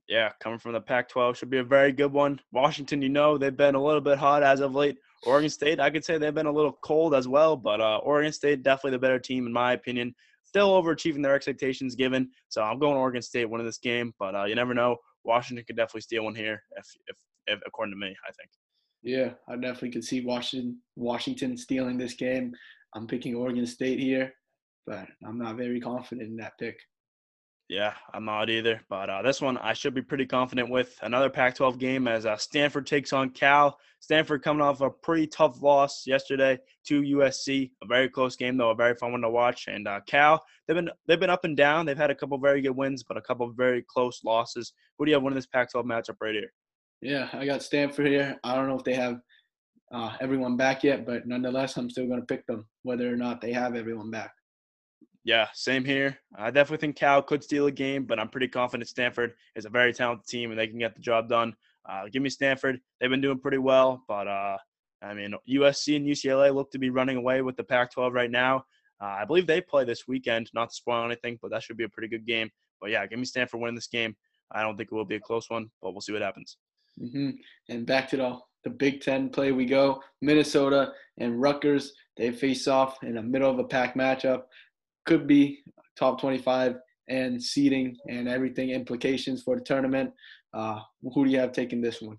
yeah, 0.08 0.32
coming 0.39 0.60
from 0.60 0.74
the 0.74 0.82
Pac 0.82 1.10
12 1.10 1.38
should 1.38 1.50
be 1.50 1.58
a 1.58 1.63
very 1.63 1.91
good 1.91 2.12
one. 2.12 2.39
Washington, 2.52 3.02
you 3.02 3.10
know, 3.10 3.38
they've 3.38 3.56
been 3.56 3.76
a 3.76 3.84
little 3.84 4.02
bit 4.02 4.17
hot 4.17 4.43
as 4.43 4.60
of 4.60 4.76
late. 4.76 4.98
Oregon 5.26 5.50
State, 5.50 5.80
I 5.80 5.89
could 5.89 6.06
say 6.06 6.17
they've 6.17 6.34
been 6.34 6.45
a 6.45 6.52
little 6.52 6.78
cold 6.84 7.15
as 7.15 7.28
well, 7.28 7.58
but 7.58 7.82
uh, 7.82 7.98
Oregon 7.98 8.32
State, 8.32 8.62
definitely 8.62 8.91
the 8.91 9.00
better 9.00 9.19
team, 9.19 9.48
in 9.48 9.54
my 9.54 9.74
opinion. 9.74 10.13
Still 10.43 10.69
overachieving 10.82 11.24
their 11.24 11.34
expectations 11.34 11.95
given. 11.95 12.30
So 12.50 12.62
I'm 12.62 12.80
going 12.80 12.95
Oregon 12.95 13.21
State 13.21 13.50
winning 13.50 13.65
this 13.65 13.80
game, 13.80 14.13
but 14.19 14.36
uh, 14.36 14.45
you 14.45 14.56
never 14.56 14.74
know. 14.74 14.98
Washington 15.25 15.65
could 15.65 15.75
definitely 15.75 16.01
steal 16.01 16.23
one 16.23 16.35
here, 16.35 16.61
if, 16.77 16.85
if, 17.07 17.17
if 17.47 17.59
according 17.65 17.93
to 17.93 17.99
me, 17.99 18.15
I 18.27 18.31
think. 18.31 18.49
Yeah, 19.03 19.31
I 19.47 19.55
definitely 19.55 19.91
could 19.91 20.03
see 20.03 20.25
Washington 20.25 20.79
Washington 20.95 21.57
stealing 21.57 21.97
this 21.97 22.13
game. 22.13 22.53
I'm 22.95 23.07
picking 23.07 23.35
Oregon 23.35 23.65
State 23.65 23.99
here, 23.99 24.33
but 24.88 25.07
I'm 25.25 25.38
not 25.38 25.57
very 25.57 25.79
confident 25.79 26.27
in 26.27 26.38
that 26.38 26.53
pick. 26.59 26.77
Yeah, 27.67 27.93
I'm 28.13 28.25
not 28.25 28.49
either. 28.49 28.82
But 28.89 29.10
uh, 29.10 29.21
this 29.23 29.41
one 29.41 29.58
I 29.58 29.73
should 29.73 29.95
be 29.95 30.01
pretty 30.01 30.25
confident 30.25 30.69
with. 30.69 30.97
Another 31.01 31.30
Pac 31.30 31.56
12 31.56 31.80
game 31.80 32.08
as 32.08 32.25
uh, 32.25 32.38
Stanford 32.38 32.86
takes 32.86 33.12
on 33.12 33.32
Cal. 33.32 33.78
Stanford 33.99 34.43
coming 34.43 34.62
off 34.62 34.82
a 34.82 34.89
pretty 34.91 35.25
tough 35.25 35.62
loss 35.63 36.06
yesterday 36.06 36.60
to 36.88 37.01
USC. 37.01 37.71
A 37.84 37.88
very 37.88 38.08
close 38.08 38.36
game, 38.36 38.56
though, 38.56 38.69
a 38.69 38.75
very 38.75 38.93
fun 38.95 39.13
one 39.13 39.21
to 39.21 39.30
watch. 39.32 39.65
And 39.67 39.88
uh, 39.88 40.01
Cal, 40.06 40.43
they've 40.67 40.75
been 40.75 40.91
they've 41.08 41.19
been 41.19 41.32
up 41.32 41.43
and 41.43 41.58
down. 41.58 41.88
They've 41.88 41.97
had 41.97 42.12
a 42.12 42.15
couple 42.15 42.38
very 42.38 42.62
good 42.62 42.75
wins, 42.75 43.04
but 43.04 43.17
a 43.17 43.21
couple 43.21 43.51
very 43.51 43.84
close 43.88 44.23
losses. 44.23 44.73
Who 44.97 45.06
do 45.06 45.12
you 45.12 45.15
have 45.15 45.23
winning 45.23 45.38
this 45.38 45.47
Pac 45.47 45.71
12 45.71 45.88
matchup 45.88 46.17
right 46.21 46.36
here? 46.36 46.54
Yeah, 47.01 47.30
I 47.34 47.45
got 47.45 47.63
Stanford 47.63 48.08
here. 48.08 48.38
I 48.43 48.56
don't 48.56 48.67
know 48.67 48.78
if 48.78 48.84
they 48.84 48.93
have 48.93 49.19
uh, 49.91 50.15
everyone 50.21 50.56
back 50.56 50.84
yet, 50.84 51.06
but 51.06 51.28
nonetheless, 51.28 51.78
I'm 51.78 51.89
still 51.89 52.08
going 52.08 52.19
to 52.19 52.25
pick 52.25 52.45
them, 52.45 52.67
whether 52.84 53.12
or 53.12 53.17
not 53.17 53.41
they 53.41 53.54
have 53.54 53.75
everyone 53.75 54.12
back. 54.12 54.32
Yeah, 55.25 55.47
same 55.55 55.83
here. 55.83 56.19
I 56.38 56.51
definitely 56.51 56.85
think 56.85 56.97
Cal 56.97 57.23
could 57.23 57.43
steal 57.43 57.65
a 57.65 57.71
game, 57.71 58.05
but 58.05 58.19
I'm 58.19 58.29
pretty 58.29 58.47
confident 58.47 58.88
Stanford 58.88 59.33
is 59.55 59.65
a 59.65 59.69
very 59.69 59.91
talented 59.91 60.27
team 60.27 60.51
and 60.51 60.59
they 60.59 60.67
can 60.67 60.77
get 60.77 60.93
the 60.93 61.01
job 61.01 61.27
done. 61.27 61.55
Uh, 61.89 62.03
give 62.11 62.21
me 62.21 62.29
Stanford. 62.29 62.79
They've 63.01 63.09
been 63.09 63.21
doing 63.21 63.39
pretty 63.39 63.57
well, 63.57 64.03
but 64.07 64.27
uh, 64.27 64.57
I 65.01 65.15
mean, 65.15 65.33
USC 65.49 65.95
and 65.95 66.05
UCLA 66.05 66.53
look 66.53 66.71
to 66.71 66.79
be 66.79 66.91
running 66.91 67.17
away 67.17 67.41
with 67.41 67.57
the 67.57 67.63
Pac 67.63 67.91
12 67.91 68.13
right 68.13 68.29
now. 68.29 68.65
Uh, 69.01 69.17
I 69.19 69.25
believe 69.25 69.47
they 69.47 69.61
play 69.61 69.83
this 69.83 70.07
weekend, 70.07 70.51
not 70.53 70.69
to 70.69 70.75
spoil 70.75 71.03
anything, 71.03 71.39
but 71.41 71.49
that 71.51 71.63
should 71.63 71.77
be 71.77 71.83
a 71.83 71.89
pretty 71.89 72.07
good 72.07 72.27
game. 72.27 72.51
But 72.79 72.91
yeah, 72.91 73.05
give 73.07 73.17
me 73.17 73.25
Stanford 73.25 73.59
winning 73.59 73.75
this 73.75 73.88
game. 73.88 74.15
I 74.51 74.61
don't 74.61 74.77
think 74.77 74.89
it 74.91 74.95
will 74.95 75.05
be 75.05 75.15
a 75.15 75.19
close 75.19 75.49
one, 75.49 75.71
but 75.81 75.91
we'll 75.91 76.01
see 76.01 76.13
what 76.13 76.21
happens. 76.21 76.57
Mm-hmm. 77.01 77.31
And 77.69 77.85
back 77.85 78.09
to 78.09 78.17
the, 78.17 78.38
the 78.63 78.69
Big 78.69 79.01
Ten 79.01 79.29
play 79.29 79.51
we 79.51 79.65
go. 79.65 80.01
Minnesota 80.21 80.93
and 81.17 81.41
Rutgers, 81.41 81.93
they 82.15 82.31
face 82.31 82.67
off 82.67 83.03
in 83.03 83.15
the 83.15 83.23
middle 83.23 83.49
of 83.49 83.59
a 83.59 83.63
pack 83.63 83.95
matchup 83.95 84.43
could 85.05 85.27
be 85.27 85.59
top 85.97 86.19
25 86.19 86.75
and 87.07 87.41
seeding 87.41 87.95
and 88.09 88.27
everything 88.27 88.71
implications 88.71 89.43
for 89.43 89.55
the 89.55 89.61
tournament. 89.61 90.11
Uh, 90.53 90.79
who 91.13 91.25
do 91.25 91.31
you 91.31 91.39
have 91.39 91.51
taking 91.51 91.81
this 91.81 92.01
one? 92.01 92.17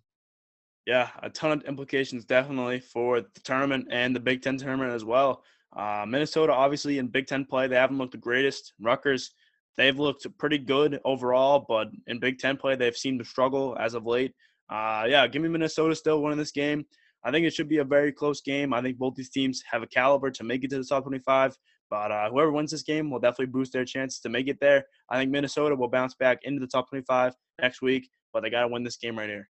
Yeah, 0.87 1.11
a 1.23 1.31
ton 1.31 1.51
of 1.51 1.63
implications 1.65 2.25
definitely 2.25 2.79
for 2.79 3.21
the 3.21 3.41
tournament 3.43 3.89
and 3.91 4.15
the 4.15 4.21
Big 4.21 4.43
Ten 4.43 4.57
tournament 4.57 4.93
as 4.93 5.05
well. 5.05 5.43
Uh, 5.77 6.05
Minnesota, 6.07 6.53
obviously, 6.53 6.99
in 6.99 7.09
Big 7.09 7.27
Ten 7.27 7.45
play, 7.45 7.67
they 7.67 7.75
haven't 7.75 7.99
looked 7.99 8.13
the 8.13 8.19
greatest. 8.19 8.73
Rutgers, 8.81 9.33
they've 9.77 9.99
looked 9.99 10.27
pretty 10.39 10.59
good 10.59 11.01
overall, 11.05 11.65
but 11.69 11.89
in 12.07 12.21
Big 12.21 12.39
Ten 12.39 12.57
play, 12.57 12.77
they've 12.77 12.97
seemed 12.97 13.19
to 13.19 13.25
struggle 13.25 13.77
as 13.81 13.95
of 13.95 14.07
late. 14.07 14.33
Uh, 14.71 15.07
yeah, 15.09 15.27
give 15.27 15.43
me 15.43 15.49
Minnesota 15.49 15.95
still 15.95 16.23
winning 16.23 16.39
this 16.39 16.53
game. 16.53 16.85
I 17.25 17.33
think 17.33 17.45
it 17.45 17.53
should 17.53 17.69
be 17.69 17.79
a 17.79 17.85
very 17.85 18.13
close 18.13 18.41
game. 18.41 18.73
I 18.73 18.81
think 18.81 18.97
both 18.97 19.17
these 19.17 19.31
teams 19.31 19.63
have 19.71 19.83
a 19.83 19.89
caliber 19.89 20.31
to 20.31 20.45
make 20.45 20.63
it 20.63 20.71
to 20.71 20.79
the 20.79 20.85
top 20.85 21.03
25. 21.03 21.57
But 21.91 22.11
uh, 22.11 22.31
whoever 22.31 22.51
wins 22.51 22.71
this 22.71 22.83
game 22.83 23.11
will 23.11 23.21
definitely 23.21 23.47
boost 23.47 23.73
their 23.73 23.85
chances 23.85 24.21
to 24.21 24.29
make 24.29 24.49
it 24.49 24.59
there. 24.61 24.85
I 25.11 25.19
think 25.19 25.31
Minnesota 25.31 25.77
will 25.77 25.89
bounce 25.89 26.15
back 26.15 26.39
into 26.43 26.61
the 26.61 26.67
top 26.67 26.89
25 26.89 27.35
next 27.61 27.83
week, 27.83 28.09
but 28.33 28.43
they 28.43 28.51
got 28.51 28.63
to 28.63 28.69
win 28.69 28.83
this 28.83 28.97
game 28.97 29.19
right 29.19 29.29
here. 29.29 29.49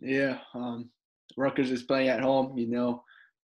Yeah, 0.00 0.38
um, 0.54 0.90
Rutgers 1.36 1.70
is 1.70 1.82
playing 1.82 2.08
at 2.08 2.20
home. 2.20 2.56
You 2.56 2.68
know, 2.68 3.02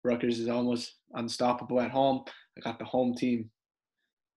Rutgers 0.03 0.39
is 0.39 0.47
almost 0.47 0.95
unstoppable 1.13 1.81
at 1.81 1.91
home. 1.91 2.23
I 2.57 2.61
got 2.61 2.79
the 2.79 2.85
home 2.85 3.15
team. 3.15 3.49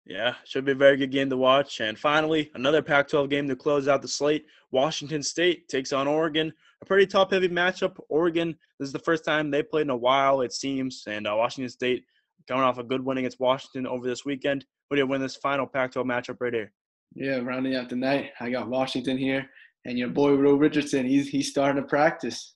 Yeah, 0.06 0.34
should 0.44 0.66
be 0.66 0.72
a 0.72 0.76
very 0.76 0.98
good 0.98 1.12
game 1.12 1.30
to 1.30 1.38
watch. 1.38 1.82
And 1.82 1.98
finally, 1.98 2.50
another 2.56 2.82
Pac 2.82 3.08
12 3.10 3.30
game 3.30 3.48
to 3.48 3.56
close 3.56 3.88
out 3.88 4.02
the 4.02 4.08
slate. 4.08 4.46
Washington 4.72 5.22
State 5.22 5.68
takes 5.68 5.94
on 5.94 6.08
Oregon. 6.08 6.52
A 6.82 6.86
pretty 6.86 7.06
top 7.06 7.32
heavy 7.32 7.50
matchup. 7.50 7.96
Oregon, 8.10 8.56
this 8.80 8.88
is 8.88 8.94
the 8.94 9.00
first 9.00 9.24
time 9.24 9.52
they 9.52 9.62
played 9.62 9.84
in 9.84 9.92
a 9.92 9.96
while, 9.96 10.42
it 10.42 10.54
seems. 10.54 11.04
And 11.06 11.28
uh, 11.28 11.36
Washington 11.38 11.70
State 11.70 12.06
coming 12.50 12.64
off 12.64 12.80
a 12.80 12.84
good 12.84 13.06
win 13.06 13.20
against 13.20 13.40
Washington 13.40 13.86
over 13.88 14.06
this 14.06 14.26
weekend. 14.26 14.66
Who 14.90 14.96
do 14.96 15.02
you 15.02 15.08
win 15.08 15.22
this 15.22 15.36
final 15.36 15.68
Pac-12 15.68 16.04
matchup 16.04 16.38
right 16.42 16.54
here? 16.54 16.74
Yeah, 17.16 17.38
rounding 17.38 17.76
out 17.76 17.90
the 17.90 17.96
night, 17.96 18.32
I 18.40 18.50
got 18.50 18.68
Washington 18.68 19.18
here, 19.18 19.48
and 19.86 19.98
your 19.98 20.10
boy 20.10 20.36
Will 20.36 20.58
Richardson. 20.58 21.06
He's 21.06 21.28
he's 21.30 21.50
starting 21.50 21.82
to 21.82 21.88
practice. 21.88 22.56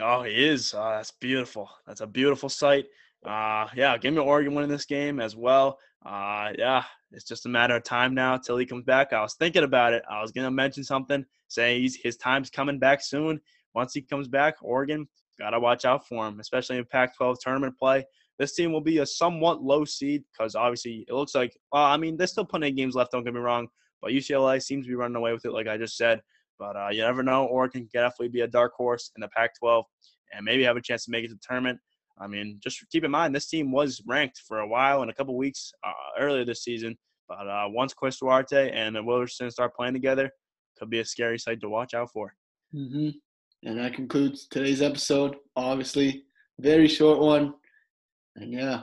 Oh, 0.00 0.24
he 0.24 0.32
is. 0.32 0.74
Oh, 0.76 0.90
that's 0.90 1.12
beautiful. 1.20 1.68
That's 1.86 2.00
a 2.00 2.06
beautiful 2.06 2.48
sight. 2.48 2.84
Uh, 3.24 3.66
yeah, 3.74 3.96
give 3.96 4.12
me 4.12 4.20
Oregon 4.20 4.54
winning 4.54 4.70
this 4.70 4.84
game 4.84 5.20
as 5.20 5.34
well. 5.36 5.78
uh, 6.04 6.52
yeah, 6.58 6.84
it's 7.12 7.24
just 7.24 7.46
a 7.46 7.48
matter 7.48 7.76
of 7.76 7.82
time 7.82 8.14
now 8.14 8.36
till 8.36 8.56
he 8.56 8.66
comes 8.66 8.84
back. 8.84 9.12
I 9.12 9.22
was 9.22 9.34
thinking 9.34 9.64
about 9.64 9.92
it. 9.92 10.02
I 10.10 10.20
was 10.20 10.32
gonna 10.32 10.50
mention 10.50 10.84
something, 10.84 11.24
saying 11.48 11.82
he's, 11.82 11.96
his 11.96 12.16
time's 12.16 12.50
coming 12.50 12.78
back 12.78 13.02
soon. 13.02 13.40
Once 13.74 13.94
he 13.94 14.02
comes 14.02 14.28
back, 14.28 14.56
Oregon 14.62 15.08
gotta 15.38 15.58
watch 15.58 15.84
out 15.84 16.06
for 16.06 16.26
him, 16.26 16.40
especially 16.40 16.78
in 16.78 16.84
Pac-12 16.84 17.36
tournament 17.40 17.78
play. 17.78 18.04
This 18.38 18.54
team 18.54 18.72
will 18.72 18.80
be 18.80 18.98
a 18.98 19.06
somewhat 19.06 19.62
low 19.62 19.84
seed 19.84 20.24
because 20.32 20.54
obviously 20.54 21.04
it 21.08 21.14
looks 21.14 21.34
like. 21.34 21.56
Well, 21.72 21.84
I 21.84 21.96
mean, 21.96 22.16
there's 22.16 22.32
still 22.32 22.44
plenty 22.44 22.68
of 22.68 22.76
games 22.76 22.94
left. 22.94 23.12
Don't 23.12 23.24
get 23.24 23.34
me 23.34 23.40
wrong, 23.40 23.68
but 24.02 24.12
UCLA 24.12 24.62
seems 24.62 24.84
to 24.86 24.90
be 24.90 24.94
running 24.94 25.16
away 25.16 25.32
with 25.32 25.44
it, 25.44 25.52
like 25.52 25.68
I 25.68 25.76
just 25.76 25.96
said. 25.96 26.20
But 26.58 26.76
uh, 26.76 26.88
you 26.90 27.02
never 27.02 27.22
know. 27.22 27.46
Oregon 27.46 27.88
can 27.92 28.02
definitely 28.02 28.28
be 28.28 28.40
a 28.40 28.46
dark 28.46 28.72
horse 28.74 29.10
in 29.16 29.20
the 29.20 29.28
Pac-12 29.28 29.84
and 30.32 30.44
maybe 30.44 30.64
have 30.64 30.76
a 30.76 30.82
chance 30.82 31.04
to 31.04 31.10
make 31.10 31.24
it 31.24 31.28
to 31.28 31.34
the 31.34 31.40
tournament. 31.46 31.78
I 32.18 32.26
mean, 32.26 32.58
just 32.62 32.82
keep 32.90 33.04
in 33.04 33.10
mind 33.10 33.34
this 33.34 33.48
team 33.48 33.72
was 33.72 34.02
ranked 34.06 34.42
for 34.46 34.60
a 34.60 34.68
while 34.68 35.02
in 35.02 35.10
a 35.10 35.14
couple 35.14 35.36
weeks 35.36 35.72
uh, 35.86 36.20
earlier 36.20 36.44
this 36.44 36.64
season. 36.64 36.96
But 37.28 37.46
uh, 37.48 37.66
once 37.68 37.92
Chris 37.92 38.18
Duarte 38.18 38.70
and 38.70 38.96
Wilderson 39.04 39.50
start 39.50 39.74
playing 39.74 39.94
together, 39.94 40.30
could 40.78 40.90
be 40.90 41.00
a 41.00 41.04
scary 41.04 41.38
sight 41.38 41.60
to 41.60 41.68
watch 41.68 41.94
out 41.94 42.10
for. 42.12 42.32
Mm-hmm. 42.74 43.10
And 43.64 43.78
that 43.78 43.94
concludes 43.94 44.46
today's 44.48 44.82
episode. 44.82 45.36
Obviously, 45.56 46.24
very 46.60 46.88
short 46.88 47.18
one. 47.18 47.54
And 48.36 48.52
yeah. 48.52 48.82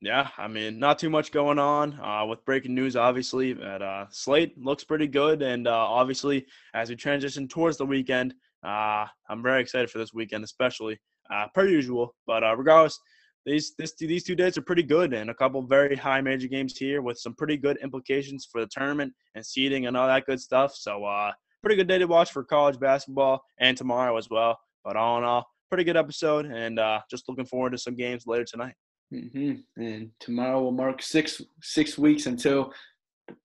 Yeah, 0.00 0.28
I 0.38 0.46
mean, 0.46 0.78
not 0.78 0.98
too 0.98 1.10
much 1.10 1.32
going 1.32 1.58
on 1.58 1.98
uh, 2.00 2.24
with 2.24 2.44
breaking 2.44 2.74
news, 2.74 2.94
obviously. 2.94 3.52
But 3.52 3.82
uh, 3.82 4.06
Slate 4.10 4.56
looks 4.56 4.84
pretty 4.84 5.08
good. 5.08 5.42
And 5.42 5.66
uh, 5.66 5.72
obviously, 5.72 6.46
as 6.72 6.88
we 6.88 6.96
transition 6.96 7.48
towards 7.48 7.78
the 7.78 7.86
weekend, 7.86 8.34
uh, 8.64 9.06
I'm 9.28 9.42
very 9.42 9.60
excited 9.60 9.90
for 9.90 9.98
this 9.98 10.14
weekend, 10.14 10.44
especially 10.44 10.98
uh, 11.32 11.46
per 11.52 11.66
usual. 11.66 12.14
But 12.26 12.44
uh, 12.44 12.56
regardless, 12.56 12.98
these 13.44 13.74
this, 13.76 13.94
these 13.98 14.24
two 14.24 14.36
days 14.36 14.56
are 14.56 14.62
pretty 14.62 14.82
good, 14.82 15.14
and 15.14 15.30
a 15.30 15.34
couple 15.34 15.62
very 15.62 15.96
high 15.96 16.20
major 16.20 16.48
games 16.48 16.76
here 16.76 17.02
with 17.02 17.18
some 17.18 17.34
pretty 17.34 17.56
good 17.56 17.78
implications 17.82 18.46
for 18.50 18.60
the 18.60 18.68
tournament 18.70 19.12
and 19.34 19.44
seeding 19.44 19.86
and 19.86 19.96
all 19.96 20.06
that 20.06 20.26
good 20.26 20.40
stuff. 20.40 20.74
So, 20.74 21.04
uh, 21.04 21.32
pretty 21.62 21.76
good 21.76 21.88
day 21.88 21.98
to 21.98 22.06
watch 22.06 22.30
for 22.30 22.44
college 22.44 22.78
basketball 22.78 23.42
and 23.58 23.76
tomorrow 23.76 24.16
as 24.16 24.28
well. 24.30 24.58
But 24.84 24.96
all 24.96 25.18
in 25.18 25.24
all, 25.24 25.46
pretty 25.68 25.84
good 25.84 25.96
episode, 25.96 26.46
and 26.46 26.78
uh, 26.78 27.00
just 27.10 27.28
looking 27.28 27.46
forward 27.46 27.70
to 27.70 27.78
some 27.78 27.96
games 27.96 28.24
later 28.26 28.44
tonight. 28.44 28.74
Mm-hmm. 29.12 29.82
And 29.82 30.10
tomorrow 30.20 30.62
will 30.62 30.72
mark 30.72 31.02
six 31.02 31.40
six 31.62 31.96
weeks 31.96 32.26
until 32.26 32.72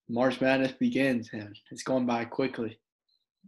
March 0.09 0.41
Madness 0.41 0.73
begins, 0.73 1.29
and 1.33 1.55
it's 1.71 1.83
going 1.83 2.05
by 2.05 2.25
quickly. 2.25 2.79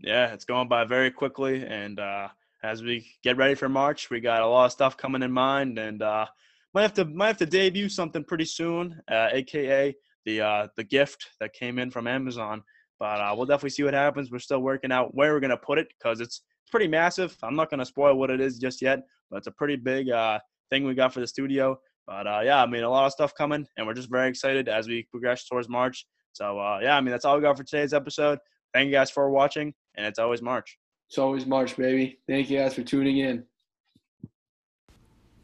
Yeah, 0.01 0.33
it's 0.33 0.45
going 0.45 0.67
by 0.67 0.85
very 0.85 1.11
quickly, 1.11 1.65
and 1.65 1.99
uh, 1.99 2.27
as 2.65 2.83
we 2.83 3.05
get 3.23 3.38
ready 3.38 3.55
for 3.55 3.69
March. 3.69 4.09
We 4.09 4.19
got 4.19 4.41
a 4.41 4.47
lot 4.47 4.65
of 4.65 4.71
stuff 4.71 4.97
coming 4.97 5.23
in 5.23 5.31
mind, 5.31 5.77
and 5.77 6.01
uh, 6.01 6.25
might 6.73 6.81
have 6.81 6.93
to 6.95 7.05
might 7.05 7.27
have 7.27 7.38
to 7.38 7.45
debut 7.45 7.89
something 7.89 8.23
pretty 8.23 8.45
soon, 8.45 8.99
uh, 9.09 9.29
aka 9.31 9.95
the 10.25 10.41
uh, 10.41 10.67
the 10.75 10.83
gift 10.83 11.27
that 11.39 11.53
came 11.53 11.79
in 11.79 11.91
from 11.91 12.07
Amazon. 12.07 12.63
But 12.99 13.19
uh, 13.21 13.33
we'll 13.35 13.45
definitely 13.45 13.71
see 13.71 13.83
what 13.83 13.93
happens. 13.93 14.31
We're 14.31 14.39
still 14.39 14.61
working 14.61 14.91
out 14.91 15.13
where 15.13 15.33
we're 15.33 15.39
gonna 15.39 15.57
put 15.57 15.77
it 15.77 15.88
because 15.97 16.19
it's 16.19 16.41
pretty 16.71 16.88
massive. 16.88 17.36
I'm 17.43 17.56
not 17.56 17.69
gonna 17.69 17.86
spoil 17.86 18.15
what 18.15 18.30
it 18.30 18.41
is 18.41 18.58
just 18.58 18.82
yet, 18.82 19.04
but 19.30 19.38
it's 19.38 19.47
a 19.47 19.51
pretty 19.51 19.75
big 19.75 20.10
uh, 20.10 20.39
thing 20.69 20.86
we 20.86 20.93
got 20.93 21.13
for 21.13 21.19
the 21.19 21.28
studio. 21.28 21.78
But 22.08 22.28
uh, 22.28 22.41
yeah, 22.43 22.62
I 22.62 22.65
mean 22.65 22.84
a 22.84 22.89
lot 22.89 23.06
of 23.06 23.12
stuff 23.12 23.34
coming, 23.36 23.65
and 23.78 23.88
we're 23.88 23.93
just 23.93 24.10
very 24.10 24.30
excited 24.30 24.69
as 24.69 24.88
we 24.88 25.08
progress 25.12 25.45
towards 25.45 25.69
March. 25.69 26.06
So 26.34 26.60
uh, 26.60 26.80
yeah, 26.82 26.97
I 26.97 27.01
mean 27.01 27.12
that's 27.12 27.25
all 27.25 27.36
we 27.36 27.41
got 27.41 27.58
for 27.58 27.63
today's 27.63 27.93
episode. 27.93 28.39
Thank 28.73 28.88
you 28.88 28.91
guys 28.91 29.10
for 29.10 29.30
watching, 29.30 29.73
and 29.95 30.06
it's 30.06 30.19
always 30.19 30.41
March. 30.41 30.78
It's 31.10 31.17
always 31.17 31.45
March, 31.45 31.78
baby. 31.78 32.19
Thank 32.28 32.49
you 32.49 32.60
guys 32.60 32.73
for 32.73 32.84
tuning 32.84 33.19
in. 33.19 33.45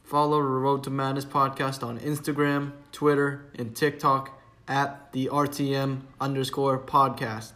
Follow 0.04 0.42
the 0.42 0.48
Road 0.48 0.84
to 0.84 0.90
Madness 0.90 1.24
podcast 1.24 1.84
on 1.84 1.98
Instagram, 2.00 2.74
Twitter, 2.92 3.46
and 3.58 3.74
TikTok 3.74 4.38
at 4.68 5.12
the 5.14 5.28
RTM 5.28 6.02
underscore 6.20 6.78
podcast. 6.80 7.54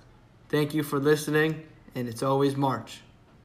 Thank 0.48 0.74
you 0.74 0.82
for 0.84 0.98
listening, 0.98 1.64
and 1.94 2.08
it's 2.08 2.24
always 2.24 2.56
March. 2.56 3.02